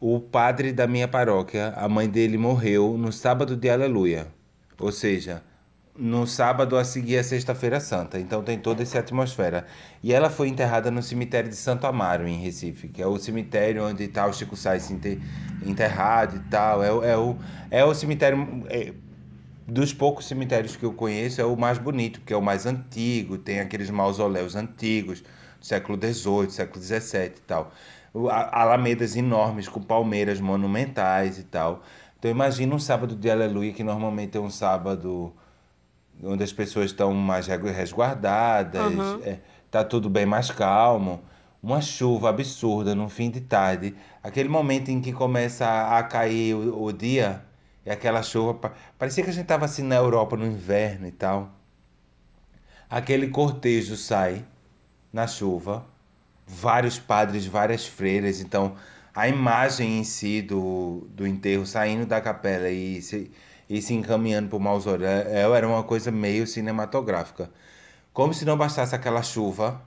o 0.00 0.20
padre 0.20 0.70
da 0.72 0.86
minha 0.86 1.08
paróquia, 1.08 1.72
a 1.76 1.88
mãe 1.88 2.08
dele 2.08 2.36
morreu 2.36 2.96
no 2.98 3.10
sábado 3.10 3.56
de 3.56 3.70
Aleluia. 3.70 4.26
Ou 4.78 4.92
seja, 4.92 5.42
no 5.96 6.26
sábado 6.26 6.76
a 6.76 6.84
seguir 6.84 7.16
a 7.18 7.24
Sexta-feira 7.24 7.80
Santa. 7.80 8.18
Então 8.20 8.42
tem 8.42 8.58
toda 8.58 8.82
essa 8.82 8.98
atmosfera. 8.98 9.64
E 10.02 10.12
ela 10.12 10.28
foi 10.28 10.48
enterrada 10.48 10.90
no 10.90 11.02
cemitério 11.02 11.48
de 11.48 11.56
Santo 11.56 11.86
Amaro, 11.86 12.26
em 12.28 12.38
Recife, 12.42 12.88
que 12.88 13.00
é 13.00 13.06
o 13.06 13.16
cemitério 13.18 13.82
onde 13.86 14.04
está 14.04 14.26
o 14.26 14.32
Chico 14.32 14.56
Sainz 14.56 14.90
enterrado 15.64 16.36
e 16.36 16.40
tal. 16.50 16.82
É, 16.82 16.92
o- 16.92 17.02
é, 17.04 17.16
o, 17.16 17.36
é 17.70 17.84
o 17.84 17.94
cemitério. 17.94 18.38
é, 18.68 18.92
dos 19.66 19.94
poucos 19.94 20.26
cemitérios 20.26 20.76
que 20.76 20.84
eu 20.84 20.92
conheço, 20.92 21.40
é 21.40 21.44
o 21.46 21.56
mais 21.56 21.78
bonito, 21.78 22.20
porque 22.20 22.34
é 22.34 22.36
o 22.36 22.42
mais 22.42 22.66
antigo, 22.66 23.38
tem 23.38 23.60
aqueles 23.60 23.88
mausoléus 23.88 24.54
antigos, 24.54 25.24
século 25.64 25.98
XVIII, 25.98 26.50
século 26.50 26.82
XVII 26.84 27.24
e 27.26 27.40
tal. 27.46 27.72
Alamedas 28.52 29.16
enormes, 29.16 29.68
com 29.68 29.80
palmeiras 29.82 30.40
monumentais 30.40 31.38
e 31.38 31.44
tal. 31.44 31.82
Então 32.18 32.30
imagina 32.30 32.74
um 32.74 32.78
sábado 32.78 33.16
de 33.16 33.30
aleluia, 33.30 33.72
que 33.72 33.82
normalmente 33.82 34.36
é 34.36 34.40
um 34.40 34.50
sábado 34.50 35.32
onde 36.22 36.44
as 36.44 36.52
pessoas 36.52 36.86
estão 36.86 37.12
mais 37.12 37.46
resguardadas, 37.46 38.98
Aham. 38.98 39.20
é, 39.24 39.38
tá 39.70 39.82
tudo 39.84 40.08
bem 40.08 40.26
mais 40.26 40.50
calmo. 40.50 41.22
Uma 41.62 41.80
chuva 41.80 42.28
absurda 42.28 42.94
no 42.94 43.08
fim 43.08 43.30
de 43.30 43.40
tarde, 43.40 43.94
aquele 44.22 44.48
momento 44.50 44.90
em 44.90 45.00
que 45.00 45.12
começa 45.12 45.66
a, 45.66 45.98
a 45.98 46.02
cair 46.02 46.54
o, 46.54 46.84
o 46.84 46.92
dia, 46.92 47.42
e 47.86 47.90
aquela 47.90 48.22
chuva, 48.22 48.54
pa- 48.54 48.72
parecia 48.98 49.24
que 49.24 49.30
a 49.30 49.32
gente 49.32 49.44
estava 49.44 49.64
assim 49.64 49.82
na 49.82 49.94
Europa 49.96 50.36
no 50.36 50.46
inverno 50.46 51.06
e 51.06 51.10
tal. 51.12 51.50
Aquele 52.88 53.28
cortejo 53.28 53.96
sai 53.96 54.44
na 55.14 55.28
chuva, 55.28 55.86
vários 56.44 56.98
padres, 56.98 57.46
várias 57.46 57.86
freiras, 57.86 58.40
então 58.40 58.74
a 59.14 59.28
imagem 59.28 60.00
em 60.00 60.04
si 60.04 60.42
do, 60.42 61.06
do 61.10 61.24
enterro 61.24 61.64
saindo 61.64 62.04
da 62.04 62.20
capela 62.20 62.68
e 62.68 63.00
se, 63.00 63.30
e 63.70 63.80
se 63.80 63.94
encaminhando 63.94 64.48
para 64.48 64.56
o 64.56 64.60
mausoléu 64.60 65.54
era 65.54 65.68
uma 65.68 65.84
coisa 65.84 66.10
meio 66.10 66.48
cinematográfica. 66.48 67.48
Como 68.12 68.34
se 68.34 68.44
não 68.44 68.56
bastasse 68.56 68.92
aquela 68.94 69.22
chuva, 69.22 69.80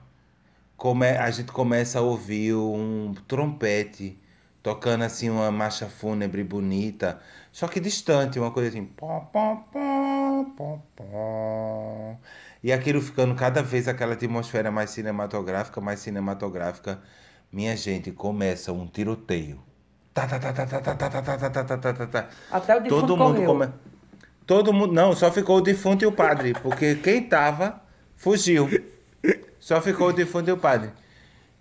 come, 0.78 1.08
a 1.08 1.30
gente 1.30 1.52
começa 1.52 1.98
a 1.98 2.02
ouvir 2.02 2.54
um 2.54 3.14
trompete 3.28 4.18
tocando 4.62 5.04
assim 5.04 5.30
uma 5.30 5.50
marcha 5.50 5.86
fúnebre 5.86 6.42
bonita, 6.42 7.20
só 7.52 7.68
que 7.68 7.80
distante, 7.80 8.38
uma 8.38 8.50
coisa 8.50 8.70
assim. 8.70 8.84
pó, 8.84 9.20
pó, 9.32 9.56
pó, 9.72 10.44
pó, 10.56 10.82
pó. 10.96 12.16
E 12.62 12.72
aquilo 12.72 13.00
ficando 13.00 13.34
cada 13.34 13.62
vez 13.62 13.86
aquela 13.86 14.14
atmosfera 14.14 14.70
mais 14.70 14.90
cinematográfica, 14.90 15.80
mais 15.80 16.00
cinematográfica. 16.00 17.00
Minha 17.52 17.76
gente, 17.76 18.10
começa 18.10 18.72
um 18.72 18.86
tiroteio. 18.86 19.60
Tá, 20.12 20.26
tá, 20.26 20.38
tá, 20.38 20.52
tá, 20.52 20.66
tá, 20.66 20.80
tá, 20.80 20.94
tá, 20.96 21.08
tá, 21.08 21.22
tá, 21.22 21.38
tá, 21.38 21.64
tá, 21.64 21.78
tá, 21.78 21.92
tá, 21.92 22.06
tá. 22.06 22.28
Até 22.50 22.76
o 22.76 22.80
defunto 22.80 23.00
Todo 23.00 23.16
mundo 23.16 23.42
come... 23.44 23.68
Todo 24.44 24.72
mundo. 24.72 24.92
Não, 24.92 25.14
só 25.14 25.30
ficou 25.30 25.58
o 25.58 25.60
defunto 25.60 26.04
e 26.04 26.06
o 26.06 26.12
padre. 26.12 26.54
Porque 26.54 26.94
quem 26.96 27.22
tava 27.22 27.80
fugiu. 28.16 28.68
Só 29.60 29.80
ficou 29.80 30.08
o 30.08 30.12
defunto 30.12 30.48
e 30.48 30.52
o 30.52 30.56
padre. 30.56 30.90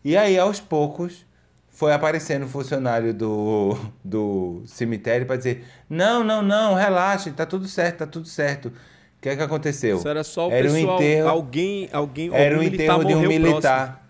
E 0.03 0.15
aí, 0.15 0.39
aos 0.39 0.59
poucos, 0.61 1.25
foi 1.69 1.91
aparecendo 1.93 2.45
o 2.45 2.47
funcionário 2.47 3.13
do, 3.13 3.77
do 4.03 4.63
cemitério 4.65 5.27
para 5.27 5.35
dizer: 5.35 5.65
Não, 5.89 6.23
não, 6.23 6.41
não, 6.41 6.73
relaxem, 6.75 7.33
tá 7.33 7.45
tudo 7.45 7.67
certo, 7.67 7.99
tá 7.99 8.07
tudo 8.07 8.27
certo. 8.27 8.71
O 9.17 9.21
que 9.21 9.29
é 9.29 9.35
que 9.35 9.41
aconteceu? 9.43 9.97
Isso 9.97 10.07
era 10.07 10.23
só 10.23 10.47
o 10.47 10.51
Era 10.51 10.69
um 10.69 10.73
pessoal, 10.73 10.95
enterro- 11.01 11.29
alguém, 11.29 11.89
alguém, 11.91 12.29
Era 12.33 12.59
o 12.59 12.63
enterro 12.63 13.03
de 13.03 13.15
um 13.15 13.21
militar. 13.27 14.03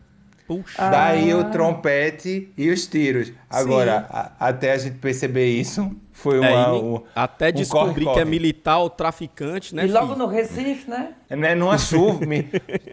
Puxa. 0.45 0.89
Daí 0.89 1.31
Ah. 1.31 1.37
o 1.37 1.43
trompete 1.51 2.49
e 2.57 2.69
os 2.69 2.87
tiros. 2.87 3.33
Agora, 3.49 4.05
a- 4.09 4.31
até 4.47 4.71
a 4.71 4.77
gente 4.77 4.97
perceber 4.97 5.47
isso, 5.49 5.91
foi 6.13 6.37
É, 6.37 6.39
uma. 6.49 6.71
nem- 6.71 6.81
um- 6.83 7.03
até 7.13 7.49
um 7.49 7.51
descobrir 7.51 8.05
que 8.05 8.19
é 8.19 8.23
militar 8.23 8.77
ou 8.79 8.89
traficante, 8.89 9.75
né? 9.75 9.85
E 9.85 9.91
logo 9.91 10.13
filho? 10.13 10.19
no 10.19 10.27
Recife, 10.27 10.89
né? 10.89 11.09
Né, 11.29 11.53
numa 11.53 11.77
chuva. 11.77 12.21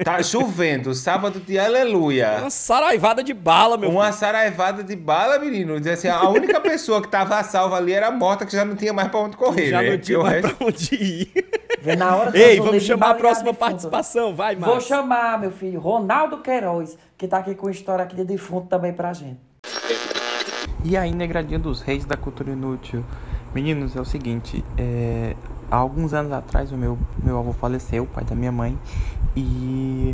tá 0.05 0.21
chovendo, 0.21 0.93
sábado 0.95 1.39
de 1.39 1.57
aleluia. 1.57 2.39
Uma 2.41 2.51
saraivada 2.51 3.23
de 3.23 3.33
bala, 3.33 3.77
meu 3.77 3.89
Uma 3.91 4.11
saraivada 4.11 4.83
de 4.83 4.97
bala, 4.97 5.39
menino. 5.39 5.77
Assim, 5.93 6.09
a 6.09 6.29
única 6.29 6.61
pessoa 6.61 7.01
que 7.01 7.07
tava 7.09 7.41
salva 7.45 7.77
ali 7.77 7.93
era 7.93 8.11
morta, 8.11 8.45
que 8.45 8.53
já 8.53 8.65
não 8.65 8.75
tinha 8.75 8.93
mais 8.93 9.09
pra 9.09 9.21
onde 9.21 9.37
correr. 9.37 9.71
Já 9.71 9.81
né? 9.81 9.91
não 9.93 9.99
tinha 9.99 10.19
mais 10.19 10.43
resto- 10.43 10.57
pra 10.57 10.67
onde 10.67 10.95
ir. 10.97 11.33
Vê 11.85 11.95
na 11.95 12.17
hora 12.17 12.37
Ei, 12.37 12.59
vamos 12.59 12.83
chamar 12.83 13.11
a 13.11 13.15
próxima 13.15 13.53
participação. 13.53 14.35
Vai, 14.35 14.57
Vou 14.57 14.69
Marcos. 14.69 14.87
chamar, 14.87 15.39
meu 15.39 15.51
filho, 15.51 15.79
Ronaldo 15.79 16.39
Queiroz, 16.39 16.97
que 17.19 17.29
tá 17.29 17.37
aqui 17.37 17.55
com 17.55 17.69
história 17.69 18.03
aqui 18.03 18.17
de 18.17 18.25
defunto 18.25 18.69
também 18.69 18.91
pra 18.91 19.13
gente. 19.13 19.39
E 20.83 20.97
aí, 20.97 21.13
negradinha 21.13 21.59
dos 21.59 21.83
reis 21.83 22.07
da 22.07 22.17
cultura 22.17 22.51
inútil. 22.51 23.05
Meninos, 23.55 23.95
é 23.95 24.01
o 24.01 24.05
seguinte, 24.05 24.65
é, 24.79 25.37
há 25.71 25.77
alguns 25.77 26.15
anos 26.15 26.33
atrás 26.33 26.73
o 26.73 26.77
meu, 26.77 26.99
meu 27.23 27.39
avô 27.39 27.53
faleceu, 27.53 28.05
o 28.05 28.07
pai 28.07 28.25
da 28.25 28.35
minha 28.35 28.51
mãe, 28.51 28.79
e 29.37 30.11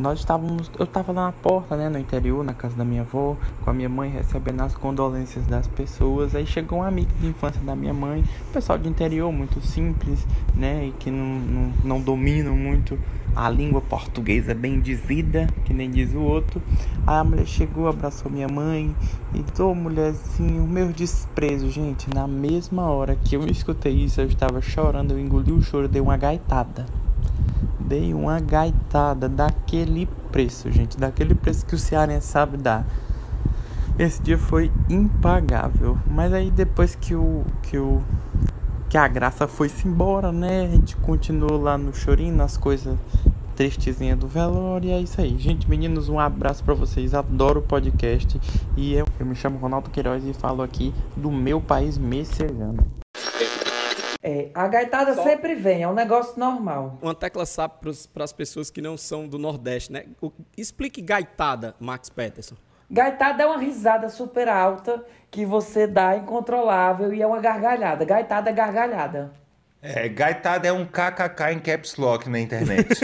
nós 0.00 0.20
estávamos, 0.20 0.70
eu 0.78 0.84
estava 0.84 1.12
lá 1.12 1.26
na 1.26 1.32
porta, 1.32 1.76
né, 1.76 1.88
no 1.88 1.98
interior, 1.98 2.42
na 2.42 2.54
casa 2.54 2.74
da 2.74 2.84
minha 2.84 3.02
avó, 3.02 3.36
com 3.62 3.70
a 3.70 3.72
minha 3.72 3.88
mãe 3.88 4.10
recebendo 4.10 4.62
as 4.62 4.74
condolências 4.74 5.46
das 5.46 5.66
pessoas. 5.66 6.34
Aí 6.34 6.46
chegou 6.46 6.78
um 6.78 6.82
amigo 6.82 7.10
de 7.20 7.26
infância 7.26 7.60
da 7.60 7.76
minha 7.76 7.92
mãe, 7.92 8.24
pessoal 8.52 8.78
de 8.78 8.88
interior 8.88 9.30
muito 9.30 9.60
simples, 9.60 10.26
né, 10.54 10.86
e 10.86 10.92
que 10.92 11.10
não, 11.10 11.38
não, 11.38 11.72
não 11.84 12.00
dominam 12.00 12.56
muito 12.56 12.98
a 13.36 13.48
língua 13.48 13.80
portuguesa 13.80 14.54
bem 14.54 14.80
dizida, 14.80 15.46
que 15.64 15.74
nem 15.74 15.90
diz 15.90 16.14
o 16.14 16.20
outro. 16.20 16.62
Aí 17.06 17.18
a 17.18 17.24
mulher 17.24 17.46
chegou, 17.46 17.86
abraçou 17.86 18.30
minha 18.30 18.48
mãe 18.48 18.94
e 19.34 19.42
disse, 19.42 19.62
ô 19.62 19.74
mulherzinho, 19.74 20.66
meu 20.66 20.88
desprezo, 20.88 21.70
gente. 21.70 22.12
Na 22.12 22.26
mesma 22.26 22.90
hora 22.90 23.14
que 23.16 23.36
eu 23.36 23.46
escutei 23.46 23.92
isso, 23.92 24.20
eu 24.20 24.26
estava 24.26 24.60
chorando, 24.60 25.12
eu 25.12 25.18
engoli 25.18 25.52
o 25.52 25.62
choro, 25.62 25.86
dei 25.86 26.00
uma 26.00 26.16
gaitada. 26.16 26.86
Dei 27.78 28.14
uma 28.14 28.40
gaitada 28.40 29.28
daquele 29.28 30.06
preço, 30.30 30.70
gente, 30.70 30.98
daquele 30.98 31.34
preço 31.34 31.66
que 31.66 31.74
o 31.74 31.78
cearense 31.78 32.26
sabe 32.26 32.56
dar. 32.56 32.86
Esse 33.98 34.22
dia 34.22 34.38
foi 34.38 34.70
impagável. 34.88 35.98
Mas 36.06 36.32
aí 36.32 36.50
depois 36.50 36.94
que 36.94 37.14
o 37.14 37.44
que 37.62 37.76
o 37.76 38.00
que 38.88 38.96
a 38.98 39.06
graça 39.06 39.46
foi-se 39.46 39.86
embora, 39.86 40.32
né? 40.32 40.64
A 40.64 40.68
gente 40.68 40.96
continuou 40.96 41.60
lá 41.60 41.78
no 41.78 41.94
chorinho, 41.94 42.34
nas 42.34 42.56
coisas 42.56 42.98
tristezinhas 43.54 44.18
do 44.18 44.26
velório. 44.26 44.88
E 44.88 44.92
é 44.92 45.00
isso 45.00 45.20
aí. 45.20 45.36
Gente, 45.38 45.68
meninos, 45.68 46.08
um 46.08 46.18
abraço 46.18 46.64
pra 46.64 46.74
vocês. 46.74 47.14
Adoro 47.14 47.60
o 47.60 47.62
podcast. 47.62 48.40
E 48.76 48.94
eu, 48.94 49.06
eu 49.18 49.26
me 49.26 49.34
chamo 49.34 49.58
Ronaldo 49.58 49.90
Queiroz 49.90 50.24
e 50.26 50.32
falo 50.32 50.62
aqui 50.62 50.94
do 51.16 51.30
meu 51.30 51.60
país 51.60 51.98
messejando. 51.98 52.84
É, 54.22 54.50
a 54.54 54.68
gaitada 54.68 55.14
sempre 55.22 55.54
vem, 55.54 55.82
é 55.82 55.88
um 55.88 55.94
negócio 55.94 56.38
normal. 56.38 56.98
Uma 57.00 57.14
tecla 57.14 57.46
SAP 57.46 57.84
para 58.12 58.24
as 58.24 58.32
pessoas 58.32 58.70
que 58.70 58.82
não 58.82 58.96
são 58.96 59.26
do 59.26 59.38
Nordeste, 59.38 59.90
né? 59.92 60.04
O- 60.20 60.30
explique 60.58 61.00
gaitada, 61.00 61.74
Max 61.80 62.10
Peterson. 62.10 62.54
Gaitada 62.90 63.42
é 63.42 63.46
uma 63.46 63.56
risada 63.58 64.08
super 64.10 64.46
alta 64.48 65.02
que 65.30 65.46
você 65.46 65.86
dá 65.86 66.16
incontrolável 66.16 67.14
e 67.14 67.22
é 67.22 67.26
uma 67.26 67.38
gargalhada. 67.40 68.04
Gaitada 68.04 68.50
é 68.50 68.52
gargalhada. 68.52 69.32
É, 69.80 70.06
gaitada 70.08 70.68
é 70.68 70.72
um 70.72 70.84
kkk 70.84 71.52
em 71.52 71.58
caps 71.58 71.96
lock 71.96 72.28
na 72.28 72.38
internet. 72.38 72.86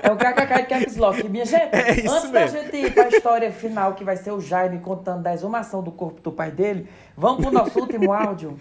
É 0.00 0.10
o 0.12 0.16
KKK 0.16 0.62
de 0.62 0.66
Caps 0.68 0.96
Lock. 0.96 1.28
Minha 1.28 1.44
gente, 1.44 1.74
É 1.74 1.90
antes 1.90 2.30
da 2.30 2.40
mesmo. 2.40 2.58
gente 2.62 2.76
ir 2.78 2.94
pra 2.94 3.08
história 3.08 3.52
final, 3.52 3.92
que 3.94 4.04
vai 4.04 4.16
ser 4.16 4.30
o 4.30 4.40
Jaime 4.40 4.78
contando 4.78 5.22
da 5.22 5.34
exumação 5.34 5.82
do 5.82 5.92
corpo 5.92 6.22
do 6.22 6.32
pai 6.32 6.50
dele, 6.50 6.88
vamos 7.14 7.42
pro 7.42 7.52
nosso 7.52 7.78
último 7.78 8.10
áudio. 8.12 8.58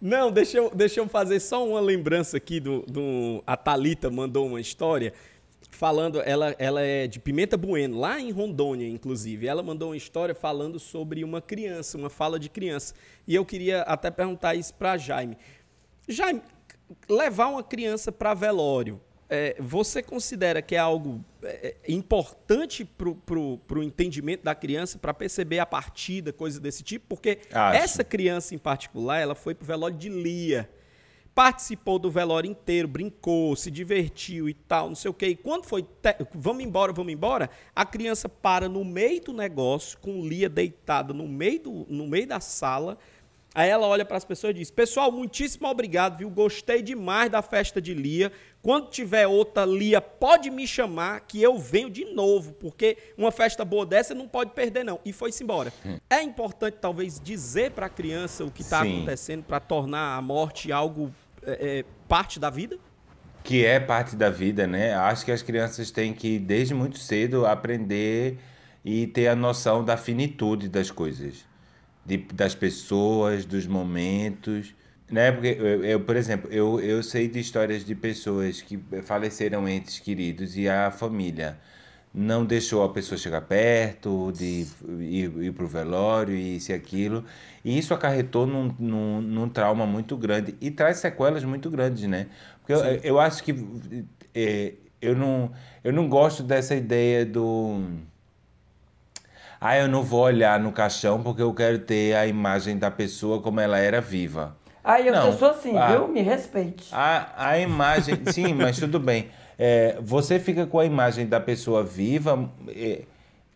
Não, 0.00 0.32
deixa 0.32 0.56
eu, 0.56 0.70
deixa 0.70 1.00
eu 1.00 1.08
fazer 1.08 1.40
só 1.40 1.66
uma 1.66 1.80
lembrança 1.80 2.38
aqui 2.38 2.58
do, 2.58 2.80
do 2.86 3.42
a 3.46 3.56
Talita 3.56 4.10
mandou 4.10 4.46
uma 4.46 4.60
história 4.60 5.12
falando, 5.70 6.20
ela, 6.20 6.54
ela 6.58 6.80
é 6.80 7.06
de 7.06 7.18
Pimenta 7.18 7.56
Bueno, 7.56 7.98
lá 7.98 8.18
em 8.18 8.30
Rondônia, 8.30 8.88
inclusive. 8.88 9.46
Ela 9.46 9.62
mandou 9.62 9.90
uma 9.90 9.96
história 9.96 10.34
falando 10.34 10.78
sobre 10.78 11.22
uma 11.22 11.40
criança, 11.40 11.98
uma 11.98 12.10
fala 12.10 12.38
de 12.38 12.48
criança. 12.48 12.94
E 13.26 13.34
eu 13.34 13.44
queria 13.44 13.82
até 13.82 14.10
perguntar 14.10 14.54
isso 14.54 14.74
para 14.74 14.96
Jaime. 14.96 15.36
Jaime, 16.08 16.42
levar 17.08 17.48
uma 17.48 17.62
criança 17.62 18.10
para 18.10 18.34
velório, 18.34 19.00
é, 19.30 19.56
você 19.60 20.02
considera 20.02 20.60
que 20.60 20.74
é 20.74 20.78
algo 20.78 21.24
é, 21.42 21.76
é, 21.84 21.92
importante 21.92 22.84
para 22.84 23.38
o 23.38 23.82
entendimento 23.82 24.42
da 24.42 24.54
criança, 24.54 24.98
para 24.98 25.14
perceber 25.14 25.60
a 25.60 25.66
partida, 25.66 26.32
coisa 26.32 26.58
desse 26.58 26.82
tipo? 26.82 27.06
Porque 27.08 27.38
Acho. 27.52 27.78
essa 27.78 28.04
criança 28.04 28.54
em 28.54 28.58
particular, 28.58 29.20
ela 29.20 29.36
foi 29.36 29.54
pro 29.54 29.64
velório 29.64 29.96
de 29.96 30.08
Lia. 30.08 30.68
Participou 31.32 31.96
do 31.98 32.10
velório 32.10 32.50
inteiro, 32.50 32.88
brincou, 32.88 33.54
se 33.54 33.70
divertiu 33.70 34.48
e 34.48 34.52
tal, 34.52 34.88
não 34.88 34.96
sei 34.96 35.10
o 35.12 35.14
quê. 35.14 35.28
E 35.28 35.36
quando 35.36 35.64
foi, 35.64 35.84
te- 35.84 36.16
vamos 36.34 36.64
embora, 36.64 36.92
vamos 36.92 37.12
embora, 37.12 37.48
a 37.74 37.86
criança 37.86 38.28
para 38.28 38.68
no 38.68 38.84
meio 38.84 39.22
do 39.22 39.32
negócio, 39.32 39.96
com 40.00 40.26
Lia 40.26 40.48
deitada 40.48 41.14
no 41.14 41.28
meio, 41.28 41.60
do, 41.60 41.86
no 41.88 42.08
meio 42.08 42.26
da 42.26 42.40
sala, 42.40 42.98
Aí 43.54 43.68
ela 43.68 43.86
olha 43.86 44.04
para 44.04 44.16
as 44.16 44.24
pessoas 44.24 44.52
e 44.52 44.58
diz: 44.58 44.70
Pessoal, 44.70 45.10
muitíssimo 45.10 45.66
obrigado, 45.66 46.18
viu? 46.18 46.30
Gostei 46.30 46.82
demais 46.82 47.30
da 47.30 47.42
festa 47.42 47.80
de 47.80 47.92
Lia. 47.92 48.30
Quando 48.62 48.90
tiver 48.90 49.26
outra 49.26 49.64
Lia, 49.64 50.00
pode 50.00 50.50
me 50.50 50.66
chamar 50.66 51.20
que 51.20 51.42
eu 51.42 51.58
venho 51.58 51.90
de 51.90 52.04
novo, 52.04 52.52
porque 52.52 52.96
uma 53.16 53.32
festa 53.32 53.64
boa 53.64 53.84
dessa 53.84 54.14
não 54.14 54.28
pode 54.28 54.52
perder, 54.52 54.84
não. 54.84 55.00
E 55.04 55.12
foi-se 55.12 55.42
embora. 55.42 55.72
Hum. 55.84 55.98
É 56.08 56.22
importante, 56.22 56.76
talvez, 56.80 57.18
dizer 57.18 57.72
para 57.72 57.86
a 57.86 57.90
criança 57.90 58.44
o 58.44 58.50
que 58.50 58.62
está 58.62 58.82
acontecendo 58.82 59.42
para 59.42 59.58
tornar 59.58 60.16
a 60.16 60.22
morte 60.22 60.70
algo 60.70 61.12
é, 61.44 61.78
é, 61.78 61.84
parte 62.06 62.38
da 62.38 62.50
vida? 62.50 62.78
que 63.42 63.64
é 63.64 63.80
parte 63.80 64.16
da 64.16 64.28
vida, 64.28 64.66
né? 64.66 64.94
Acho 64.94 65.24
que 65.24 65.32
as 65.32 65.42
crianças 65.42 65.90
têm 65.90 66.12
que, 66.12 66.38
desde 66.38 66.74
muito 66.74 66.98
cedo, 66.98 67.46
aprender 67.46 68.38
e 68.84 69.06
ter 69.06 69.28
a 69.28 69.34
noção 69.34 69.84
da 69.84 69.96
finitude 69.96 70.68
das 70.68 70.90
coisas, 70.90 71.46
de, 72.04 72.18
das 72.18 72.54
pessoas, 72.54 73.44
dos 73.44 73.66
momentos, 73.66 74.74
né? 75.10 75.32
Porque, 75.32 75.56
eu, 75.58 75.84
eu, 75.84 76.00
por 76.00 76.16
exemplo, 76.16 76.50
eu, 76.52 76.80
eu 76.80 77.02
sei 77.02 77.28
de 77.28 77.40
histórias 77.40 77.84
de 77.84 77.94
pessoas 77.94 78.62
que 78.62 78.78
faleceram 79.02 79.68
entes 79.68 79.98
queridos 79.98 80.56
e 80.56 80.68
a 80.68 80.90
família 80.90 81.58
não 82.12 82.44
deixou 82.44 82.82
a 82.82 82.88
pessoa 82.88 83.16
chegar 83.16 83.42
perto, 83.42 84.32
de 84.32 84.66
ir, 84.98 85.32
ir 85.42 85.52
para 85.52 85.64
o 85.64 85.68
velório 85.68 86.34
e 86.34 86.56
isso 86.56 86.72
e 86.72 86.74
aquilo. 86.74 87.24
E 87.64 87.78
isso 87.78 87.94
acarretou 87.94 88.46
num, 88.46 88.74
num, 88.78 89.20
num 89.20 89.48
trauma 89.48 89.86
muito 89.86 90.16
grande 90.16 90.56
e 90.60 90.70
traz 90.70 90.98
sequelas 90.98 91.44
muito 91.44 91.70
grandes, 91.70 92.08
né? 92.08 92.26
Porque 92.58 92.72
eu, 92.72 92.78
eu 93.02 93.20
acho 93.20 93.44
que 93.44 93.54
é, 94.34 94.74
eu, 95.00 95.14
não, 95.16 95.52
eu 95.84 95.92
não 95.92 96.08
gosto 96.08 96.42
dessa 96.42 96.74
ideia 96.74 97.24
do. 97.24 97.80
Ah, 99.60 99.76
eu 99.76 99.88
não 99.88 100.02
vou 100.02 100.22
olhar 100.22 100.58
no 100.58 100.72
caixão 100.72 101.22
porque 101.22 101.42
eu 101.42 101.52
quero 101.52 101.78
ter 101.80 102.14
a 102.16 102.26
imagem 102.26 102.78
da 102.78 102.90
pessoa 102.90 103.40
como 103.42 103.60
ela 103.60 103.78
era 103.78 104.00
viva. 104.00 104.56
Aí 104.82 105.06
eu, 105.08 105.12
Não. 105.12 105.36
sou 105.36 105.50
assim, 105.50 105.76
Ah. 105.76 105.88
viu? 105.88 106.08
Me 106.08 106.22
respeite. 106.22 106.88
A, 106.92 107.30
a 107.50 107.58
imagem, 107.58 108.18
sim, 108.32 108.54
mas 108.54 108.78
tudo 108.78 108.98
bem. 108.98 109.28
É, 109.58 109.98
você 110.00 110.38
fica 110.40 110.66
com 110.66 110.78
a 110.80 110.86
imagem 110.86 111.26
da 111.26 111.38
pessoa 111.38 111.84
viva. 111.84 112.50
é, 112.68 113.02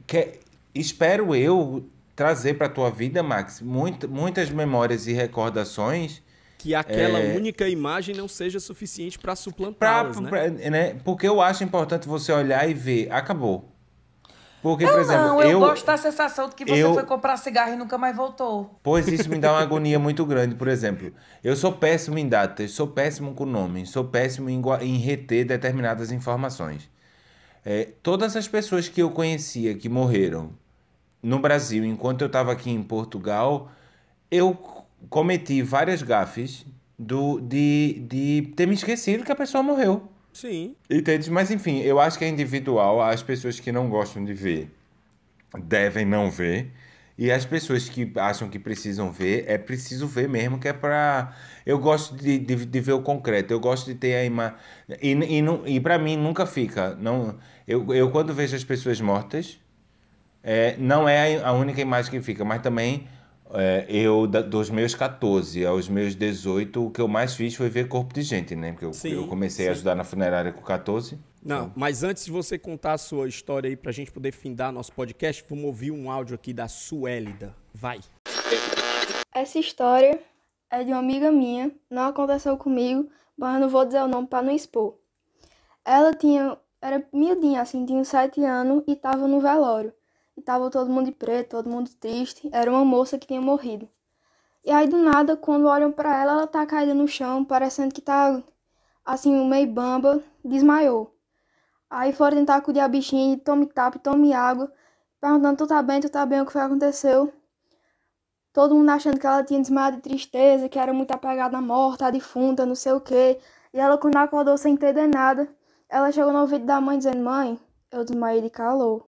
que, 0.06 0.32
espero 0.74 1.34
eu 1.34 1.88
trazer 2.14 2.54
para 2.58 2.68
tua 2.68 2.90
vida, 2.90 3.22
Max, 3.22 3.62
muito, 3.62 4.06
muitas 4.06 4.50
memórias 4.50 5.06
e 5.06 5.14
recordações. 5.14 6.22
Que 6.58 6.74
aquela 6.74 7.18
É. 7.18 7.34
única 7.36 7.66
imagem 7.68 8.14
não 8.14 8.28
seja 8.28 8.60
suficiente 8.60 9.18
para 9.18 9.32
Pra, 9.32 9.36
suplantá-las, 9.36 10.20
né? 10.20 10.30
né? 10.70 10.96
Porque 11.02 11.26
eu 11.26 11.40
acho 11.40 11.64
importante 11.64 12.06
você 12.06 12.30
olhar 12.32 12.68
e 12.68 12.74
ver, 12.74 13.10
acabou. 13.10 13.70
Porque, 14.64 14.86
por 14.86 14.94
Eu 14.94 15.00
exemplo, 15.02 15.26
não, 15.26 15.42
eu, 15.42 15.50
eu, 15.50 15.60
gosto 15.60 15.84
da 15.84 15.98
sensação 15.98 16.48
de 16.48 16.54
que 16.54 16.64
você 16.64 16.80
eu- 16.80 16.94
foi 16.94 17.04
comprar 17.04 17.36
cigarro 17.36 17.74
e 17.74 17.76
nunca 17.76 17.98
mais 17.98 18.16
voltou. 18.16 18.70
Pois 18.82 19.06
isso 19.08 19.28
me 19.28 19.38
dá 19.38 19.52
uma 19.52 19.60
agonia 19.68 19.98
muito 19.98 20.24
grande. 20.24 20.54
Por 20.54 20.68
exemplo, 20.68 21.12
eu 21.42 21.54
sou 21.54 21.70
péssimo 21.70 22.16
em 22.16 22.26
datas, 22.26 22.70
sou 22.70 22.86
péssimo 22.88 23.34
com 23.34 23.44
nomes, 23.44 23.90
sou 23.90 24.06
péssimo 24.06 24.48
em, 24.48 24.62
em 24.80 24.96
reter 24.96 25.44
determinadas 25.44 26.10
informações. 26.10 26.88
É, 27.64 27.90
todas 28.02 28.36
as 28.36 28.48
pessoas 28.48 28.88
que 28.88 29.02
eu 29.02 29.10
conhecia 29.10 29.74
que 29.74 29.88
morreram 29.88 30.52
no 31.22 31.38
Brasil 31.40 31.84
enquanto 31.84 32.22
eu 32.22 32.28
estava 32.28 32.52
aqui 32.52 32.70
em 32.70 32.82
Portugal, 32.82 33.70
eu 34.30 34.54
cometi 35.10 35.62
várias 35.62 36.02
gafes 36.02 36.66
do, 36.98 37.40
de, 37.40 38.00
de 38.08 38.52
ter 38.56 38.66
me 38.66 38.74
esquecido 38.74 39.24
que 39.24 39.32
a 39.32 39.36
pessoa 39.36 39.62
morreu. 39.62 40.08
Sim. 40.34 40.76
Entende? 40.90 41.30
Mas 41.30 41.50
enfim, 41.50 41.80
eu 41.82 42.00
acho 42.00 42.18
que 42.18 42.24
é 42.24 42.28
individual. 42.28 43.00
As 43.02 43.22
pessoas 43.22 43.60
que 43.60 43.72
não 43.72 43.88
gostam 43.88 44.24
de 44.24 44.34
ver 44.34 44.70
devem 45.58 46.04
não 46.04 46.30
ver. 46.30 46.72
E 47.18 47.30
as 47.32 47.46
pessoas 47.46 47.88
que 47.88 48.12
acham 48.16 48.50
que 48.50 48.58
precisam 48.58 49.12
ver, 49.12 49.44
é 49.48 49.58
preciso 49.58 50.06
ver 50.08 50.28
mesmo, 50.28 50.58
que 50.58 50.68
é 50.68 50.72
pra. 50.72 51.34
Eu 51.66 51.78
gosto 51.78 52.16
de, 52.16 52.38
de, 52.38 52.66
de 52.66 52.80
ver 52.80 52.92
o 52.92 53.02
concreto, 53.02 53.52
eu 53.52 53.60
gosto 53.60 53.86
de 53.86 53.94
ter 53.96 54.16
a 54.16 54.24
imagem. 54.24 54.56
E, 55.02 55.10
e, 55.12 55.42
não- 55.42 55.66
e 55.66 55.80
para 55.80 55.98
mim 55.98 56.16
nunca 56.16 56.46
fica. 56.46 56.96
Não, 56.96 57.38
eu, 57.68 57.94
eu 57.94 58.10
quando 58.10 58.34
vejo 58.34 58.56
as 58.56 58.64
pessoas 58.64 59.00
mortas, 59.00 59.60
é, 60.42 60.76
não 60.78 61.08
é 61.08 61.42
a 61.42 61.52
única 61.52 61.80
imagem 61.80 62.10
que 62.10 62.20
fica, 62.20 62.44
mas 62.44 62.62
também 62.62 63.06
é, 63.54 63.86
eu, 63.88 64.26
da- 64.26 64.40
dos 64.42 64.68
meus 64.70 64.94
14 64.94 65.64
aos 65.64 65.88
meus 65.88 66.14
18, 66.14 66.86
o 66.86 66.90
que 66.90 67.00
eu 67.00 67.08
mais 67.08 67.34
fiz 67.34 67.54
foi 67.54 67.68
ver 67.68 67.88
corpo 67.88 68.12
de 68.12 68.22
gente, 68.22 68.54
né? 68.56 68.72
Porque 68.72 68.84
eu, 68.84 68.92
Sim, 68.92 69.12
eu 69.12 69.26
comecei 69.28 69.66
a 69.66 69.68
sim. 69.68 69.72
ajudar 69.72 69.94
na 69.94 70.04
funerária 70.04 70.52
com 70.52 70.62
14. 70.62 71.18
Não, 71.42 71.70
mas 71.76 72.02
antes 72.02 72.24
de 72.24 72.30
você 72.30 72.58
contar 72.58 72.94
a 72.94 72.98
sua 72.98 73.28
história 73.28 73.68
aí 73.68 73.76
pra 73.76 73.92
gente 73.92 74.10
poder 74.10 74.32
findar 74.32 74.72
nosso 74.72 74.92
podcast, 74.92 75.44
vamos 75.48 75.64
ouvir 75.66 75.90
um 75.90 76.10
áudio 76.10 76.34
aqui 76.34 76.52
da 76.52 76.68
Suélida. 76.68 77.54
Vai. 77.72 78.00
Essa 79.34 79.58
história 79.58 80.18
é 80.70 80.82
de 80.84 80.90
uma 80.90 80.98
amiga 81.00 81.30
minha, 81.30 81.70
não 81.90 82.04
aconteceu 82.04 82.56
comigo, 82.56 83.08
mas 83.36 83.54
eu 83.54 83.60
não 83.60 83.68
vou 83.68 83.84
dizer 83.84 84.00
o 84.02 84.08
nome 84.08 84.26
para 84.26 84.42
não 84.42 84.54
expor. 84.54 84.94
Ela 85.84 86.14
tinha, 86.14 86.56
era 86.80 87.04
miudinha, 87.12 87.60
assim, 87.60 87.84
tinha 87.84 87.98
uns 87.98 88.08
sete 88.08 88.42
anos 88.42 88.82
e 88.86 88.96
tava 88.96 89.28
no 89.28 89.40
velório. 89.40 89.92
E 90.36 90.42
tava 90.42 90.70
todo 90.70 90.90
mundo 90.90 91.06
de 91.06 91.12
preto, 91.12 91.50
todo 91.50 91.70
mundo 91.70 91.90
triste. 92.00 92.48
Era 92.52 92.70
uma 92.70 92.84
moça 92.84 93.18
que 93.18 93.26
tinha 93.26 93.40
morrido. 93.40 93.88
E 94.64 94.70
aí, 94.70 94.88
do 94.88 94.98
nada, 94.98 95.36
quando 95.36 95.66
olham 95.66 95.92
pra 95.92 96.20
ela, 96.20 96.32
ela 96.32 96.46
tá 96.46 96.64
caída 96.64 96.94
no 96.94 97.06
chão, 97.06 97.44
parecendo 97.44 97.94
que 97.94 98.00
tá, 98.00 98.42
assim, 99.04 99.46
meio 99.46 99.68
bamba, 99.68 100.22
desmaiou. 100.44 101.14
Aí 101.90 102.12
foram 102.12 102.38
tentar 102.38 102.56
acudir 102.56 102.80
a 102.80 102.88
bichinha, 102.88 103.38
tome 103.38 103.66
tapa, 103.66 103.98
tome 103.98 104.32
água, 104.32 104.72
perguntando, 105.20 105.58
tu 105.58 105.66
tá 105.66 105.82
bem, 105.82 106.00
tu 106.00 106.08
tá 106.08 106.24
bem, 106.26 106.40
o 106.40 106.46
que 106.46 106.52
foi 106.52 106.62
que 106.62 106.66
aconteceu? 106.66 107.32
Todo 108.52 108.74
mundo 108.74 108.88
achando 108.90 109.18
que 109.18 109.26
ela 109.26 109.44
tinha 109.44 109.60
desmaiado 109.60 109.96
de 109.96 110.02
tristeza, 110.02 110.68
que 110.68 110.78
era 110.78 110.92
muito 110.92 111.10
apegada 111.12 111.58
à 111.58 111.60
morte, 111.60 112.02
à 112.02 112.10
defunta, 112.10 112.64
não 112.64 112.74
sei 112.74 112.92
o 112.92 113.00
quê. 113.00 113.38
E 113.72 113.78
ela, 113.78 113.98
quando 113.98 114.16
acordou 114.16 114.56
sem 114.56 114.74
entender 114.74 115.06
nada, 115.08 115.48
ela 115.88 116.10
chegou 116.10 116.32
no 116.32 116.40
ouvido 116.40 116.64
da 116.64 116.80
mãe 116.80 116.96
dizendo, 116.96 117.22
mãe, 117.22 117.58
eu 117.90 118.04
desmaiei 118.04 118.42
de 118.42 118.50
calor. 118.50 119.04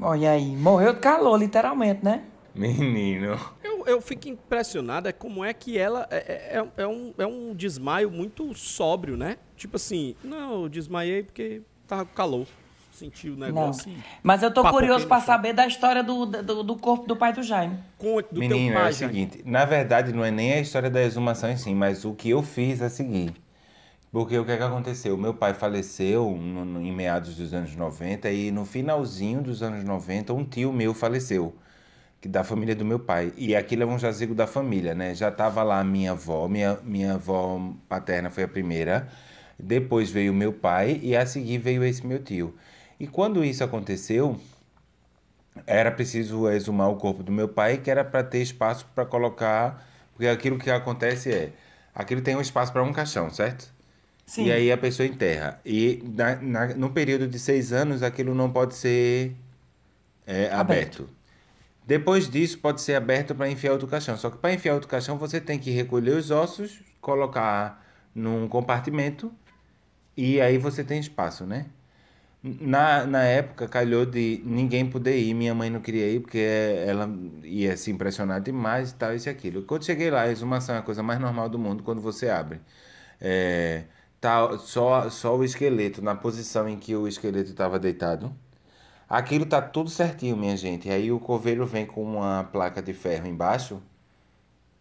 Olha 0.00 0.30
aí, 0.32 0.56
morreu 0.56 0.92
de 0.94 1.00
calor, 1.00 1.38
literalmente, 1.38 2.04
né? 2.04 2.22
Menino. 2.54 3.38
Eu, 3.62 3.84
eu 3.86 4.00
fico 4.00 4.28
impressionado 4.28 5.08
é 5.08 5.12
como 5.12 5.44
é 5.44 5.52
que 5.52 5.76
ela 5.76 6.06
é, 6.10 6.58
é, 6.58 6.82
é 6.82 6.86
um, 6.86 7.12
é 7.18 7.26
um 7.26 7.54
desmaio 7.54 8.10
muito 8.10 8.54
sóbrio, 8.54 9.16
né? 9.16 9.36
Tipo 9.56 9.76
assim, 9.76 10.14
não, 10.22 10.62
eu 10.62 10.68
desmaiei 10.68 11.22
porque 11.22 11.62
tava 11.86 12.04
com 12.04 12.14
calor. 12.14 12.46
Senti 12.92 13.28
o 13.28 13.36
Não. 13.36 13.46
negócio 13.48 13.90
e 13.90 13.96
Mas 14.22 14.40
eu 14.44 14.52
tô 14.54 14.62
curioso 14.70 15.08
chão. 15.08 15.20
saber 15.20 15.52
da 15.52 15.66
história 15.66 16.00
do, 16.00 16.24
do, 16.26 16.62
do 16.62 16.76
corpo 16.76 17.08
do 17.08 17.16
pai 17.16 17.32
do 17.32 17.42
Jaime. 17.42 17.76
Conte 17.98 18.32
do 18.32 18.38
Menino, 18.38 18.66
teu 18.72 18.74
pai, 18.80 18.86
é 18.86 18.90
o 18.90 18.92
Jaime. 18.92 19.14
seguinte, 19.14 19.42
na 19.44 19.64
verdade 19.64 20.12
não 20.12 20.24
é 20.24 20.30
nem 20.30 20.52
a 20.52 20.60
história 20.60 20.88
da 20.88 21.02
exumação 21.02 21.50
em 21.50 21.56
si, 21.56 21.74
mas 21.74 22.04
o 22.04 22.14
que 22.14 22.30
eu 22.30 22.40
fiz 22.40 22.80
é 22.80 22.86
o 22.86 22.90
seguinte. 22.90 23.42
Porque 24.14 24.38
o 24.38 24.44
que 24.46 24.52
é 24.52 24.56
que 24.56 24.62
aconteceu? 24.62 25.16
Meu 25.18 25.34
pai 25.34 25.54
faleceu 25.54 26.30
no- 26.30 26.64
no- 26.64 26.80
em 26.80 26.92
meados 26.92 27.36
dos 27.36 27.52
anos 27.52 27.74
90 27.76 28.30
e 28.30 28.50
no 28.52 28.64
finalzinho 28.64 29.42
dos 29.42 29.62
anos 29.62 29.84
90 29.84 30.32
um 30.32 30.44
tio 30.44 30.72
meu 30.72 30.94
faleceu, 30.94 31.54
que 32.20 32.28
da 32.28 32.44
família 32.44 32.76
do 32.76 32.84
meu 32.84 33.00
pai. 33.00 33.32
E 33.36 33.56
aquilo 33.56 33.84
é 33.84 33.86
um 33.86 33.98
jazigo 33.98 34.34
da 34.34 34.46
família, 34.46 34.94
né? 34.94 35.14
Já 35.14 35.30
tava 35.32 35.62
lá 35.64 35.84
minha 35.84 36.12
avó, 36.12 36.48
minha, 36.48 36.78
minha 36.84 37.14
avó 37.16 37.60
paterna 37.88 38.30
foi 38.30 38.44
a 38.44 38.48
primeira, 38.48 39.08
depois 39.58 40.10
veio 40.10 40.34
meu 40.34 40.52
pai 40.54 41.00
e 41.02 41.16
a 41.16 41.26
seguir 41.26 41.58
veio 41.58 41.84
esse 41.84 42.06
meu 42.06 42.22
tio. 42.22 42.54
E 43.00 43.06
quando 43.08 43.44
isso 43.44 43.64
aconteceu, 43.64 44.40
era 45.66 45.90
preciso 45.90 46.48
exumar 46.50 46.88
o 46.90 46.96
corpo 46.96 47.22
do 47.22 47.32
meu 47.32 47.48
pai, 47.48 47.78
que 47.78 47.90
era 47.90 48.04
para 48.04 48.22
ter 48.24 48.40
espaço 48.42 48.86
para 48.94 49.04
colocar. 49.06 49.84
Porque 50.12 50.26
aquilo 50.28 50.58
que 50.58 50.70
acontece 50.70 51.32
é. 51.32 51.52
Aquilo 51.94 52.22
tem 52.22 52.36
um 52.36 52.40
espaço 52.40 52.72
para 52.72 52.82
um 52.84 52.92
caixão, 52.92 53.30
certo? 53.30 53.73
Sim. 54.26 54.44
E 54.44 54.50
aí 54.50 54.72
a 54.72 54.78
pessoa 54.78 55.06
enterra. 55.06 55.60
E 55.64 56.02
na, 56.04 56.36
na- 56.36 56.74
no 56.74 56.90
período 56.92 57.26
de 57.28 57.38
seis 57.38 57.72
anos, 57.72 58.02
aquilo 58.02 58.34
não 58.34 58.52
pode 58.52 58.74
ser 58.74 59.36
é, 60.26 60.50
aberto. 60.52 61.08
Depois 61.86 62.28
disso, 62.30 62.58
pode 62.60 62.80
ser 62.82 62.94
aberto 62.96 63.34
para 63.34 63.48
enfiar 63.50 63.72
outro 63.72 63.88
caixão. 63.88 64.16
Só 64.16 64.30
que 64.30 64.38
para 64.38 64.54
enfiar 64.54 64.74
outro 64.74 64.88
caixão, 64.88 65.18
você 65.18 65.40
tem 65.40 65.58
que 65.58 65.70
recolher 65.70 66.16
os 66.16 66.30
ossos, 66.30 66.82
colocar 67.00 67.84
num 68.14 68.48
compartimento 68.48 69.32
e 70.16 70.40
aí 70.40 70.58
você 70.58 70.84
tem 70.84 71.00
espaço, 71.00 71.44
né? 71.46 71.66
Na, 72.42 73.06
na 73.06 73.24
época, 73.24 73.66
calhou 73.68 74.04
de 74.06 74.42
ninguém 74.44 74.88
poder 74.88 75.18
ir. 75.18 75.32
Minha 75.34 75.54
mãe 75.54 75.70
não 75.70 75.80
queria 75.80 76.08
ir 76.10 76.20
porque 76.20 76.38
ela 76.38 77.08
ia 77.42 77.76
se 77.76 77.90
impressionar 77.90 78.40
demais 78.42 78.90
e 78.92 78.94
tal, 78.96 79.14
isso 79.14 79.28
e 79.28 79.30
aquilo. 79.30 79.62
Quando 79.64 79.84
cheguei 79.84 80.10
lá, 80.10 80.22
a 80.22 80.30
exumação 80.30 80.74
é 80.74 80.78
a 80.78 80.82
coisa 80.82 81.02
mais 81.02 81.18
normal 81.20 81.48
do 81.48 81.58
mundo 81.58 81.82
quando 81.82 82.02
você 82.02 82.28
abre. 82.28 82.60
É, 83.20 83.84
tá 84.24 84.58
só, 84.58 85.08
só 85.10 85.36
o 85.36 85.44
esqueleto 85.44 86.02
na 86.02 86.14
posição 86.14 86.68
em 86.68 86.78
que 86.78 86.94
o 86.96 87.06
esqueleto 87.08 87.50
estava 87.50 87.78
deitado. 87.78 88.34
Aquilo 89.08 89.46
tá 89.46 89.62
tudo 89.62 89.90
certinho, 89.90 90.36
minha 90.36 90.56
gente. 90.56 90.90
Aí 90.90 91.12
o 91.12 91.20
coveiro 91.20 91.66
vem 91.66 91.86
com 91.86 92.02
uma 92.04 92.44
placa 92.44 92.82
de 92.82 92.92
ferro 92.94 93.26
embaixo, 93.28 93.82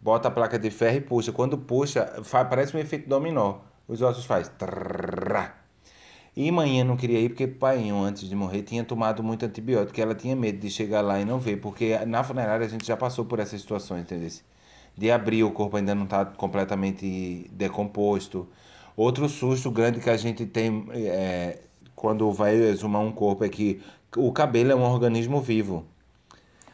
bota 0.01 0.27
a 0.27 0.31
placa 0.31 0.59
de 0.59 0.69
ferro 0.69 0.97
e 0.97 1.01
puxa. 1.01 1.31
Quando 1.31 1.57
puxa, 1.57 2.21
fa- 2.23 2.45
parece 2.45 2.75
um 2.75 2.79
efeito 2.79 3.07
dominó. 3.09 3.59
Os 3.87 4.01
ossos 4.01 4.25
faz. 4.25 4.49
E 6.35 6.51
manhã 6.51 6.83
não 6.83 6.97
queria 6.97 7.19
ir 7.19 7.29
porque 7.29 7.47
painho, 7.47 8.01
antes 8.01 8.27
de 8.27 8.35
morrer, 8.35 8.63
tinha 8.63 8.83
tomado 8.83 9.21
muito 9.23 9.45
antibiótico. 9.45 9.99
Ela 10.01 10.15
tinha 10.15 10.35
medo 10.35 10.57
de 10.59 10.69
chegar 10.69 11.01
lá 11.01 11.19
e 11.19 11.25
não 11.25 11.39
ver, 11.39 11.57
porque 11.57 11.97
na 12.05 12.23
funerária 12.23 12.65
a 12.65 12.69
gente 12.69 12.85
já 12.85 12.97
passou 12.97 13.25
por 13.25 13.39
essas 13.39 13.61
situações, 13.61 14.01
entendeu? 14.01 14.29
de 14.97 15.11
abrir, 15.11 15.43
o 15.43 15.51
corpo 15.51 15.77
ainda 15.77 15.95
não 15.95 16.03
está 16.05 16.25
completamente 16.25 17.49
decomposto. 17.51 18.47
Outro 18.95 19.27
susto 19.27 19.71
grande 19.71 19.99
que 19.99 20.09
a 20.09 20.17
gente 20.17 20.45
tem 20.45 20.85
é, 20.91 21.59
quando 21.95 22.31
vai 22.31 22.55
exumar 22.55 23.01
um 23.01 23.11
corpo 23.11 23.43
é 23.43 23.49
que 23.49 23.81
o 24.15 24.31
cabelo 24.31 24.71
é 24.71 24.75
um 24.75 24.83
organismo 24.83 25.41
vivo. 25.41 25.85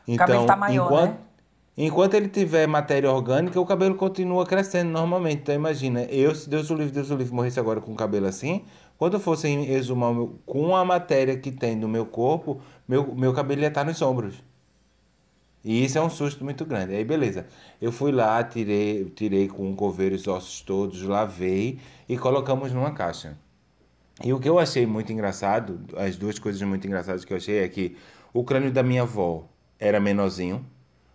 O 0.07 0.11
Então, 0.11 0.45
tá 0.45 0.55
maior, 0.55 0.86
enquanto, 0.86 1.11
né? 1.11 1.17
enquanto 1.78 2.13
ele 2.15 2.28
tiver 2.28 2.67
matéria 2.67 3.11
orgânica, 3.11 3.59
o 3.59 3.65
cabelo 3.65 3.95
continua 3.95 4.45
crescendo 4.45 4.89
normalmente. 4.91 5.41
Então 5.41 5.55
imagina, 5.55 6.03
eu, 6.03 6.34
se 6.36 6.49
Deus 6.49 6.70
o 6.70 6.76
livre, 6.76 6.91
Deus 6.91 7.09
o 7.09 7.15
livre, 7.15 7.34
morresse 7.34 7.59
agora 7.59 7.80
com 7.80 7.93
o 7.93 7.95
cabelo 7.95 8.28
assim, 8.28 8.63
quando 8.97 9.13
eu 9.13 9.20
fosse 9.20 9.47
exumar 9.47 10.13
meu, 10.13 10.39
com 10.45 10.76
a 10.76 10.84
matéria 10.84 11.38
que 11.38 11.51
tem 11.51 11.76
no 11.76 11.88
meu 11.88 12.05
corpo, 12.05 12.59
meu, 12.88 13.15
meu 13.15 13.34
cabelo 13.34 13.61
ia 13.61 13.67
estar 13.70 13.86
nos 13.86 14.01
ombros. 14.01 14.43
E 15.64 15.84
isso 15.84 15.97
é 15.97 16.01
um 16.01 16.10
susto 16.10 16.43
muito 16.43 16.66
grande. 16.66 16.95
Aí 16.95 17.03
beleza. 17.03 17.45
Eu 17.82 17.91
fui 17.91 18.12
lá, 18.12 18.43
tirei, 18.43 19.05
tirei 19.16 19.47
com 19.47 19.72
o 19.72 19.76
coveiro 19.76 20.16
os 20.16 20.28
ossos 20.28 20.62
todos, 20.62 21.01
lavei 21.03 21.80
e 22.07 22.18
colocamos 22.18 22.72
numa 22.72 22.91
caixa. 22.91 23.38
E 24.24 24.34
o 24.34 24.39
que 24.39 24.49
eu 24.49 24.60
achei 24.60 24.86
muito 24.86 25.12
engraçado, 25.14 25.80
as 25.95 26.18
duas 26.18 26.38
coisas 26.38 26.62
muito 26.62 26.86
engraçadas 26.86 27.24
que 27.24 27.32
eu 27.32 27.38
achei 27.38 27.64
é 27.64 27.68
que 27.70 27.95
o 28.34 28.43
crânio 28.43 28.72
da 28.72 28.84
minha 28.84 29.03
avó 29.03 29.47
era 29.80 29.99
menorzinho, 29.99 30.66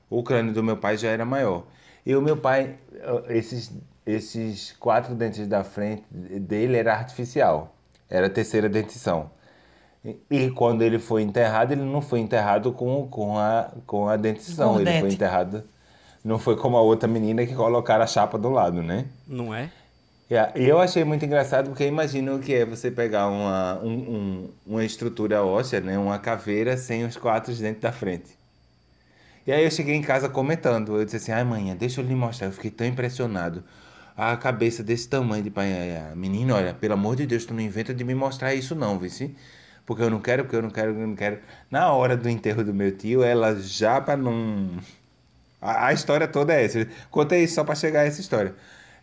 o 0.08 0.22
crânio 0.22 0.54
do 0.54 0.62
meu 0.62 0.76
pai 0.76 0.96
já 0.96 1.08
era 1.10 1.24
maior. 1.24 1.66
E 2.06 2.14
o 2.16 2.22
meu 2.22 2.36
pai, 2.36 2.78
eh, 2.94 3.36
esses, 3.38 3.72
esses 4.06 4.72
quatro 4.72 5.14
dentes 5.14 5.46
da 5.46 5.64
frente 5.64 6.04
dele 6.10 6.76
era 6.76 6.94
artificial, 6.94 7.76
era 8.08 8.28
terceira 8.30 8.68
dentição. 8.68 9.30
E, 10.30 10.50
quando 10.50 10.82
ele 10.82 10.98
foi 10.98 11.22
enterrado, 11.22 11.72
ele 11.72 11.82
não 11.82 12.02
foi 12.02 12.20
enterrado 12.20 12.72
com, 12.72 13.08
com, 13.08 13.38
a, 13.38 13.70
com 13.86 14.08
a 14.08 14.16
dentição, 14.16 14.74
Com 14.74 14.80
ele 14.80 14.84
foi 14.90 15.00
dente. 15.00 15.14
enterrado. 15.14 15.64
Não 16.22 16.38
foi 16.38 16.56
como 16.56 16.76
a 16.76 16.82
outra 16.82 17.08
menina 17.08 17.46
que 17.46 17.54
colocaram 17.54 18.04
a 18.04 18.06
chapa 18.06 18.38
do 18.38 18.50
lado, 18.50 18.82
né? 18.82 19.06
Não 19.26 19.54
é? 19.54 19.70
Yeah, 20.30 20.58
E 20.58 20.64
eu 20.66 20.80
achei 20.80 21.04
muito 21.04 21.24
engraçado 21.24 21.68
porque 21.68 21.86
imagina 21.86 22.34
o 22.34 22.38
que 22.38 22.54
é 22.54 22.64
você 22.64 22.90
pegar 22.90 23.28
uma, 23.28 23.78
um- 23.82 23.90
um- 23.92 24.50
uma 24.66 24.84
estrutura 24.84 25.42
óssea, 25.44 25.80
né? 25.80 25.98
Uma 25.98 26.18
caveira 26.18 26.76
sem 26.76 27.04
os 27.04 27.16
quatro 27.16 27.54
dentes 27.54 27.82
da 27.82 27.92
frente. 27.92 28.30
E 29.46 29.52
aí 29.52 29.64
eu 29.64 29.70
cheguei 29.70 29.94
em 29.94 30.02
casa 30.02 30.28
comentando. 30.28 30.96
Eu 30.96 31.04
disse 31.04 31.16
assim, 31.16 31.32
ai 31.32 31.44
mãe, 31.44 31.74
deixa 31.76 32.00
eu 32.00 32.06
lhe 32.06 32.14
mostrar. 32.14 32.46
Eu 32.48 32.52
fiquei 32.52 32.70
tão 32.70 32.86
impressionado. 32.86 33.62
A 34.16 34.36
cabeça 34.36 34.82
desse 34.82 35.08
tamanho 35.08 35.42
de 35.42 35.50
pai. 35.50 35.68
Menino, 36.14 36.54
olha, 36.54 36.72
pelo 36.72 36.94
amor 36.94 37.16
de 37.16 37.26
Deus, 37.26 37.44
tu 37.44 37.52
não 37.52 37.60
inventa 37.60 37.92
de 37.92 38.04
me 38.04 38.14
mostrar 38.14 38.54
isso 38.54 38.74
não, 38.74 38.98
vice. 38.98 39.34
Porque 39.86 40.02
eu 40.02 40.10
não 40.10 40.20
quero, 40.20 40.44
porque 40.44 40.56
eu 40.56 40.62
não 40.62 40.70
quero, 40.70 40.92
eu 40.92 41.06
não 41.06 41.14
quero. 41.14 41.38
Na 41.70 41.92
hora 41.92 42.16
do 42.16 42.28
enterro 42.28 42.64
do 42.64 42.72
meu 42.72 42.96
tio, 42.96 43.22
ela 43.22 43.56
já 43.60 44.00
pra 44.00 44.16
não... 44.16 44.70
A, 45.60 45.88
a 45.88 45.92
história 45.92 46.26
toda 46.28 46.54
é 46.54 46.64
essa. 46.64 46.86
Contei 47.10 47.44
isso 47.44 47.54
só 47.54 47.64
pra 47.64 47.74
chegar 47.74 48.00
a 48.00 48.04
essa 48.04 48.20
história. 48.20 48.54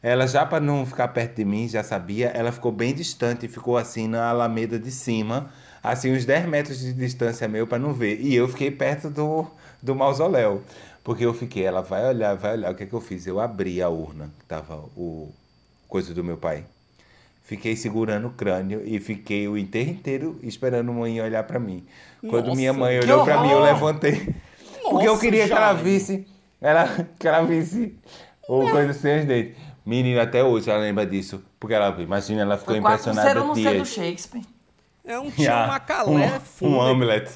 Ela 0.03 0.25
já 0.27 0.45
para 0.45 0.59
não 0.59 0.85
ficar 0.85 1.09
perto 1.09 1.35
de 1.35 1.45
mim, 1.45 1.67
já 1.69 1.83
sabia, 1.83 2.29
ela 2.29 2.51
ficou 2.51 2.71
bem 2.71 2.93
distante, 2.93 3.47
ficou 3.47 3.77
assim 3.77 4.07
na 4.07 4.29
alameda 4.29 4.79
de 4.79 4.89
cima, 4.89 5.51
assim 5.83 6.11
uns 6.11 6.25
10 6.25 6.47
metros 6.47 6.79
de 6.79 6.91
distância 6.93 7.47
meu 7.47 7.67
para 7.67 7.77
não 7.77 7.93
ver. 7.93 8.19
E 8.19 8.33
eu 8.35 8.47
fiquei 8.47 8.71
perto 8.71 9.11
do, 9.11 9.45
do 9.81 9.93
mausoléu, 9.95 10.63
porque 11.03 11.23
eu 11.23 11.33
fiquei, 11.35 11.65
ela 11.65 11.81
vai 11.81 12.03
olhar, 12.07 12.35
vai 12.35 12.53
olhar. 12.53 12.71
O 12.71 12.75
que 12.75 12.83
é 12.83 12.85
que 12.87 12.93
eu 12.93 13.01
fiz? 13.01 13.27
Eu 13.27 13.39
abri 13.39 13.79
a 13.81 13.89
urna, 13.89 14.31
que 14.39 14.45
tava 14.45 14.75
o 14.97 15.31
coisa 15.87 16.13
do 16.13 16.23
meu 16.23 16.37
pai. 16.37 16.65
Fiquei 17.41 17.75
segurando 17.75 18.27
o 18.27 18.31
crânio 18.31 18.81
e 18.85 18.99
fiquei 18.99 19.47
o 19.47 19.57
enterro 19.57 19.89
inteiro 19.91 20.39
esperando 20.43 20.91
a 20.91 20.93
mãe 20.93 21.19
olhar 21.21 21.43
para 21.43 21.59
mim. 21.59 21.85
Quando 22.29 22.45
Nossa, 22.45 22.55
minha 22.57 22.71
mãe 22.71 22.99
olhou 22.99 23.23
para 23.25 23.41
mim, 23.41 23.49
eu 23.51 23.59
levantei. 23.59 24.33
porque 24.89 25.07
eu 25.07 25.11
Nossa, 25.11 25.21
queria 25.21 25.47
que 25.47 25.53
ela 25.53 25.73
visse, 25.73 26.27
ela, 26.61 26.87
que 27.19 27.27
ela 27.27 27.41
visse 27.43 27.97
o 28.47 28.69
coisa 28.69 28.93
sem 28.93 29.19
os 29.19 29.25
dentes. 29.25 29.55
Menina, 29.85 30.21
até 30.23 30.43
hoje 30.43 30.69
ela 30.69 30.79
lembra 30.79 31.05
disso. 31.05 31.43
Porque 31.59 31.73
ela, 31.73 31.99
imagina, 32.01 32.41
ela 32.41 32.57
ficou 32.57 32.75
Foi 32.75 32.81
quase 32.81 33.09
um 33.09 33.11
impressionada 33.11 33.29
ser 33.31 33.37
ou 33.39 33.47
não 33.47 33.55
ser 33.55 33.77
do. 33.77 33.85
Shakespeare. 33.85 34.43
É 35.03 35.19
um 35.19 35.31
Yeah, 35.37 35.65
chamacalé 35.65 36.37
um, 36.37 36.39
fundo. 36.39 36.75
um 36.75 36.81
Hamlet. 36.81 37.29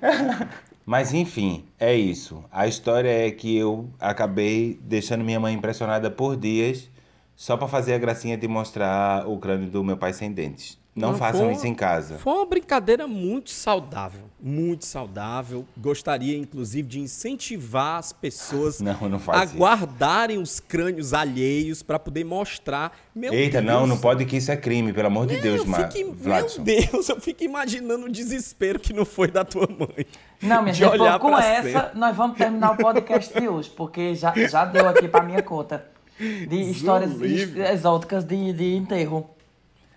Mas 0.86 1.12
enfim, 1.14 1.64
é 1.78 1.94
isso. 1.94 2.44
A 2.50 2.66
história 2.66 3.08
é 3.10 3.30
que 3.30 3.56
eu 3.56 3.90
acabei 4.00 4.78
deixando 4.82 5.24
minha 5.24 5.38
mãe 5.38 5.54
impressionada 5.54 6.10
por 6.10 6.36
dias 6.36 6.90
só 7.36 7.56
pra 7.56 7.66
fazer 7.68 7.94
a 7.94 7.98
gracinha 7.98 8.36
de 8.36 8.46
mostrar 8.48 9.26
o 9.28 9.38
crânio 9.38 9.68
do 9.70 9.82
meu 9.82 9.96
pai 9.96 10.12
sem 10.12 10.30
dentes. 10.32 10.80
Não, 10.94 11.12
Não, 11.12 11.18
façam 11.18 11.46
foi- 11.46 11.52
isso 11.54 11.66
em 11.66 11.74
casa. 11.74 12.18
Foi 12.18 12.34
uma 12.34 12.44
brincadeira 12.44 13.06
muito 13.06 13.48
saudável, 13.48 14.24
muito 14.38 14.84
saudável. 14.84 15.64
Gostaria, 15.74 16.36
inclusive, 16.36 16.86
de 16.86 17.00
incentivar 17.00 17.96
as 17.98 18.12
pessoas 18.12 18.78
Não, 18.82 18.92
não 19.08 19.18
a 19.28 19.44
isso. 19.46 19.56
guardarem 19.56 20.36
os 20.36 20.60
crânios 20.60 21.14
alheios 21.14 21.82
para 21.82 21.98
poder 21.98 22.24
mostrar. 22.24 22.92
Meu 23.14 23.32
Eita, 23.32 23.62
Deus, 23.62 23.72
não, 23.72 23.86
não 23.86 23.96
pode 23.96 24.26
que 24.26 24.36
isso 24.36 24.52
é 24.52 24.56
crime, 24.56 24.92
pelo 24.92 25.06
amor 25.06 25.26
de 25.26 25.38
Deus, 25.40 25.60
eu 25.60 25.66
Ma- 25.66 25.88
fico, 25.88 26.12
Vladson. 26.12 26.62
Meu 26.62 26.76
Deus, 26.82 27.08
eu 27.08 27.18
fico 27.18 27.42
imaginando 27.42 28.04
o 28.04 28.12
desespero 28.12 28.78
que 28.78 28.92
não 28.92 29.06
foi 29.06 29.30
da 29.30 29.46
tua 29.46 29.66
mãe. 29.66 30.04
Não, 30.42 30.60
minha 30.60 30.74
gente, 30.74 30.98
com 31.20 31.38
essa, 31.38 31.62
cena. 31.62 31.92
nós 31.94 32.14
vamos 32.14 32.36
terminar 32.36 32.72
o 32.72 32.76
podcast 32.76 33.32
de 33.40 33.48
hoje, 33.48 33.70
porque 33.70 34.14
já, 34.14 34.34
já 34.46 34.66
deu 34.66 34.86
aqui 34.86 35.08
pra 35.08 35.22
minha 35.22 35.42
conta 35.42 35.86
de 36.18 36.70
histórias 36.70 37.20
exóticas 37.20 38.24
de, 38.24 38.52
de 38.52 38.74
enterro. 38.74 39.28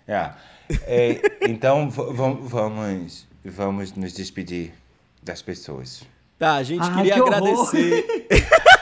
É. 0.08 0.32
É, 0.84 1.22
então 1.48 1.90
vamos, 1.90 3.28
vamos 3.44 3.94
nos 3.94 4.14
despedir 4.14 4.74
das 5.22 5.42
pessoas. 5.42 6.04
Tá, 6.38 6.56
a 6.56 6.64
gente 6.64 6.82
Ai, 6.82 6.96
queria 6.96 7.14
que 7.14 7.20
agradecer. 7.20 8.28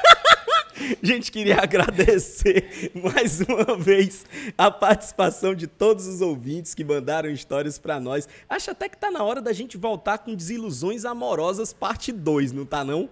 A 1.02 1.06
gente 1.06 1.32
queria 1.32 1.62
agradecer 1.62 2.92
mais 2.94 3.40
uma 3.42 3.78
vez 3.78 4.26
a 4.58 4.70
participação 4.70 5.56
de 5.56 5.66
todos 5.66 6.08
os 6.08 6.20
ouvintes 6.20 6.74
que 6.74 6.84
mandaram 6.84 7.30
histórias 7.30 7.78
pra 7.80 8.00
nós. 8.00 8.28
Acho 8.50 8.72
até 8.72 8.90
que 8.90 8.98
tá 8.98 9.10
na 9.10 9.24
hora 9.24 9.42
da 9.42 9.54
gente 9.54 9.78
voltar 9.78 10.18
com 10.18 10.36
Desilusões 10.36 11.06
Amorosas 11.06 11.72
parte 11.72 12.12
2, 12.12 12.52
não 12.52 12.66
tá 12.66 12.84
não? 12.84 13.10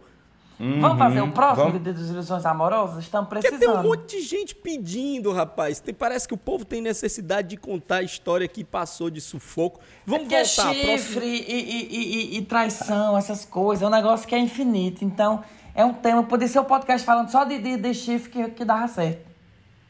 Vamos 0.79 0.99
fazer 0.99 1.21
o 1.21 1.31
próximo 1.31 1.65
Uhum. 1.65 1.71
Vamos. 1.71 1.83
de 1.83 1.93
Desilusões 1.93 2.45
Amorosas? 2.45 3.03
Estamos 3.03 3.27
Porque 3.29 3.47
tem 3.49 3.55
um 3.55 3.59
precisando. 3.59 3.83
monte 3.87 4.17
de 4.17 4.21
gente 4.21 4.53
pedindo, 4.53 5.31
rapaz. 5.31 5.79
Tem- 5.79 5.93
parece 5.93 6.27
que 6.27 6.33
o 6.33 6.37
povo 6.37 6.63
tem 6.63 6.81
necessidade 6.81 7.47
de 7.49 7.57
contar 7.57 7.97
a 7.97 8.01
história 8.03 8.47
que 8.47 8.63
passou 8.63 9.09
de 9.09 9.19
sufoco. 9.19 9.79
Vamos 10.05 10.23
Porque 10.23 10.35
é 10.35 10.43
voltar. 10.43 10.73
chifre 10.73 10.85
próximo- 10.85 11.21
e, 11.23 11.25
e- 11.27 11.87
e- 11.91 12.35
e- 12.35 12.37
e 12.37 12.41
traição, 12.43 13.17
essas 13.17 13.43
coisas, 13.45 13.81
é 13.83 13.87
um 13.87 13.89
negócio 13.89 14.27
que 14.27 14.35
é 14.35 14.39
infinito. 14.39 15.03
Então, 15.03 15.43
é 15.73 15.83
um 15.83 15.93
tema, 15.93 16.21
poderia 16.23 16.51
ser 16.51 16.59
um 16.59 16.63
podcast 16.65 17.05
falando 17.05 17.29
só 17.31 17.43
de, 17.43 17.57
de, 17.57 17.77
de 17.77 17.93
chifre 17.93 18.29
que, 18.29 18.47
que 18.51 18.65
dava 18.65 18.87
certo. 18.87 19.30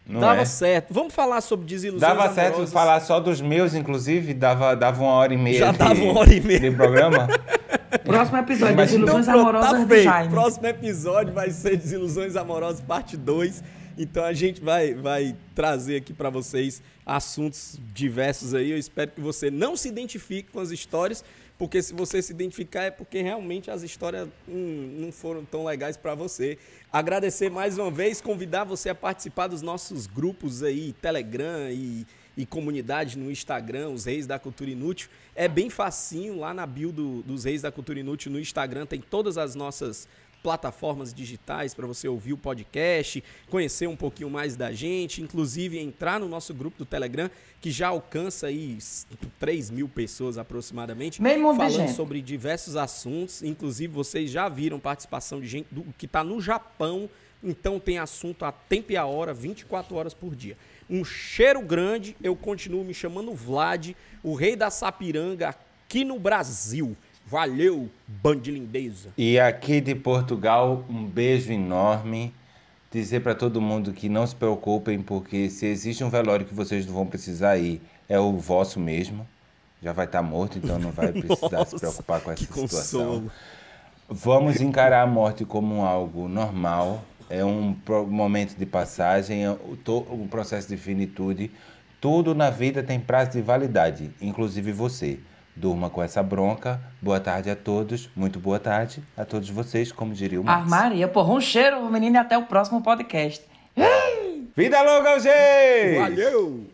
Não 0.07 0.19
Dava 0.19 0.41
é? 0.41 0.45
certo. 0.45 0.93
Vamos 0.93 1.13
falar 1.13 1.41
sobre 1.41 1.65
desilusões 1.65 2.01
Dava 2.01 2.33
certo 2.33 2.47
amorosas. 2.55 2.73
falar 2.73 2.99
só 3.01 3.19
dos 3.19 3.39
meus, 3.39 3.73
inclusive, 3.73 4.33
dava, 4.33 4.75
dava 4.75 5.01
uma 5.01 5.11
hora 5.13 5.33
e 5.33 5.37
meia. 5.37 5.59
Já 5.59 5.71
de, 5.71 5.77
dava 5.77 5.93
uma 6.03 6.19
hora 6.19 6.33
e 6.33 6.41
meia. 6.41 6.59
De 6.59 6.71
programa. 6.71 7.27
Próximo 8.03 8.37
episódio, 8.37 8.75
Mas 8.75 8.89
Desilusões 8.91 9.27
Então, 9.27 9.43
pronto, 9.43 9.57
Amorosas 9.57 9.87
tá. 9.87 10.01
Jaime. 10.01 10.29
Próximo 10.29 10.67
episódio 10.67 11.33
vai 11.33 11.51
ser 11.51 11.77
Desilusões 11.77 12.35
Amorosas 12.35 12.81
parte 12.81 13.15
2. 13.15 13.63
Então 13.97 14.23
a 14.23 14.33
gente 14.33 14.61
vai, 14.61 14.93
vai 14.93 15.35
trazer 15.53 15.97
aqui 15.97 16.13
pra 16.13 16.29
vocês 16.29 16.81
assuntos 17.05 17.79
diversos 17.93 18.53
aí. 18.53 18.71
Eu 18.71 18.77
espero 18.77 19.11
que 19.11 19.21
você 19.21 19.51
não 19.51 19.75
se 19.75 19.87
identifique 19.89 20.49
com 20.51 20.59
as 20.59 20.71
histórias, 20.71 21.23
porque 21.61 21.79
se 21.79 21.93
você 21.93 22.23
se 22.23 22.33
identificar 22.33 22.85
é 22.85 22.89
porque 22.89 23.21
realmente 23.21 23.69
as 23.69 23.83
histórias 23.83 24.27
hum, 24.49 24.95
não 24.99 25.11
foram 25.11 25.45
tão 25.45 25.63
legais 25.63 25.95
pra 25.95 26.15
você. 26.15 26.57
Agradecer 26.91 27.51
mais 27.51 27.77
uma 27.77 27.91
vez, 27.91 28.19
convidar 28.19 28.63
você 28.63 28.89
a 28.89 28.95
participar 28.95 29.45
dos 29.45 29.61
nossos 29.61 30.07
grupos 30.07 30.63
aí, 30.63 30.91
Telegram 30.93 31.69
e, 31.69 32.07
e 32.35 32.47
comunidade 32.47 33.15
no 33.15 33.29
Instagram, 33.29 33.89
os 33.89 34.05
Reis 34.05 34.25
da 34.25 34.39
Cultura 34.39 34.71
Inútil. 34.71 35.07
É 35.35 35.47
bem 35.47 35.69
facinho, 35.69 36.39
lá 36.39 36.51
na 36.51 36.65
bio 36.65 36.91
do- 36.91 37.21
dos 37.21 37.43
Reis 37.43 37.61
da 37.61 37.71
Cultura 37.71 37.99
Inútil 37.99 38.31
no 38.31 38.39
Instagram 38.39 38.87
tem 38.87 38.99
todas 38.99 39.37
as 39.37 39.53
nossas 39.53 40.07
plataformas 40.43 41.13
digitais 41.13 41.73
para 41.73 41.85
você 41.87 42.07
ouvir 42.07 42.33
o 42.33 42.37
podcast, 42.37 43.23
conhecer 43.49 43.87
um 43.87 43.95
pouquinho 43.95 44.29
mais 44.29 44.55
da 44.55 44.71
gente, 44.71 45.21
inclusive 45.21 45.77
entrar 45.79 46.19
no 46.19 46.27
nosso 46.27 46.53
grupo 46.53 46.77
do 46.77 46.85
Telegram, 46.85 47.29
que 47.59 47.69
já 47.71 47.89
alcança 47.89 48.47
aí 48.47 48.75
s- 48.77 49.05
3 49.39 49.69
mil 49.69 49.87
pessoas 49.87 50.37
aproximadamente, 50.37 51.21
de 51.43 51.43
falando 51.57 51.95
sobre 51.95 52.21
diversos 52.21 52.75
assuntos. 52.75 53.43
Inclusive, 53.43 53.93
vocês 53.93 54.31
já 54.31 54.49
viram 54.49 54.79
participação 54.79 55.39
de 55.39 55.47
gente 55.47 55.67
do, 55.71 55.83
que 55.97 56.05
está 56.05 56.23
no 56.23 56.41
Japão, 56.41 57.09
então 57.43 57.79
tem 57.79 57.97
assunto 57.99 58.45
a 58.45 58.51
tempo 58.51 58.91
e 58.91 58.97
a 58.97 59.05
hora, 59.05 59.33
24 59.33 59.95
horas 59.95 60.13
por 60.13 60.35
dia. 60.35 60.57
Um 60.89 61.03
cheiro 61.05 61.61
grande, 61.61 62.15
eu 62.21 62.35
continuo 62.35 62.83
me 62.83 62.93
chamando 62.93 63.33
Vlad, 63.33 63.91
o 64.23 64.33
rei 64.35 64.55
da 64.55 64.69
Sapiranga 64.69 65.49
aqui 65.49 66.03
no 66.03 66.19
Brasil. 66.19 66.95
Valeu, 67.25 67.89
bandilindeza. 68.07 69.09
E 69.17 69.39
aqui 69.39 69.79
de 69.79 69.95
Portugal, 69.95 70.85
um 70.89 71.05
beijo 71.05 71.51
enorme. 71.51 72.33
Dizer 72.91 73.21
para 73.21 73.33
todo 73.33 73.61
mundo 73.61 73.93
que 73.93 74.09
não 74.09 74.27
se 74.27 74.35
preocupem, 74.35 75.01
porque 75.01 75.49
se 75.49 75.65
existe 75.65 76.03
um 76.03 76.09
velório 76.09 76.45
que 76.45 76.53
vocês 76.53 76.85
não 76.85 76.93
vão 76.93 77.05
precisar 77.07 77.57
ir, 77.57 77.81
é 78.09 78.19
o 78.19 78.33
vosso 78.37 78.81
mesmo. 78.81 79.25
Já 79.81 79.93
vai 79.93 80.05
estar 80.05 80.21
morto, 80.21 80.57
então 80.57 80.77
não 80.77 80.91
vai 80.91 81.07
precisar 81.13 81.59
Nossa, 81.59 81.77
se 81.77 81.79
preocupar 81.79 82.19
com 82.19 82.31
essa 82.31 82.43
situação. 82.43 83.05
consolo. 83.05 83.31
Vamos 84.09 84.59
encarar 84.59 85.03
a 85.03 85.07
morte 85.07 85.45
como 85.45 85.85
algo 85.85 86.27
normal, 86.27 87.01
é 87.29 87.45
um 87.45 87.73
momento 88.09 88.57
de 88.57 88.65
passagem, 88.65 89.45
é 89.45 89.51
um 89.51 90.27
processo 90.27 90.67
de 90.67 90.75
finitude. 90.75 91.49
Tudo 92.01 92.35
na 92.35 92.49
vida 92.49 92.83
tem 92.83 92.99
prazo 92.99 93.31
de 93.31 93.41
validade, 93.41 94.11
inclusive 94.21 94.73
você. 94.73 95.17
Durma 95.55 95.89
com 95.89 96.01
essa 96.01 96.23
bronca. 96.23 96.79
Boa 97.01 97.19
tarde 97.19 97.49
a 97.49 97.55
todos. 97.55 98.09
Muito 98.15 98.39
boa 98.39 98.59
tarde 98.59 99.03
a 99.17 99.25
todos 99.25 99.49
vocês, 99.49 99.91
como 99.91 100.13
diria 100.13 100.39
o 100.39 100.43
Ah, 100.47 100.57
Max. 100.59 100.69
Maria, 100.69 101.07
porra, 101.07 101.33
um 101.33 101.41
cheiro, 101.41 101.83
menino, 101.91 102.15
e 102.15 102.19
até 102.19 102.37
o 102.37 102.43
próximo 102.43 102.81
podcast. 102.81 103.43
Vida 104.55 104.81
longa, 104.81 105.17
gente! 105.19 105.97
Valeu! 105.99 106.65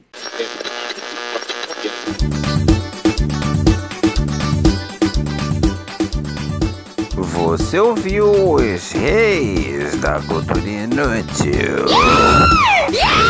Você 7.34 7.80
ouviu 7.80 8.32
os 8.56 8.92
reis 8.92 9.96
da 10.00 10.22
cultura 10.22 10.60
inútil. 10.60 11.88
Yeah! 12.92 13.27